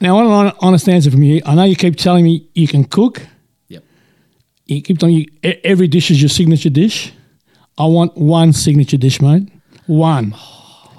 now 0.00 0.18
I 0.18 0.24
want 0.26 0.48
an 0.54 0.56
honest 0.60 0.88
answer 0.88 1.10
from 1.10 1.22
you. 1.22 1.40
I 1.46 1.54
know 1.54 1.64
you 1.64 1.76
keep 1.76 1.96
telling 1.96 2.24
me 2.24 2.48
you 2.54 2.66
can 2.68 2.84
cook. 2.84 3.26
Yep. 3.68 3.84
You 4.66 4.82
keep 4.82 4.98
telling 4.98 5.14
me 5.16 5.28
e- 5.44 5.60
every 5.64 5.86
dish 5.88 6.10
is 6.10 6.20
your 6.20 6.28
signature 6.28 6.70
dish. 6.70 7.12
I 7.78 7.86
want 7.86 8.16
one 8.16 8.52
signature 8.52 8.96
dish, 8.96 9.20
mate. 9.20 9.48
One. 9.86 10.34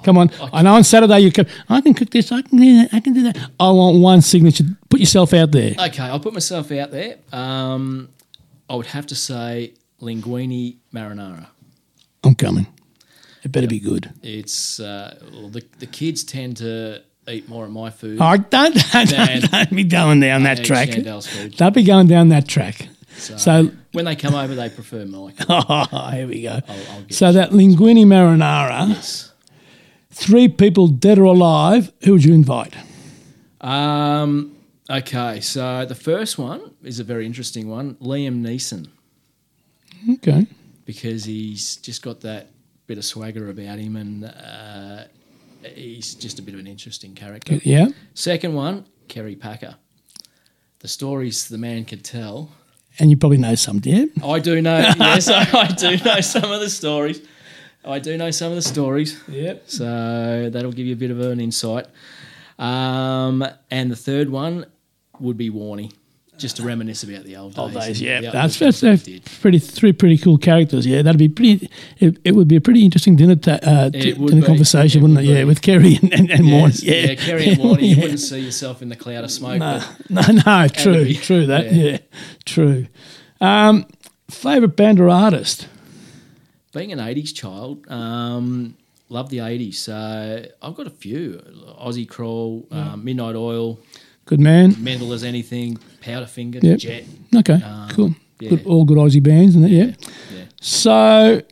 Come 0.02 0.16
on. 0.16 0.30
I 0.52 0.62
know 0.62 0.74
on 0.74 0.84
Saturday 0.84 1.20
you 1.20 1.30
can. 1.30 1.46
I 1.68 1.80
can 1.80 1.94
cook 1.94 2.10
this, 2.10 2.32
I 2.32 2.42
can 2.42 2.58
do 2.58 2.82
that, 2.82 2.94
I 2.94 3.00
can 3.00 3.12
do 3.12 3.22
that. 3.24 3.36
I 3.60 3.70
want 3.70 3.98
one 4.00 4.22
signature. 4.22 4.64
Put 4.88 5.00
yourself 5.00 5.34
out 5.34 5.52
there. 5.52 5.74
Okay, 5.78 6.02
I'll 6.02 6.20
put 6.20 6.32
myself 6.32 6.72
out 6.72 6.90
there. 6.90 7.18
Um, 7.32 8.08
I 8.68 8.76
would 8.76 8.86
have 8.86 9.06
to 9.08 9.14
say 9.14 9.74
linguine 10.00 10.78
marinara. 10.92 11.46
I'm 12.24 12.34
coming. 12.34 12.66
It 13.42 13.52
better 13.52 13.66
be 13.66 13.78
good. 13.80 14.10
It's 14.22 14.80
uh, 14.80 15.18
well, 15.32 15.48
the 15.48 15.62
the 15.78 15.86
kids 15.86 16.24
tend 16.24 16.58
to 16.58 17.02
eat 17.28 17.48
more 17.48 17.64
of 17.66 17.70
my 17.70 17.90
food. 17.90 18.18
Oh, 18.20 18.36
don't, 18.36 18.74
don't, 18.92 19.08
don't, 19.08 19.50
don't 19.50 19.70
be 19.70 19.84
going 19.84 20.20
down 20.20 20.44
that 20.44 20.64
track. 20.64 20.90
Chandel's 20.90 21.26
food. 21.26 21.56
Don't 21.56 21.74
be 21.74 21.82
going 21.82 22.06
down 22.06 22.30
that 22.30 22.48
track. 22.48 22.88
So, 23.16 23.70
when 23.92 24.04
they 24.06 24.16
come 24.16 24.34
over, 24.34 24.54
they 24.54 24.68
prefer 24.70 25.04
Mike. 25.04 25.34
oh, 25.48 26.10
here 26.14 26.26
we 26.26 26.42
go. 26.42 26.60
I'll, 26.68 26.76
I'll 26.92 27.04
So 27.10 27.32
that 27.32 27.50
linguini 27.50 28.04
marinara, 28.06 28.88
this. 28.88 29.32
three 30.10 30.48
people 30.48 30.88
dead 30.88 31.18
or 31.18 31.24
alive, 31.24 31.92
who 32.04 32.12
would 32.12 32.24
you 32.24 32.34
invite? 32.34 32.74
Um, 33.60 34.56
okay, 34.88 35.40
so 35.40 35.84
the 35.84 35.94
first 35.94 36.38
one 36.38 36.74
is 36.82 36.98
a 37.00 37.04
very 37.04 37.26
interesting 37.26 37.68
one. 37.68 37.94
Liam 37.96 38.40
Neeson, 38.42 38.88
Okay. 40.14 40.46
because 40.86 41.24
he's 41.24 41.76
just 41.76 42.02
got 42.02 42.20
that 42.22 42.50
bit 42.86 42.96
of 42.98 43.04
swagger 43.04 43.50
about 43.50 43.78
him, 43.78 43.96
and 43.96 44.24
uh, 44.24 45.04
he's 45.74 46.14
just 46.14 46.38
a 46.38 46.42
bit 46.42 46.54
of 46.54 46.60
an 46.60 46.66
interesting 46.66 47.14
character. 47.14 47.56
Yeah. 47.64 47.88
Second 48.14 48.54
one, 48.54 48.86
Kerry 49.08 49.36
Packer. 49.36 49.76
The 50.78 50.88
stories 50.88 51.48
the 51.48 51.58
man 51.58 51.84
could 51.84 52.02
tell. 52.04 52.50
And 53.00 53.10
you 53.10 53.16
probably 53.16 53.38
know 53.38 53.54
some, 53.54 53.80
yeah? 53.82 54.04
I 54.22 54.38
do 54.38 54.60
know, 54.60 54.78
yes, 54.78 55.28
I, 55.30 55.48
I 55.58 55.66
do 55.68 55.96
know 56.04 56.20
some 56.20 56.52
of 56.52 56.60
the 56.60 56.68
stories. 56.68 57.22
I 57.82 57.98
do 57.98 58.18
know 58.18 58.30
some 58.30 58.50
of 58.50 58.56
the 58.56 58.62
stories. 58.62 59.18
Yep. 59.26 59.62
So 59.70 60.50
that'll 60.52 60.72
give 60.72 60.86
you 60.86 60.92
a 60.92 60.98
bit 60.98 61.10
of 61.10 61.18
an 61.20 61.40
insight. 61.40 61.86
Um, 62.58 63.42
and 63.70 63.90
the 63.90 63.96
third 63.96 64.28
one 64.28 64.66
would 65.18 65.38
be 65.38 65.50
Warney, 65.50 65.92
just 66.40 66.56
to 66.56 66.62
reminisce 66.64 67.02
about 67.04 67.24
the 67.24 67.36
old 67.36 67.52
days. 67.52 67.58
Old 67.58 67.72
days, 67.74 68.00
yeah. 68.02 68.20
That's, 68.32 68.58
that's, 68.58 68.80
that's 68.80 69.04
pretty 69.40 69.58
three 69.58 69.92
pretty 69.92 70.18
cool 70.18 70.38
characters. 70.38 70.86
Yeah, 70.86 71.02
that'd 71.02 71.18
be 71.18 71.28
pretty. 71.28 71.70
It, 71.98 72.18
it 72.24 72.34
would 72.34 72.48
be 72.48 72.56
a 72.56 72.60
pretty 72.60 72.84
interesting 72.84 73.14
dinner 73.16 73.36
ta- 73.36 73.60
uh, 73.62 73.90
It 73.92 74.16
dinner 74.18 74.40
be. 74.40 74.42
conversation, 74.42 75.00
It 75.00 75.02
wouldn't 75.02 75.18
would 75.18 75.28
it? 75.28 75.38
Yeah, 75.38 75.44
with 75.44 75.62
Kerry 75.62 75.96
and 76.02 76.12
and, 76.12 76.30
and. 76.30 76.46
Yes, 76.46 76.82
Yeah, 76.82 76.94
yeah, 76.94 77.14
Kerry 77.14 77.48
and 77.50 77.58
Warney. 77.58 77.94
You 77.94 77.96
wouldn't 78.02 78.20
see 78.20 78.40
yourself 78.40 78.82
in 78.82 78.88
the 78.88 78.96
cloud 78.96 79.22
of 79.24 79.30
smoke. 79.30 79.58
No, 79.58 79.80
no, 80.08 80.22
no, 80.46 80.68
true, 80.68 81.04
be- 81.04 81.14
true. 81.14 81.46
That, 81.46 81.72
yeah. 81.72 81.82
yeah, 81.92 81.98
true. 82.44 82.86
Um, 83.40 83.86
favorite 84.30 84.76
band 84.76 84.98
or 85.00 85.08
artist? 85.08 85.68
being 86.72 86.92
an 86.92 86.98
80s 87.00 87.34
child, 87.34 87.84
um, 87.90 88.76
love 89.08 89.28
the 89.28 89.38
80s. 89.38 89.74
So 89.74 90.44
I've 90.62 90.74
got 90.76 90.86
a 90.86 90.90
few 90.90 91.42
Aussie 91.80 92.08
Crawl, 92.08 92.66
um, 92.70 93.04
Midnight 93.04 93.34
Oil, 93.34 93.80
Good 94.26 94.38
man. 94.38 94.76
Mental 94.78 95.12
as 95.12 95.24
Anything, 95.24 95.78
Powderfinger, 96.00 96.62
Yep. 96.62 96.78
Jet. 96.78 97.04
Okay, 97.36 97.54
Um, 97.62 97.88
cool. 97.90 98.14
yeah. 98.40 98.50
Good, 98.50 98.66
all 98.66 98.84
good 98.84 98.98
Aussie 98.98 99.22
bands, 99.22 99.50
isn't 99.56 99.64
it? 99.64 99.70
Yeah. 99.70 99.84
Yeah. 100.34 100.44
So, 100.60 101.42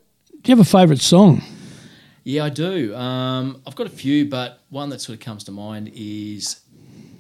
do 0.43 0.51
you 0.53 0.57
have 0.57 0.67
a 0.67 0.69
favourite 0.71 1.01
song? 1.01 1.43
Yeah, 2.25 2.45
I 2.45 2.51
do. 2.51 2.95
Um, 2.95 3.61
I've 3.67 3.75
got 3.75 3.87
a 3.87 3.91
few, 3.91 4.27
but 4.27 4.61
one 4.71 4.91
that 4.91 5.01
sort 5.01 5.19
of 5.19 5.25
comes 5.25 5.45
to 5.45 5.53
mind 5.53 5.91
is 5.95 6.61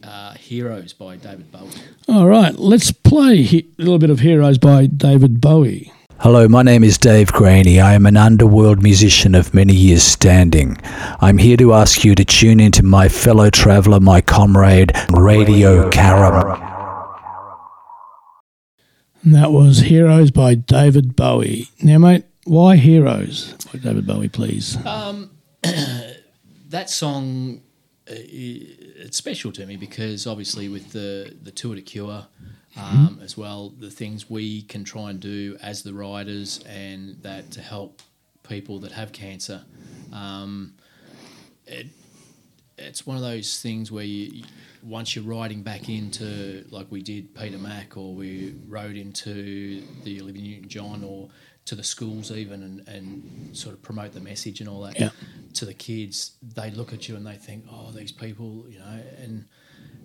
uh, 0.04 0.34
Heroes 0.34 0.92
by 0.92 1.16
David 1.16 1.50
Bowie. 1.50 1.70
All 2.08 2.26
right, 2.26 2.54
let's 2.58 2.92
play 2.92 3.42
he- 3.42 3.68
a 3.78 3.82
little 3.82 3.98
bit 3.98 4.10
of 4.10 4.20
Heroes 4.20 4.58
by 4.58 4.86
David 4.86 5.40
Bowie. 5.40 5.92
Hello, 6.20 6.48
my 6.48 6.62
name 6.62 6.82
is 6.82 6.98
Dave 6.98 7.30
Graney. 7.32 7.80
I 7.80 7.94
am 7.94 8.04
an 8.04 8.16
underworld 8.16 8.82
musician 8.82 9.34
of 9.36 9.54
many 9.54 9.72
years 9.72 10.02
standing. 10.02 10.76
I'm 11.20 11.38
here 11.38 11.56
to 11.58 11.74
ask 11.74 12.04
you 12.04 12.14
to 12.16 12.24
tune 12.24 12.58
into 12.58 12.82
my 12.82 13.08
fellow 13.08 13.50
traveller, 13.50 14.00
my 14.00 14.20
comrade, 14.20 14.92
Radio 15.10 15.88
Caram. 15.90 16.67
And 19.22 19.34
that 19.34 19.50
was 19.52 19.80
Heroes 19.80 20.30
by 20.30 20.54
David 20.54 21.16
Bowie. 21.16 21.68
Now, 21.82 21.98
mate, 21.98 22.24
why 22.44 22.76
Heroes 22.76 23.52
by 23.72 23.78
David 23.78 24.06
Bowie, 24.06 24.28
please? 24.28 24.76
Um, 24.86 25.30
That 26.70 26.90
song, 26.90 27.62
uh, 28.10 28.12
it's 28.14 29.16
special 29.16 29.52
to 29.52 29.64
me 29.64 29.76
because 29.76 30.26
obviously 30.26 30.68
with 30.68 30.92
the 30.92 31.34
the 31.42 31.50
Tour 31.50 31.76
De 31.76 31.80
Cure. 31.82 32.26
Um, 32.76 33.18
As 33.22 33.36
well, 33.36 33.70
the 33.70 33.90
things 33.90 34.30
we 34.30 34.62
can 34.62 34.84
try 34.84 35.10
and 35.10 35.18
do 35.18 35.56
as 35.62 35.82
the 35.82 35.92
riders, 35.94 36.62
and 36.68 37.16
that 37.22 37.50
to 37.52 37.62
help 37.62 38.02
people 38.46 38.78
that 38.80 38.92
have 38.92 39.12
cancer. 39.12 39.64
Um, 40.12 40.74
it, 41.66 41.86
it's 42.78 43.06
one 43.06 43.16
of 43.16 43.22
those 43.22 43.60
things 43.60 43.90
where 43.92 44.04
you 44.04 44.44
once 44.82 45.14
you're 45.16 45.24
riding 45.24 45.62
back 45.62 45.88
into 45.88 46.64
like 46.70 46.86
we 46.90 47.02
did 47.02 47.34
Peter 47.34 47.58
Mac 47.58 47.96
or 47.96 48.14
we 48.14 48.54
rode 48.66 48.96
into 48.96 49.82
the 50.04 50.20
Olivia 50.20 50.42
Newton 50.42 50.68
John 50.68 51.04
or 51.04 51.28
to 51.64 51.74
the 51.74 51.82
schools 51.84 52.30
even 52.30 52.62
and, 52.62 52.88
and 52.88 53.56
sort 53.56 53.74
of 53.74 53.82
promote 53.82 54.12
the 54.12 54.20
message 54.20 54.60
and 54.60 54.68
all 54.68 54.82
that 54.82 54.98
Yeah. 54.98 55.10
to 55.54 55.64
the 55.66 55.74
kids 55.74 56.32
they 56.54 56.70
look 56.70 56.92
at 56.92 57.08
you 57.08 57.16
and 57.16 57.26
they 57.26 57.34
think 57.34 57.64
oh 57.70 57.90
these 57.92 58.12
people 58.12 58.64
you 58.68 58.78
know 58.78 59.00
and 59.22 59.44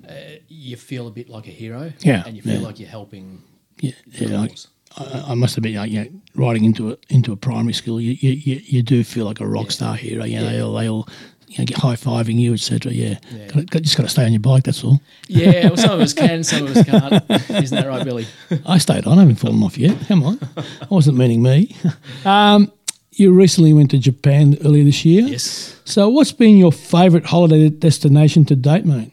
uh, 0.10 0.14
you 0.50 0.76
feel 0.76 1.08
a 1.08 1.12
bit 1.12 1.30
like 1.30 1.48
a 1.48 1.52
hero 1.52 1.94
Yeah, 2.02 2.24
and 2.26 2.36
you 2.36 2.42
feel 2.42 2.60
yeah. 2.60 2.68
like 2.68 2.80
you're 2.80 2.90
helping 2.90 3.42
Yeah, 3.80 3.92
yeah 4.08 4.40
like. 4.40 4.58
I, 4.96 5.24
I 5.30 5.34
must 5.34 5.58
admit, 5.58 5.74
like, 5.74 5.90
you 5.90 6.04
know, 6.04 6.10
riding 6.36 6.66
into 6.66 6.92
a 6.92 6.98
into 7.10 7.32
a 7.32 7.36
primary 7.36 7.74
school, 7.74 8.00
you 8.00 8.12
you, 8.12 8.32
you, 8.34 8.62
you 8.64 8.84
do 8.84 9.04
feel 9.04 9.26
like 9.26 9.40
a 9.40 9.48
rock 9.48 9.72
star 9.72 9.96
hero. 9.96 10.24
You 10.24 10.40
know, 10.40 10.46
they 10.46 10.62
all 10.62 10.74
they 10.74 10.88
all 10.88 11.08
you 11.54 11.60
know, 11.60 11.66
get 11.66 11.78
high 11.78 11.96
fiving 11.96 12.40
you, 12.40 12.54
etc. 12.54 12.92
Yeah, 12.92 13.18
Yeah. 13.32 13.48
Gotta- 13.48 13.66
got- 13.66 13.82
just 13.84 13.96
got 13.98 14.04
to 14.04 14.10
stay 14.10 14.26
on 14.26 14.32
your 14.34 14.40
bike. 14.42 14.64
That's 14.64 14.84
all. 14.84 15.02
yeah 15.28 15.68
well, 15.68 15.78
some 15.78 15.92
of 15.92 16.02
us 16.02 16.14
can 16.14 16.44
some 16.52 16.68
of 16.68 16.76
us 16.78 16.86
can't 16.86 17.24
isn't 17.64 17.78
that 17.78 17.88
right 17.88 18.04
Billy 18.04 18.26
I 18.66 18.78
stayed 18.78 19.06
on. 19.06 19.18
I 19.18 19.22
haven't 19.22 19.36
fallen 19.36 19.62
off 19.64 19.78
yet. 19.78 19.98
Come 20.08 20.24
on, 20.24 20.40
I 20.58 20.88
wasn't 20.90 21.18
meaning 21.18 21.42
me. 21.42 21.76
Um, 22.26 22.72
you 23.16 23.32
recently 23.32 23.74
went 23.74 23.92
to 23.92 24.00
Japan 24.00 24.58
earlier 24.66 24.84
this 24.84 25.06
year. 25.06 25.22
yes 25.28 25.80
So, 25.86 26.10
what's 26.10 26.32
been 26.32 26.58
your 26.58 26.72
favourite 26.72 27.26
holiday 27.28 27.70
destination 27.70 28.44
to 28.46 28.56
date, 28.56 28.86
mate? 28.86 29.12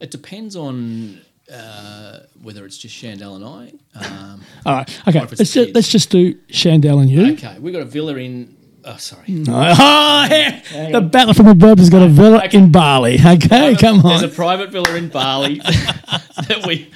It 0.00 0.10
depends 0.10 0.56
on 0.56 1.20
uh, 1.52 2.20
whether 2.42 2.64
it's 2.64 2.76
just 2.78 2.94
Chandel 2.96 3.36
and 3.36 3.44
I. 3.44 3.72
Um, 4.04 4.40
All 4.66 4.74
right, 4.74 5.00
okay. 5.08 5.20
Or 5.20 5.24
if 5.24 5.32
it's 5.32 5.40
Let's 5.40 5.52
just, 5.52 5.74
let's 5.74 5.88
just 5.90 6.10
do 6.10 6.34
Chandel 6.50 6.98
and 7.00 7.08
you. 7.10 7.32
okay, 7.34 7.56
We've 7.60 7.72
got 7.72 7.82
a 7.82 7.86
villa 7.86 8.16
in. 8.16 8.56
Oh, 8.84 8.96
sorry. 8.96 9.24
Oh, 9.28 10.26
yeah. 10.30 10.90
the 10.92 11.00
Battle 11.00 11.34
from 11.34 11.46
the 11.46 11.54
Bird 11.54 11.78
has 11.78 11.90
got 11.90 12.02
a 12.02 12.08
villa 12.08 12.42
in 12.52 12.70
Bali. 12.72 13.14
Okay, 13.24 13.74
come 13.76 13.98
on. 14.00 14.18
There's 14.18 14.22
a 14.22 14.28
private 14.28 14.70
villa 14.70 14.94
in 14.94 15.08
Bali 15.08 15.54
that 15.58 16.64
we. 16.66 16.90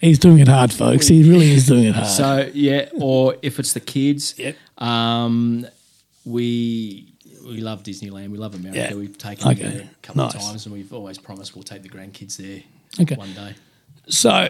He's 0.00 0.18
doing 0.18 0.38
it 0.40 0.48
hard, 0.48 0.72
folks. 0.72 1.08
He 1.08 1.28
really 1.28 1.50
is 1.52 1.66
doing 1.66 1.84
it 1.84 1.94
hard. 1.94 2.06
So 2.08 2.50
yeah, 2.54 2.88
or 2.94 3.36
if 3.42 3.58
it's 3.58 3.72
the 3.72 3.80
kids, 3.80 4.34
Yep. 4.38 4.56
um, 4.78 5.66
we 6.24 7.12
we 7.46 7.58
love 7.60 7.82
Disneyland. 7.82 8.30
We 8.30 8.38
love 8.38 8.54
America. 8.54 8.78
Yeah. 8.90 8.94
We've 8.94 9.16
taken 9.16 9.48
Okay. 9.48 9.62
there 9.62 9.80
a 9.82 9.88
couple 10.06 10.24
Nice. 10.24 10.34
of 10.34 10.40
times, 10.40 10.66
and 10.66 10.74
we've 10.74 10.92
always 10.92 11.16
promised 11.18 11.54
we'll 11.54 11.62
take 11.62 11.82
the 11.82 11.88
grandkids 11.88 12.36
there 12.36 12.62
Okay. 13.00 13.14
one 13.16 13.32
day. 13.34 13.54
So, 14.08 14.48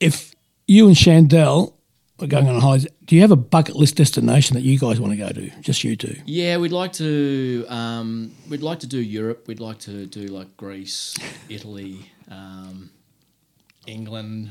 if 0.00 0.34
you 0.66 0.86
and 0.88 0.96
Chandel 0.96 1.74
are 2.22 2.26
going 2.26 2.48
on 2.48 2.56
a 2.56 2.60
holiday, 2.60 2.88
do 3.06 3.14
you 3.16 3.20
have 3.22 3.30
a 3.32 3.36
bucket 3.36 3.76
list 3.76 3.96
destination 3.96 4.54
that 4.54 4.62
you 4.62 4.78
guys 4.78 5.00
want 5.00 5.12
to 5.12 5.16
go 5.16 5.28
to? 5.30 5.50
Just 5.60 5.82
you 5.84 5.96
two. 5.96 6.16
Yeah, 6.24 6.56
we'd 6.58 6.72
like 6.72 6.92
to. 6.94 7.66
Um, 7.68 8.34
we'd 8.48 8.62
like 8.62 8.80
to 8.80 8.86
do 8.86 8.98
Europe. 9.00 9.46
We'd 9.48 9.60
like 9.60 9.78
to 9.80 10.06
do 10.06 10.26
like 10.26 10.56
Greece, 10.56 11.14
Italy, 11.48 12.10
um, 12.30 12.90
England, 13.86 14.50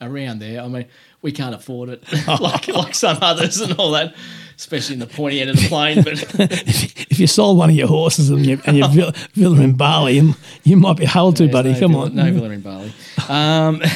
around 0.00 0.38
there. 0.40 0.60
I 0.62 0.68
mean, 0.68 0.86
we 1.22 1.32
can't 1.32 1.54
afford 1.54 1.90
it 1.90 2.02
like 2.40 2.68
like 2.68 2.94
some 2.94 3.18
others 3.20 3.60
and 3.60 3.74
all 3.74 3.90
that, 3.92 4.14
especially 4.56 4.94
in 4.94 5.00
the 5.00 5.06
pointy 5.06 5.40
end 5.40 5.50
of 5.50 5.56
the 5.56 5.68
plane. 5.68 6.02
But 6.02 6.14
if 6.40 7.20
you 7.20 7.26
sold 7.26 7.58
one 7.58 7.70
of 7.70 7.76
your 7.76 7.88
horses 7.88 8.30
and, 8.30 8.44
you, 8.46 8.60
and 8.66 8.76
your 8.76 8.88
villa, 8.88 9.12
villa 9.34 9.60
in 9.60 9.74
Bali, 9.74 10.14
you, 10.16 10.34
you 10.64 10.76
might 10.76 10.96
be 10.96 11.04
held 11.04 11.36
to, 11.36 11.48
buddy. 11.48 11.72
no 11.72 11.80
Come 11.80 11.92
villa, 11.92 12.04
on. 12.06 12.14
no 12.14 12.32
villa 12.32 12.50
in 12.50 12.60
Bali. 12.62 12.92
Um, 13.28 13.82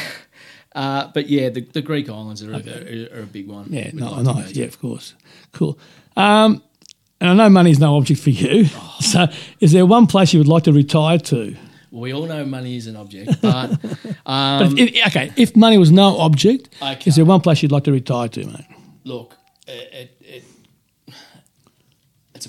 uh, 0.75 1.09
but 1.15 1.29
yeah, 1.29 1.49
the, 1.51 1.61
the 1.61 1.83
Greek 1.83 2.09
islands 2.09 2.43
are, 2.43 2.53
a, 2.53 2.57
are, 2.57 3.19
are 3.19 3.23
a 3.23 3.27
big 3.27 3.49
one. 3.49 3.67
Yeah, 3.73 3.91
no, 3.93 4.11
like 4.13 4.25
nice. 4.37 4.53
Yeah, 4.53 4.67
of 4.67 4.79
course. 4.81 5.15
Cool. 5.53 5.79
Um, 6.17 6.63
and 7.21 7.31
I 7.31 7.35
know 7.35 7.49
money's 7.51 7.79
no 7.79 7.97
object 7.97 8.21
for 8.21 8.31
you. 8.31 8.67
Oh. 8.75 8.91
So, 9.01 9.27
is 9.61 9.73
there 9.73 9.87
one 9.87 10.07
place 10.07 10.33
you 10.33 10.41
would 10.41 10.49
like 10.49 10.65
to 10.65 10.73
retire 10.73 11.19
to? 11.19 11.55
we 11.93 12.13
all 12.13 12.27
know 12.27 12.45
money 12.45 12.77
is 12.77 12.89
an 12.89 12.97
object, 12.97 13.41
but 13.41 13.81
But 13.83 14.17
um, 14.27 14.77
if, 14.79 14.95
if- 14.97 15.07
okay, 15.09 15.31
if 15.37 15.55
money 15.55 15.79
was 15.79 15.93
no 15.93 16.19
object, 16.19 16.69
Okay. 16.83 17.09
is 17.09 17.15
there 17.17 17.25
one 17.25 17.41
place 17.41 17.63
you'd 17.63 17.71
like 17.71 17.85
to 17.85 17.93
retire 17.93 18.29
to, 18.29 18.45
mate? 18.47 18.65
look, 19.05 19.37
it, 19.69 19.73
it, 19.93 20.11
it, 20.21 20.21
it's 20.21 20.47
a 20.47 20.54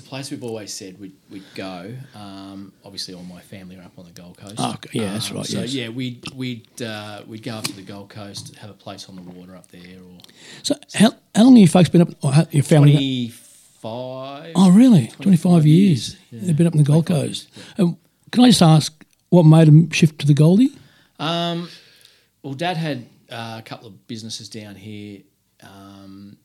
place 0.06 0.30
we've 0.30 0.42
always 0.44 0.72
said 0.72 0.98
we'd, 1.00 1.14
we'd 1.30 1.42
go. 1.54 1.94
Um, 2.14 2.72
obviously, 2.84 3.14
all 3.14 3.22
my 3.24 3.40
family 3.40 3.76
are 3.76 3.82
up 3.82 3.98
on 3.98 4.04
the 4.06 4.12
Gold 4.12 4.36
Coast. 4.38 4.54
Oh. 4.58 4.74
Yeah, 4.92 5.12
that's 5.14 5.30
Um, 5.30 5.36
right, 5.38 5.46
So 5.46 5.60
yes. 5.60 5.74
yeah, 5.74 5.88
we'd 5.88 6.24
we'd 6.34 6.82
uh, 6.82 7.22
we'd 7.26 7.42
go 7.42 7.52
up 7.56 7.64
to 7.64 7.72
the 7.74 7.82
Gold 7.82 8.08
Coast, 8.10 8.54
have 8.56 8.70
a 8.70 8.74
place 8.74 9.08
on 9.08 9.16
the 9.16 9.22
water 9.22 9.54
up 9.56 9.68
there, 9.70 9.98
or 10.00 10.18
So 10.62 10.74
how, 10.94 11.10
how 11.34 11.44
long 11.44 11.54
have 11.56 11.60
you 11.60 11.68
folks 11.68 11.88
been 11.88 12.02
up, 12.02 12.08
or 12.22 12.32
your 12.50 12.62
family? 12.62 12.92
twenty 12.92 13.28
five. 13.30 14.52
Oh, 14.56 14.70
really? 14.70 15.08
25, 15.08 15.22
25 15.22 15.66
years. 15.66 16.14
years, 16.14 16.16
yeah. 16.30 16.40
They've 16.46 16.56
been 16.56 16.66
up 16.66 16.72
in 16.74 16.78
the 16.78 16.84
Gold 16.84 17.06
25 17.06 17.28
Coast. 17.28 17.48
Um, 17.78 17.98
can 18.32 18.44
I 18.44 18.48
just 18.48 18.62
ask 18.62 19.04
what 19.28 19.44
made 19.44 19.68
them 19.68 19.90
shift 19.90 20.18
to 20.20 20.26
the 20.26 20.34
Goldie? 20.34 20.70
Um, 21.18 21.68
well, 22.42 22.54
Dad 22.54 22.76
had 22.76 23.06
uh, 23.30 23.56
a 23.58 23.62
couple 23.62 23.86
of 23.88 24.06
businesses 24.08 24.48
down 24.48 24.74
here 24.76 25.20
um, 25.62 26.36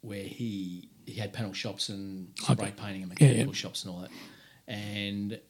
where 0.00 0.22
he 0.22 0.88
he 1.06 1.14
had 1.14 1.32
panel 1.32 1.52
shops 1.52 1.88
and 1.88 2.28
spray 2.38 2.72
painting 2.76 3.02
and 3.04 3.12
Yeah, 3.18 3.28
mechanical 3.28 3.46
yeah. 3.46 3.52
shops 3.52 3.84
and 3.84 3.94
all 3.94 4.00
that, 4.00 4.10
and 4.68 5.40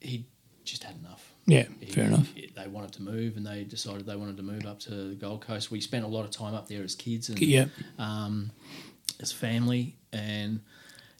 he 0.00 0.26
just 0.64 0.84
had 0.84 0.96
enough. 0.96 1.28
Yeah, 1.46 1.66
He- 1.80 1.86
fair 1.86 2.04
enough. 2.06 2.32
he- 2.34 2.52
They 2.54 2.68
wanted 2.68 2.92
to 2.94 3.02
move, 3.02 3.36
and 3.36 3.44
they 3.44 3.64
decided 3.64 4.06
they 4.06 4.14
wanted 4.16 4.36
to 4.36 4.42
move 4.44 4.64
up 4.64 4.78
to 4.80 4.94
the 5.08 5.14
Gold 5.16 5.40
Coast. 5.40 5.70
We 5.72 5.80
spent 5.80 6.04
a 6.04 6.08
lot 6.08 6.24
of 6.24 6.30
time 6.30 6.54
up 6.54 6.68
there 6.68 6.82
as 6.84 6.94
kids 6.94 7.28
and 7.28 7.38
Yeah. 7.40 7.66
um, 7.98 8.52
as 9.18 9.32
family, 9.32 9.96
and 10.12 10.60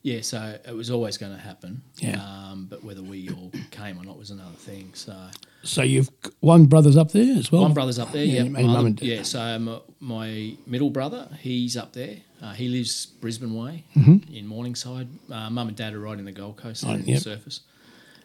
yeah, 0.03 0.21
so 0.21 0.59
it 0.67 0.75
was 0.75 0.91
always 0.91 1.17
going 1.19 1.33
to 1.33 1.39
happen. 1.39 1.83
Yeah. 1.99 2.21
Um, 2.23 2.67
but 2.69 2.83
whether 2.85 3.03
we 3.03 3.29
all 3.31 3.51
came 3.71 3.99
or 4.01 4.05
not 4.05 4.19
was 4.19 4.31
another 4.31 4.57
thing. 4.57 4.91
So 4.95 5.17
So 5.63 5.83
you've 5.83 6.11
one 6.41 6.67
brother's 6.67 6.97
up 6.97 7.13
there 7.13 7.37
as 7.39 7.51
well. 7.53 7.63
one 7.63 7.73
brother's 7.75 7.99
up 7.99 8.11
there. 8.13 8.25
Yeah, 8.25 8.43
Yeah, 8.43 8.49
my 8.51 8.63
other- 8.65 8.95
yeah. 9.01 9.23
So 9.23 9.41
um, 9.41 9.81
my 10.01 10.55
middle 10.67 10.91
brother, 10.91 11.29
he's 11.41 11.77
up 11.77 11.93
there. 11.93 12.17
Uh, 12.43 12.53
he 12.53 12.69
lives 12.69 13.07
Brisbane 13.07 13.55
way 13.55 13.85
in 13.95 14.47
Morningside. 14.49 15.07
Uh, 15.31 15.49
Mum 15.51 15.69
and 15.69 15.77
dad 15.77 15.95
are 15.95 16.01
right 16.01 16.19
in 16.19 16.25
the 16.25 16.33
Gold 16.33 16.57
Coast, 16.57 16.85
Mm-hmm. 16.85 16.93
Oh, 16.95 16.97
yep. 17.07 17.07
the 17.07 17.21
surface. 17.21 17.61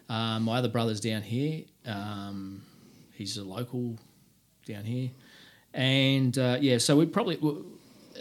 Um, 0.10 0.44
my 0.44 0.58
other 0.58 0.70
brother's 0.70 1.00
down 1.02 1.22
here. 1.22 1.64
Um, 1.86 2.64
he's 3.14 3.38
a 3.38 3.44
local 3.44 3.98
down 4.66 4.86
here, 4.86 5.12
and 5.74 6.38
uh, 6.38 6.58
yeah. 6.60 6.78
So 6.80 6.96
we 6.98 7.06
probably 7.06 7.36
w- 7.36 7.66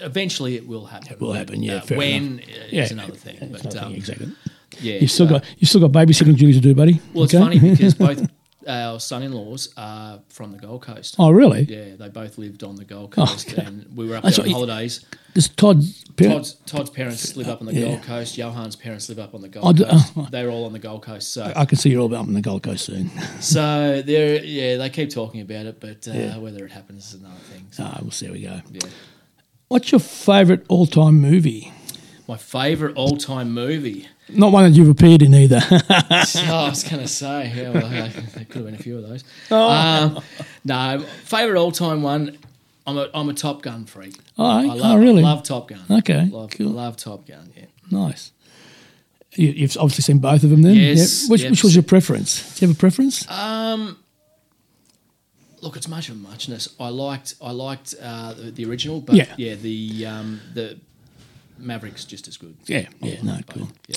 eventually 0.00 0.56
it 0.56 0.66
will 0.66 0.86
happen. 0.86 1.12
It 1.12 1.20
will 1.20 1.32
happen, 1.32 1.62
yeah, 1.62 1.76
uh, 1.76 1.86
when 1.94 2.40
enough. 2.40 2.48
uh, 2.48 2.62
Yeah, 2.70 2.82
is 2.84 2.90
another 2.92 3.12
thing. 3.14 3.48
But 3.52 3.76
um, 3.76 3.94
exactly. 3.94 4.32
yeah, 4.80 4.98
You've 4.98 5.10
still 5.10 5.26
got 5.28 5.44
you've 5.58 5.68
still 5.68 5.80
got 5.86 5.92
babysitting 5.92 6.36
duties 6.36 6.56
to 6.56 6.60
do, 6.60 6.74
buddy. 6.74 7.00
Well, 7.14 7.24
it's 7.24 7.34
Okay? 7.34 7.42
funny 7.42 7.58
because 7.58 7.94
both 8.06 8.28
our 8.68 8.98
son-in-laws 8.98 9.72
are 9.76 10.18
from 10.28 10.50
the 10.50 10.58
Gold 10.58 10.82
Coast. 10.82 11.14
oh, 11.20 11.30
really? 11.30 11.62
Yeah, 11.62 11.94
they 11.96 12.08
both 12.08 12.36
lived 12.36 12.64
on 12.64 12.74
the 12.74 12.84
Gold 12.84 13.14
Oh, 13.16 13.24
Coast, 13.26 13.52
okay. 13.52 13.64
and 13.64 13.86
we 13.96 14.08
were 14.08 14.16
up 14.16 14.24
there 14.24 14.44
on 14.44 14.50
holidays. 14.50 15.04
Does 15.34 15.48
Todd's 15.50 16.02
parents? 16.16 16.54
Todd's, 16.54 16.70
Todd's 16.72 16.90
parents 16.90 17.36
live 17.36 17.46
up 17.48 17.60
on 17.60 17.66
the 17.68 17.74
Yeah. 17.74 17.84
Gold 17.90 18.02
Coast. 18.02 18.34
Johan's 18.34 18.74
parents 18.74 19.08
live 19.08 19.20
up 19.20 19.34
on 19.36 19.42
the 19.42 19.46
Oh, 19.58 19.62
Gold 19.72 19.76
do- 19.76 19.84
Coast. 19.84 20.12
oh. 20.16 20.26
They're 20.32 20.50
all 20.50 20.64
on 20.64 20.72
the 20.72 20.80
Gold 20.80 21.02
Coast. 21.02 21.32
So, 21.32 21.52
I 21.54 21.64
can 21.64 21.78
see 21.78 21.90
you're 21.90 22.00
all 22.00 22.12
up 22.12 22.26
on 22.26 22.32
the 22.32 22.40
Gold 22.40 22.64
Coast 22.64 22.86
soon. 22.86 23.08
so 23.40 24.02
they're 24.02 24.42
yeah, 24.44 24.78
they 24.78 24.90
keep 24.90 25.10
talking 25.10 25.42
about 25.42 25.66
it, 25.66 25.78
but 25.78 26.08
uh, 26.08 26.12
Yeah. 26.18 26.38
whether 26.38 26.64
it 26.66 26.72
happens 26.72 27.14
is 27.14 27.20
another 27.20 27.34
thing. 27.52 27.68
So, 27.70 27.84
Ah, 27.84 27.98
we'll 28.02 28.10
see 28.10 28.26
how 28.26 28.32
we 28.32 28.40
go. 28.42 28.60
yeah. 28.72 28.80
What's 29.68 29.90
your 29.90 29.98
favourite 29.98 30.62
all-time 30.68 31.20
movie? 31.20 31.72
My 32.28 32.36
favourite 32.36 32.94
all-time 32.94 33.50
movie. 33.52 34.08
Not 34.28 34.52
one 34.52 34.64
that 34.70 34.76
you've 34.76 34.88
appeared 34.88 35.22
in 35.22 35.34
either. 35.34 35.60
oh, 35.70 35.80
I 35.90 36.68
was 36.68 36.84
going 36.84 37.02
to 37.02 37.08
say, 37.08 37.52
yeah, 37.54 37.70
well, 37.70 37.86
uh, 37.86 37.90
there 38.34 38.44
could 38.44 38.56
have 38.56 38.64
been 38.66 38.74
a 38.74 38.78
few 38.78 38.98
of 38.98 39.08
those. 39.08 39.24
Oh. 39.50 39.68
Um, 39.68 40.22
no, 40.64 41.00
favourite 41.24 41.58
all-time 41.60 42.02
one. 42.02 42.38
I'm 42.86 42.96
a 42.98 43.08
I'm 43.12 43.28
a 43.28 43.34
Top 43.34 43.62
Gun 43.62 43.84
freak. 43.84 44.16
Oh, 44.38 44.44
I 44.44 44.64
oh, 44.64 44.74
love, 44.76 45.00
really? 45.00 45.22
love 45.22 45.42
Top 45.42 45.68
Gun. 45.68 45.80
Okay, 45.90 46.26
love, 46.26 46.50
cool. 46.50 46.70
love 46.70 46.96
Top 46.96 47.26
Gun. 47.26 47.52
Yeah. 47.56 47.64
nice. 47.90 48.30
You, 49.34 49.48
you've 49.48 49.76
obviously 49.76 50.02
seen 50.02 50.18
both 50.18 50.44
of 50.44 50.50
them 50.50 50.62
then. 50.62 50.74
Yes, 50.74 51.24
Yeah. 51.24 51.32
Which, 51.32 51.44
which 51.44 51.64
was 51.64 51.74
your 51.74 51.82
preference? 51.82 52.54
Do 52.54 52.64
you 52.64 52.68
have 52.68 52.76
a 52.76 52.78
preference? 52.78 53.28
Um, 53.28 53.98
look, 55.66 55.76
it's 55.76 55.88
much 55.88 56.08
of 56.08 56.14
a 56.16 56.18
muchness. 56.18 56.68
I 56.78 56.88
liked 56.90 57.34
I 57.42 57.50
liked 57.50 57.94
uh, 58.00 58.34
the, 58.34 58.50
the 58.52 58.64
original, 58.64 59.00
but 59.00 59.16
Yeah. 59.16 59.34
yeah, 59.36 59.54
the 59.56 60.06
um, 60.06 60.40
the 60.54 60.78
Mavericks 61.58 62.04
just 62.04 62.28
as 62.28 62.36
good. 62.36 62.56
Yeah, 62.66 62.86
yeah, 63.00 63.22
no, 63.22 63.34
both. 63.34 63.46
cool. 63.48 63.68
Yeah. 63.88 63.96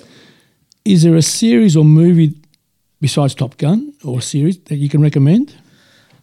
Is 0.86 1.03
there 1.03 1.15
a 1.15 1.22
series 1.22 1.76
or 1.78 1.86
movie 1.86 2.34
besides 3.01 3.36
Top 3.36 3.57
Gun 3.57 3.93
or 4.03 4.20
a 4.20 4.22
series 4.22 4.57
that 4.63 4.78
you 4.78 4.89
can 4.89 5.01
recommend? 5.01 5.53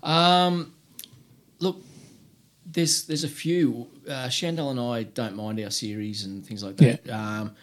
Um, 0.03 0.73
look, 1.59 1.77
there's 2.65 3.05
there's 3.07 3.25
a 3.25 3.29
few. 3.29 3.87
Uh, 4.09 4.29
Chandel 4.29 4.71
and 4.71 4.81
I 4.81 5.03
don't 5.05 5.37
mind 5.37 5.61
our 5.61 5.71
series 5.71 6.25
and 6.25 6.45
things 6.47 6.63
like 6.63 6.77
that. 6.77 7.09
Um, 7.11 7.55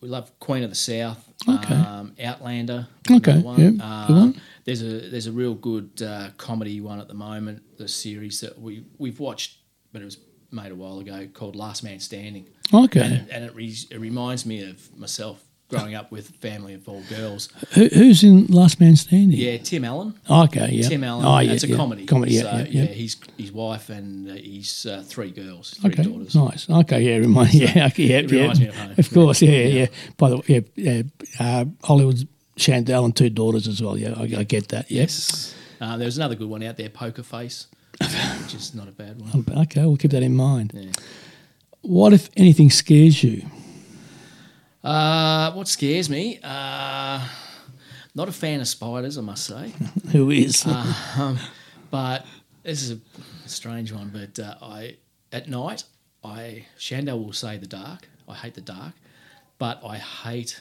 we 0.00 0.08
love 0.08 0.30
Queen 0.40 0.62
of 0.62 0.70
the 0.70 0.76
South. 0.76 1.26
Okay. 1.48 1.74
Um, 1.74 2.14
Outlander. 2.22 2.86
Okay, 3.10 3.38
one. 3.40 3.58
yeah, 3.60 3.70
good 3.70 3.82
Um, 3.82 4.20
one. 4.20 4.40
There's 4.64 4.82
a 4.82 5.08
there's 5.10 5.26
a 5.26 5.32
real 5.32 5.54
good 5.54 6.02
uh, 6.02 6.30
comedy 6.36 6.80
one 6.80 7.00
at 7.00 7.08
the 7.08 7.14
moment. 7.14 7.62
The 7.78 7.88
series 7.88 8.40
that 8.40 8.60
we 8.60 8.84
we've 8.98 9.20
watched, 9.20 9.58
but 9.92 10.02
it 10.02 10.04
was 10.04 10.18
made 10.52 10.72
a 10.72 10.74
while 10.74 10.98
ago 10.98 11.28
called 11.32 11.56
Last 11.56 11.82
Man 11.82 12.00
Standing. 12.00 12.46
Okay. 12.72 13.00
And 13.00 13.12
it, 13.14 13.28
and 13.30 13.44
it, 13.44 13.54
re- 13.54 13.76
it 13.90 14.00
reminds 14.00 14.44
me 14.46 14.68
of 14.68 14.96
myself 14.96 15.42
growing 15.68 15.94
up 15.94 16.10
with 16.10 16.30
a 16.30 16.32
family 16.32 16.74
of 16.74 16.82
four 16.82 17.00
girls. 17.08 17.48
Who, 17.74 17.86
who's 17.86 18.24
in 18.24 18.46
Last 18.46 18.80
Man 18.80 18.96
Standing? 18.96 19.38
Yeah, 19.38 19.58
Tim 19.58 19.84
Allen. 19.84 20.14
Okay, 20.28 20.68
yeah. 20.72 20.88
Tim 20.88 21.04
Allen. 21.04 21.24
Oh, 21.24 21.38
yeah, 21.38 21.52
it's 21.52 21.62
a 21.64 21.68
yeah. 21.68 21.76
comedy. 21.76 22.06
Comedy, 22.06 22.34
yeah, 22.34 22.42
So, 22.42 22.56
yeah, 22.56 22.64
yeah. 22.64 22.84
His 22.86 23.16
his 23.38 23.52
wife 23.52 23.88
and 23.88 24.28
uh, 24.30 24.34
his 24.34 24.86
uh, 24.86 25.02
three 25.06 25.30
girls, 25.30 25.74
three 25.80 25.90
Okay, 25.92 26.02
daughters. 26.02 26.34
nice. 26.34 26.68
Okay, 26.68 27.00
yeah, 27.02 27.16
remind, 27.18 27.54
yeah, 27.54 27.86
okay, 27.86 28.02
yeah, 28.04 28.18
it 28.18 28.30
yeah. 28.32 28.40
reminds 28.40 28.60
me 28.60 28.68
of 28.68 28.76
home. 28.76 28.94
Of 28.98 29.10
course, 29.12 29.42
yeah, 29.42 29.50
yeah, 29.50 29.66
yeah. 29.66 29.86
By 30.16 30.30
the 30.30 30.36
way, 30.38 30.44
yeah, 30.48 30.60
yeah 30.74 31.02
uh, 31.38 31.64
Hollywood's 31.84 32.24
Chandel 32.60 33.04
and 33.04 33.16
two 33.16 33.30
daughters 33.30 33.66
as 33.66 33.82
well. 33.82 33.96
Yeah, 33.96 34.14
I, 34.16 34.22
I 34.40 34.44
get 34.44 34.68
that. 34.68 34.90
Yes. 34.90 35.54
Uh, 35.80 35.96
there 35.96 36.04
was 36.04 36.16
another 36.18 36.34
good 36.34 36.48
one 36.48 36.62
out 36.62 36.76
there, 36.76 36.90
Poker 36.90 37.22
Face, 37.22 37.66
which 37.98 38.54
is 38.54 38.74
not 38.74 38.86
a 38.86 38.92
bad 38.92 39.20
one. 39.20 39.44
Okay, 39.62 39.80
we'll 39.86 39.96
keep 39.96 40.10
that 40.10 40.22
in 40.22 40.34
mind. 40.36 40.72
Yeah. 40.74 40.90
What 41.80 42.12
if 42.12 42.28
anything 42.36 42.68
scares 42.70 43.24
you? 43.24 43.46
Uh, 44.84 45.52
what 45.52 45.68
scares 45.68 46.08
me? 46.10 46.38
Uh, 46.42 47.26
not 48.14 48.28
a 48.28 48.32
fan 48.32 48.60
of 48.60 48.68
spiders, 48.68 49.16
I 49.16 49.22
must 49.22 49.44
say. 49.44 49.72
Who 50.12 50.30
is? 50.30 50.66
um, 50.66 51.38
but 51.90 52.26
this 52.62 52.82
is 52.82 52.90
a 52.92 52.98
strange 53.48 53.92
one. 53.92 54.10
But 54.12 54.38
uh, 54.42 54.54
I, 54.62 54.96
at 55.32 55.48
night, 55.48 55.84
I 56.22 56.66
Chandel 56.78 57.24
will 57.24 57.32
say 57.32 57.56
the 57.56 57.66
dark. 57.66 58.08
I 58.28 58.34
hate 58.34 58.54
the 58.54 58.60
dark, 58.60 58.92
but 59.58 59.80
I 59.84 59.96
hate 59.96 60.60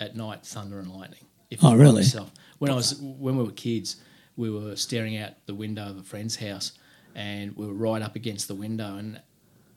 at 0.00 0.16
night 0.16 0.44
thunder 0.44 0.78
and 0.78 0.90
lightning. 0.92 1.24
If 1.50 1.64
Oh, 1.64 1.74
really? 1.74 1.96
Myself. 2.02 2.30
When 2.58 2.70
I 2.70 2.74
was 2.74 2.94
when 3.00 3.36
we 3.36 3.44
were 3.44 3.50
kids, 3.52 3.96
we 4.36 4.50
were 4.50 4.76
staring 4.76 5.16
out 5.16 5.32
the 5.46 5.54
window 5.54 5.88
of 5.88 5.96
a 5.98 6.02
friend's 6.02 6.36
house, 6.36 6.72
and 7.14 7.56
we 7.56 7.66
were 7.66 7.72
right 7.74 8.02
up 8.02 8.16
against 8.16 8.48
the 8.48 8.54
window, 8.54 8.96
and 8.96 9.20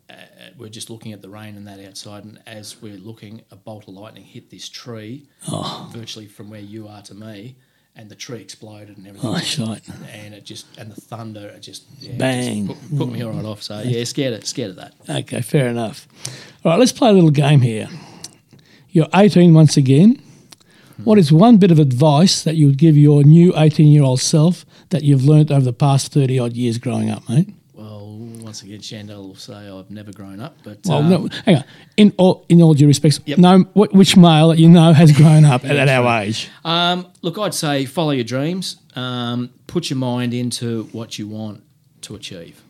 uh, 0.10 0.14
we're 0.58 0.70
just 0.70 0.90
looking 0.90 1.14
at 1.14 1.22
the 1.22 1.30
rain 1.30 1.56
and 1.56 1.66
that 1.68 1.80
outside. 1.86 2.26
And 2.26 2.40
as 2.46 2.82
we're 2.82 2.98
looking, 2.98 3.42
a 3.52 3.56
bolt 3.56 3.88
of 3.88 3.94
lightning 3.94 4.24
hit 4.24 4.50
this 4.50 4.68
tree, 4.68 5.28
Oh. 5.48 5.90
virtually 5.94 6.28
from 6.28 6.50
where 6.50 6.60
you 6.60 6.88
are 6.88 7.02
to 7.04 7.14
me, 7.16 7.56
and 7.96 8.10
the 8.10 8.16
tree 8.16 8.42
exploded 8.42 8.98
and 8.98 9.08
everything. 9.08 9.30
oh, 9.30 9.38
shite. 9.40 9.84
And 10.12 10.34
it 10.34 10.44
just 10.44 10.66
and 10.78 10.92
the 10.92 11.00
thunder, 11.00 11.48
it 11.48 11.62
just 11.62 11.86
yeah, 12.00 12.18
Bang. 12.18 12.68
just 12.68 12.90
put, 12.90 12.98
put 12.98 13.10
me 13.12 13.24
right 13.24 13.46
off. 13.46 13.62
So 13.64 13.82
yeah, 13.82 14.04
scared 14.04 14.34
of 14.34 14.46
scared 14.46 14.72
of 14.72 14.76
that. 14.78 14.94
Okay, 15.10 15.42
fair 15.42 15.68
enough. 15.68 16.08
All 16.66 16.72
right, 16.72 16.80
let's 16.80 16.92
play 16.92 17.10
a 17.10 17.14
little 17.14 17.32
game 17.32 17.62
here. 17.62 17.88
You're 18.92 19.08
18 19.14 19.54
once 19.54 19.78
again. 19.78 20.22
What 21.04 21.18
is 21.18 21.32
one 21.32 21.58
bit 21.58 21.72
of 21.72 21.80
advice 21.80 22.44
that 22.44 22.56
you 22.58 22.68
would 22.68 22.78
give 22.78 22.96
your 22.96 23.24
new 23.24 23.54
18 23.58 23.88
year 23.88 24.04
old 24.04 24.20
self 24.20 24.66
that 24.90 25.04
you've 25.04 25.24
learnt 25.26 25.50
over 25.50 25.66
the 25.66 25.74
past 25.74 26.12
30 26.14 26.38
odd 26.38 26.54
years 26.54 26.78
growing 26.78 27.10
up, 27.10 27.28
mate? 27.28 27.50
Well, 27.74 28.18
once 28.44 28.62
again, 28.62 28.82
Chandel 28.82 29.28
will 29.30 29.36
say 29.36 29.68
I've 29.70 29.90
never 29.90 30.12
grown 30.12 30.40
up, 30.40 30.58
but 30.64 30.80
Well, 30.86 31.00
um, 31.00 31.10
no, 31.10 31.30
hang 31.46 31.56
on. 31.58 31.64
In 31.98 32.14
all, 32.18 32.46
in 32.50 32.62
all 32.62 32.76
due 32.76 32.86
respects, 32.86 33.20
Yep. 33.26 33.40
wh- 33.74 33.96
which 33.96 34.16
male 34.16 34.50
that 34.50 34.60
you 34.60 34.70
know 34.70 34.94
has 34.94 35.12
grown 35.12 35.44
up 35.44 35.66
at, 35.66 35.76
at 35.76 35.90
our 35.90 36.22
age. 36.22 36.50
Um, 36.64 37.08
look, 37.24 37.40
I'd 37.40 37.56
say 37.56 37.86
follow 37.86 38.12
your 38.12 38.24
dreams. 38.26 38.76
Um, 38.96 39.50
put 39.66 39.90
your 39.90 39.98
mind 39.98 40.34
into 40.36 40.84
what 40.92 41.18
you 41.18 41.28
want 41.28 41.64
to 42.02 42.14
achieve. 42.16 42.62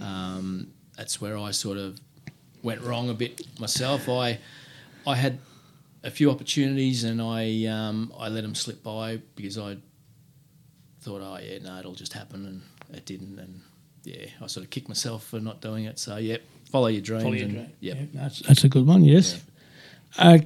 Um, 0.00 0.68
that's 0.96 1.20
where 1.20 1.36
I 1.36 1.50
sort 1.50 1.76
of 1.76 2.00
went 2.62 2.80
wrong 2.80 3.10
a 3.10 3.14
bit 3.14 3.42
myself. 3.60 4.08
I 4.08 4.38
I 5.06 5.16
had 5.16 5.38
a 6.06 6.10
few 6.10 6.30
opportunities 6.30 7.04
and 7.04 7.20
I 7.20 7.66
um, 7.66 8.12
I 8.18 8.28
let 8.28 8.42
them 8.42 8.54
slip 8.54 8.82
by 8.82 9.18
because 9.34 9.58
I 9.58 9.76
thought, 11.00 11.20
oh 11.22 11.38
yeah, 11.42 11.58
no, 11.58 11.78
it'll 11.78 11.94
just 11.94 12.12
happen, 12.12 12.46
and 12.46 12.96
it 12.96 13.04
didn't. 13.04 13.38
And 13.38 13.60
yeah, 14.04 14.26
I 14.40 14.46
sort 14.46 14.64
of 14.64 14.70
kicked 14.70 14.88
myself 14.88 15.24
for 15.24 15.40
not 15.40 15.60
doing 15.60 15.84
it. 15.84 15.98
So 15.98 16.16
yeah, 16.16 16.38
follow 16.70 16.86
your 16.86 17.02
dreams. 17.02 17.42
and, 17.42 17.54
Yep. 17.80 17.96
Yeah, 17.98 18.04
that's, 18.14 18.40
that's 18.40 18.64
a 18.64 18.68
good 18.68 18.86
one, 18.86 19.04
yes. 19.04 19.42
Uh, 20.18 20.38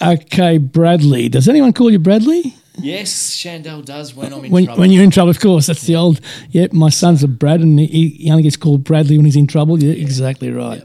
okay, 0.00 0.58
Bradley. 0.58 1.28
Does 1.28 1.48
anyone 1.48 1.72
call 1.72 1.90
you 1.90 1.98
Bradley? 1.98 2.54
Yes, 2.80 3.34
Chandel 3.36 3.82
does 3.84 4.14
when 4.14 4.32
I'm 4.32 4.44
in 4.44 4.52
When, 4.52 4.64
trouble. 4.66 4.80
when 4.80 4.90
you're 4.92 5.02
in 5.02 5.10
trouble, 5.10 5.30
of 5.30 5.40
course. 5.40 5.66
That's 5.66 5.82
the 5.82 5.96
old. 5.96 6.20
Yep, 6.50 6.72
my 6.72 6.88
son's 6.90 7.24
a 7.24 7.28
Brad, 7.28 7.60
and 7.60 7.78
he, 7.78 8.08
he 8.10 8.30
only 8.30 8.44
gets 8.44 8.56
called 8.56 8.84
Bradley 8.84 9.18
when 9.18 9.24
he's 9.24 9.36
in 9.36 9.48
trouble. 9.48 9.82
Yeah, 9.82 9.92
exactly 9.92 10.50
right. 10.52 10.82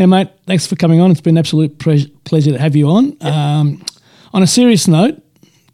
Now, 0.00 0.06
mate, 0.06 0.30
thanks 0.46 0.66
for 0.66 0.76
coming 0.76 0.98
on. 0.98 1.10
It's 1.10 1.20
been 1.20 1.34
an 1.34 1.40
absolute 1.40 1.78
pre- 1.78 2.10
pleasure 2.24 2.52
to 2.52 2.58
have 2.58 2.74
you 2.74 2.88
on. 2.88 3.18
Um, 3.20 3.84
on 4.32 4.42
a 4.42 4.46
serious 4.46 4.88
note, 4.88 5.22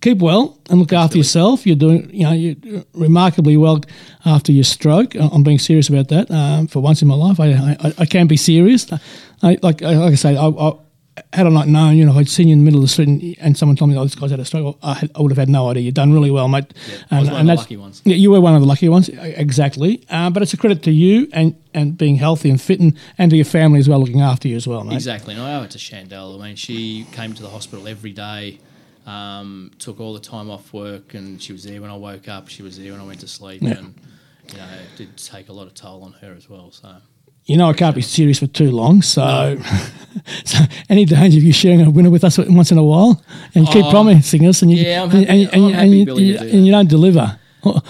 keep 0.01 0.19
well 0.19 0.59
and 0.69 0.81
look 0.81 0.93
after 0.93 1.17
yourself. 1.17 1.65
You're 1.65 1.77
doing, 1.77 2.11
you 2.13 2.25
know, 2.25 2.33
you're 2.33 2.83
remarkably 2.93 3.57
well 3.57 3.83
after 4.25 4.51
your 4.51 4.65
stroke. 4.65 5.15
I'm 5.15 5.45
being 5.45 5.61
serious 5.61 5.89
about 5.89 6.09
that. 6.09 6.29
Um, 6.29 6.67
for 6.67 6.81
once 6.81 7.03
in 7.03 7.07
my 7.07 7.15
life, 7.15 7.39
I, 7.39 7.53
I, 7.53 7.95
I 7.99 8.05
can 8.05 8.27
be 8.27 8.37
serious. 8.37 8.93
I, 9.45 9.59
like, 9.63 9.81
like 9.81 9.85
I 9.85 10.15
say, 10.17 10.37
I, 10.37 10.49
I, 10.49 10.73
had 11.33 11.47
I 11.47 11.51
not 11.51 11.69
known, 11.69 11.97
you 11.97 12.05
know, 12.05 12.13
I'd 12.19 12.29
seen 12.29 12.49
you 12.49 12.53
in 12.53 12.59
the 12.61 12.65
middle 12.65 12.81
of 12.81 12.85
the 12.85 12.89
street 12.89 13.09
and, 13.09 13.37
and 13.39 13.57
someone 13.57 13.77
told 13.77 13.91
me, 13.91 13.97
oh, 13.97 14.03
this 14.05 14.15
guy's 14.15 14.31
had 14.31 14.41
a 14.41 14.45
stroke, 14.45 14.79
I, 14.83 14.95
had, 14.95 15.11
I 15.15 15.23
would 15.23 15.31
have 15.33 15.39
had 15.39 15.49
no 15.49 15.69
idea. 15.71 15.83
You've 15.83 15.95
done 15.95 16.13
really 16.13 16.31
well, 16.31 16.49
mate. 16.49 16.73
I 17.11 17.21
was 17.21 17.31
one 17.31 17.41
of 17.41 17.47
the 17.47 17.55
lucky 17.55 17.77
ones. 17.77 18.03
Yeah, 18.05 18.17
you 18.17 18.31
were 18.31 18.41
one 18.41 18.55
of 18.55 18.61
the 18.61 18.67
lucky 18.67 18.89
ones, 18.89 19.09
exactly. 19.09 20.05
Uh, 20.11 20.31
but 20.31 20.43
it's 20.43 20.53
a 20.53 20.57
credit 20.57 20.83
to 20.85 20.91
you 20.91 21.29
and, 21.33 21.55
and 21.73 21.97
being 21.97 22.17
healthy 22.17 22.51
and 22.51 22.61
fit 22.61 22.81
and, 22.81 22.99
and 23.19 23.31
to 23.31 23.37
your 23.37 23.45
family 23.47 23.79
as 23.79 23.89
well, 23.89 23.99
looking 24.01 24.21
after 24.21 24.49
you 24.49 24.57
as 24.57 24.67
well, 24.67 24.85
mate. 24.85 24.95
Exactly, 24.95 25.35
and 25.35 25.43
I 25.43 25.55
owe 25.55 25.63
it 25.63 25.71
to 25.73 25.79
Chandel. 25.79 26.39
I 26.41 26.47
mean, 26.49 26.57
she 26.57 27.07
came 27.13 27.33
to 27.35 27.43
the 27.43 27.51
hospital 27.51 27.89
every 27.89 28.13
day, 28.13 28.59
um, 29.07 29.71
took 29.79 30.01
all 30.01 30.13
the 30.13 30.21
time 30.21 30.51
off 30.51 30.73
work, 30.73 31.15
and 31.15 31.41
she 31.41 31.53
was 31.53 31.65
there 31.65 31.81
when 31.81 31.91
I 31.91 31.97
woke 31.97 32.29
up. 32.29 32.49
She 32.49 32.63
was 32.63 32.79
there 32.79 32.93
when 32.93 33.01
I 33.01 33.05
went 33.05 33.21
to 33.21 33.29
sleep, 33.29 33.63
Yeah. 33.63 33.79
and 33.79 33.95
you 34.53 34.59
know, 34.59 34.65
it 34.67 34.97
did 34.97 35.17
take 35.17 35.49
a 35.49 35.53
lot 35.53 35.67
of 35.67 35.75
toll 35.75 36.03
on 36.03 36.13
her 36.15 36.35
as 36.37 36.49
well. 36.49 36.71
So 36.71 36.95
You 37.47 37.57
know, 37.57 37.69
I 37.71 37.73
can't 37.75 37.95
be 37.95 38.03
serious 38.03 38.41
for 38.41 38.49
too 38.49 38.71
long, 38.73 39.03
so, 39.03 39.57
so 40.45 40.59
any 40.89 41.05
danger 41.05 41.39
of 41.39 41.45
you 41.45 41.53
sharing 41.53 41.81
a 41.83 41.91
winner 41.91 42.11
with 42.11 42.25
us 42.25 42.39
once 42.39 42.73
in 42.73 42.79
a 42.79 42.83
while 42.83 43.23
and 43.55 43.67
keep 43.69 43.85
Oh, 43.85 43.91
promising 43.91 44.47
us 44.47 44.63
and 44.63 44.71
you, 44.73 44.79
yeah, 44.79 45.05
and, 45.05 45.13
happy- 45.13 45.27
and, 45.29 45.55
and, 45.55 45.75
and 45.75 45.91
you, 45.93 45.99
you- 45.99 46.05
do 46.07 46.17
and 46.41 46.51
that. 46.51 46.57
you 46.57 46.73
don't 46.73 46.89
deliver. 46.89 47.39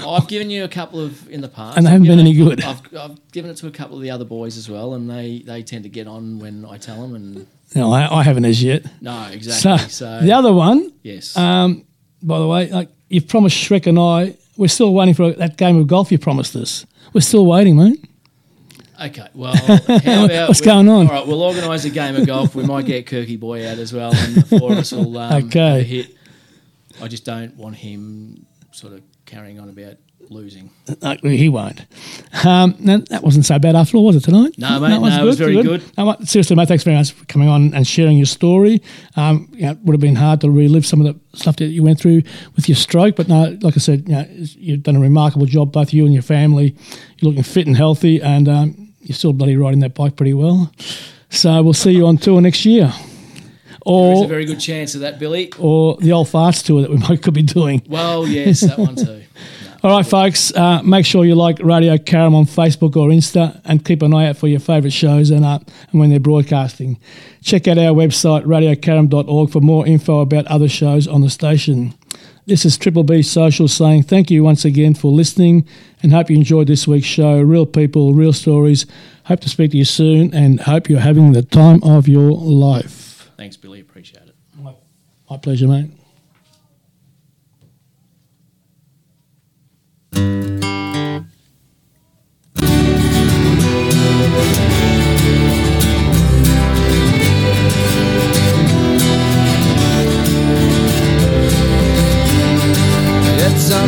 I've 0.06 0.26
given 0.28 0.48
you 0.48 0.64
a 0.64 0.68
couple 0.68 1.00
of 1.00 1.28
in 1.30 1.42
the 1.42 1.48
past, 1.48 1.76
And 1.76 1.84
they 1.86 1.90
haven't 1.90 2.06
been 2.06 2.16
given 2.18 2.26
any 2.26 2.34
good. 2.36 2.62
I've, 2.64 2.80
I've 2.96 3.32
given 3.32 3.50
it 3.50 3.56
to 3.58 3.66
a 3.66 3.70
couple 3.70 3.96
of 3.96 4.02
the 4.02 4.10
other 4.10 4.24
boys 4.24 4.56
as 4.56 4.70
well, 4.70 4.94
and 4.94 5.08
they, 5.10 5.42
they 5.44 5.62
tend 5.62 5.84
to 5.84 5.90
get 5.90 6.06
on 6.06 6.38
when 6.38 6.64
I 6.64 6.78
tell 6.78 7.00
them. 7.02 7.14
And 7.14 7.46
No, 7.74 7.92
I, 7.92 8.20
I 8.20 8.22
haven't 8.22 8.46
as 8.46 8.62
yet. 8.62 8.84
no, 9.02 9.26
So, 9.28 9.32
exactly. 9.34 9.88
So, 9.90 10.20
the 10.22 10.32
other 10.32 10.52
one, 10.52 10.92
yes, 11.02 11.36
um, 11.36 11.84
by 12.22 12.38
the 12.38 12.46
way, 12.46 12.70
like 12.70 12.88
you've 13.08 13.28
promised 13.28 13.56
Shrek 13.56 13.86
and 13.86 13.98
I, 13.98 14.36
we're 14.56 14.68
still 14.68 14.94
waiting 14.94 15.12
for 15.14 15.32
that 15.32 15.58
game 15.58 15.76
of 15.78 15.86
golf 15.88 16.10
you 16.10 16.18
promised 16.18 16.56
us. 16.56 16.86
We're 17.12 17.20
still 17.20 17.44
waiting, 17.44 17.76
mate. 17.76 18.02
Okay, 19.00 19.28
well, 19.34 19.54
how 19.56 19.74
about 20.24 20.48
What's 20.48 20.60
we- 20.60 20.66
going 20.66 20.88
on? 20.88 21.06
All 21.08 21.12
right, 21.12 21.26
we'll 21.26 21.42
organise 21.42 21.84
a 21.84 21.90
game 21.90 22.16
of 22.16 22.26
golf. 22.26 22.54
We 22.54 22.64
might 22.64 22.86
get 22.86 23.06
Kirky 23.06 23.38
Boy 23.38 23.68
out 23.68 23.78
as 23.78 23.92
well, 23.92 24.14
and 24.14 24.34
the 24.36 24.58
four 24.58 24.72
of 24.72 24.78
us 24.78 24.92
will 24.92 25.16
um, 25.18 25.44
Okay. 25.44 25.82
hit. 25.82 26.14
I 27.02 27.08
just 27.08 27.24
don't 27.24 27.54
want 27.56 27.76
him 27.76 28.46
sort 28.72 28.94
of 28.94 29.02
carrying 29.26 29.60
on 29.60 29.68
about 29.68 29.96
losing. 30.30 30.70
No, 31.02 31.14
he 31.22 31.48
won't. 31.50 31.84
Um, 32.44 32.74
no, 32.80 32.98
that 33.10 33.22
wasn't 33.22 33.44
so 33.44 33.58
bad 33.58 33.76
after 33.76 33.96
all, 33.98 34.06
was 34.06 34.16
it 34.16 34.24
tonight? 34.24 34.54
No, 34.58 34.80
mate, 34.80 34.98
no, 34.98 35.22
it 35.22 35.24
was 35.24 35.38
very 35.38 35.62
good. 35.62 35.82
No, 35.98 36.06
mate, 36.06 36.26
seriously, 36.26 36.56
mate, 36.56 36.66
thanks 36.68 36.82
very 36.84 36.96
much 36.96 37.12
for 37.12 37.24
coming 37.26 37.48
on 37.48 37.74
and 37.74 37.86
sharing 37.86 38.16
your 38.16 38.26
story. 38.26 38.82
Um, 39.14 39.48
you 39.52 39.62
know, 39.66 39.72
it 39.72 39.78
would 39.84 39.92
have 39.92 40.00
been 40.00 40.16
hard 40.16 40.40
to 40.40 40.50
relive 40.50 40.86
some 40.86 41.04
of 41.04 41.06
the 41.06 41.38
stuff 41.38 41.56
that 41.56 41.66
you 41.66 41.82
went 41.82 42.00
through 42.00 42.22
with 42.56 42.66
your 42.68 42.76
stroke, 42.76 43.14
but 43.14 43.28
no, 43.28 43.56
like 43.60 43.74
I 43.76 43.78
said, 43.80 44.08
you 44.08 44.14
know, 44.14 44.26
you've 44.30 44.82
done 44.82 44.96
a 44.96 45.00
remarkable 45.00 45.46
job, 45.46 45.70
both 45.70 45.92
you 45.92 46.06
and 46.06 46.14
your 46.14 46.22
family. 46.24 46.74
You're 47.18 47.30
looking 47.30 47.42
fit 47.44 47.66
and 47.66 47.76
healthy, 47.76 48.20
and 48.20 48.48
um, 48.48 48.85
you're 49.08 49.16
still 49.16 49.32
bloody 49.32 49.56
riding 49.56 49.80
that 49.80 49.94
bike 49.94 50.16
pretty 50.16 50.34
well. 50.34 50.72
So 51.30 51.62
we'll 51.62 51.74
see 51.74 51.92
you 51.92 52.06
on 52.06 52.18
tour 52.18 52.40
next 52.40 52.64
year. 52.64 52.92
There's 53.86 54.22
a 54.22 54.26
very 54.26 54.44
good 54.46 54.58
chance 54.58 54.96
of 54.96 55.02
that, 55.02 55.20
Billy. 55.20 55.52
or 55.58 55.96
the 55.98 56.10
old 56.12 56.26
farts 56.26 56.64
tour 56.64 56.82
that 56.82 56.90
we 56.90 56.96
might 57.08 57.22
could 57.22 57.34
be 57.34 57.42
doing. 57.42 57.82
Well, 57.88 58.26
yes, 58.26 58.62
that 58.62 58.78
one 58.78 58.96
too. 58.96 59.22
All 59.84 59.90
right, 59.96 60.04
folks, 60.06 60.52
uh, 60.56 60.82
make 60.82 61.06
sure 61.06 61.24
you 61.24 61.36
like 61.36 61.60
Radio 61.60 61.96
Caram 61.96 62.34
on 62.34 62.46
Facebook 62.46 62.96
or 62.96 63.08
Insta 63.10 63.60
and 63.64 63.84
keep 63.84 64.02
an 64.02 64.12
eye 64.12 64.26
out 64.26 64.36
for 64.36 64.48
your 64.48 64.58
favourite 64.58 64.92
shows 64.92 65.30
and, 65.30 65.44
uh, 65.44 65.60
and 65.92 66.00
when 66.00 66.10
they're 66.10 66.18
broadcasting. 66.18 66.98
Check 67.42 67.68
out 67.68 67.78
our 67.78 67.92
website, 67.94 68.44
radiocaram.org, 68.44 69.50
for 69.50 69.60
more 69.60 69.86
info 69.86 70.20
about 70.20 70.46
other 70.48 70.68
shows 70.68 71.06
on 71.06 71.20
the 71.20 71.30
station. 71.30 71.94
This 72.46 72.64
is 72.64 72.78
Triple 72.78 73.02
B 73.02 73.22
Social 73.22 73.66
saying 73.68 74.04
thank 74.04 74.30
you 74.30 74.44
once 74.44 74.64
again 74.64 74.94
for 74.94 75.10
listening 75.10 75.66
and 76.02 76.12
hope 76.12 76.30
you 76.30 76.36
enjoyed 76.36 76.68
this 76.68 76.86
week's 76.86 77.06
show. 77.06 77.40
Real 77.40 77.66
people, 77.66 78.14
real 78.14 78.32
stories. 78.32 78.86
Hope 79.24 79.40
to 79.40 79.48
speak 79.48 79.72
to 79.72 79.76
you 79.76 79.84
soon 79.84 80.32
and 80.32 80.60
hope 80.60 80.88
you're 80.88 81.00
having 81.00 81.32
the 81.32 81.42
time 81.42 81.82
of 81.82 82.06
your 82.06 82.30
life. 82.30 83.30
Thanks, 83.36 83.56
Billy. 83.56 83.80
Appreciate 83.80 84.22
it. 84.22 84.34
My 85.28 85.36
pleasure, 85.38 85.66
mate. 85.66 85.90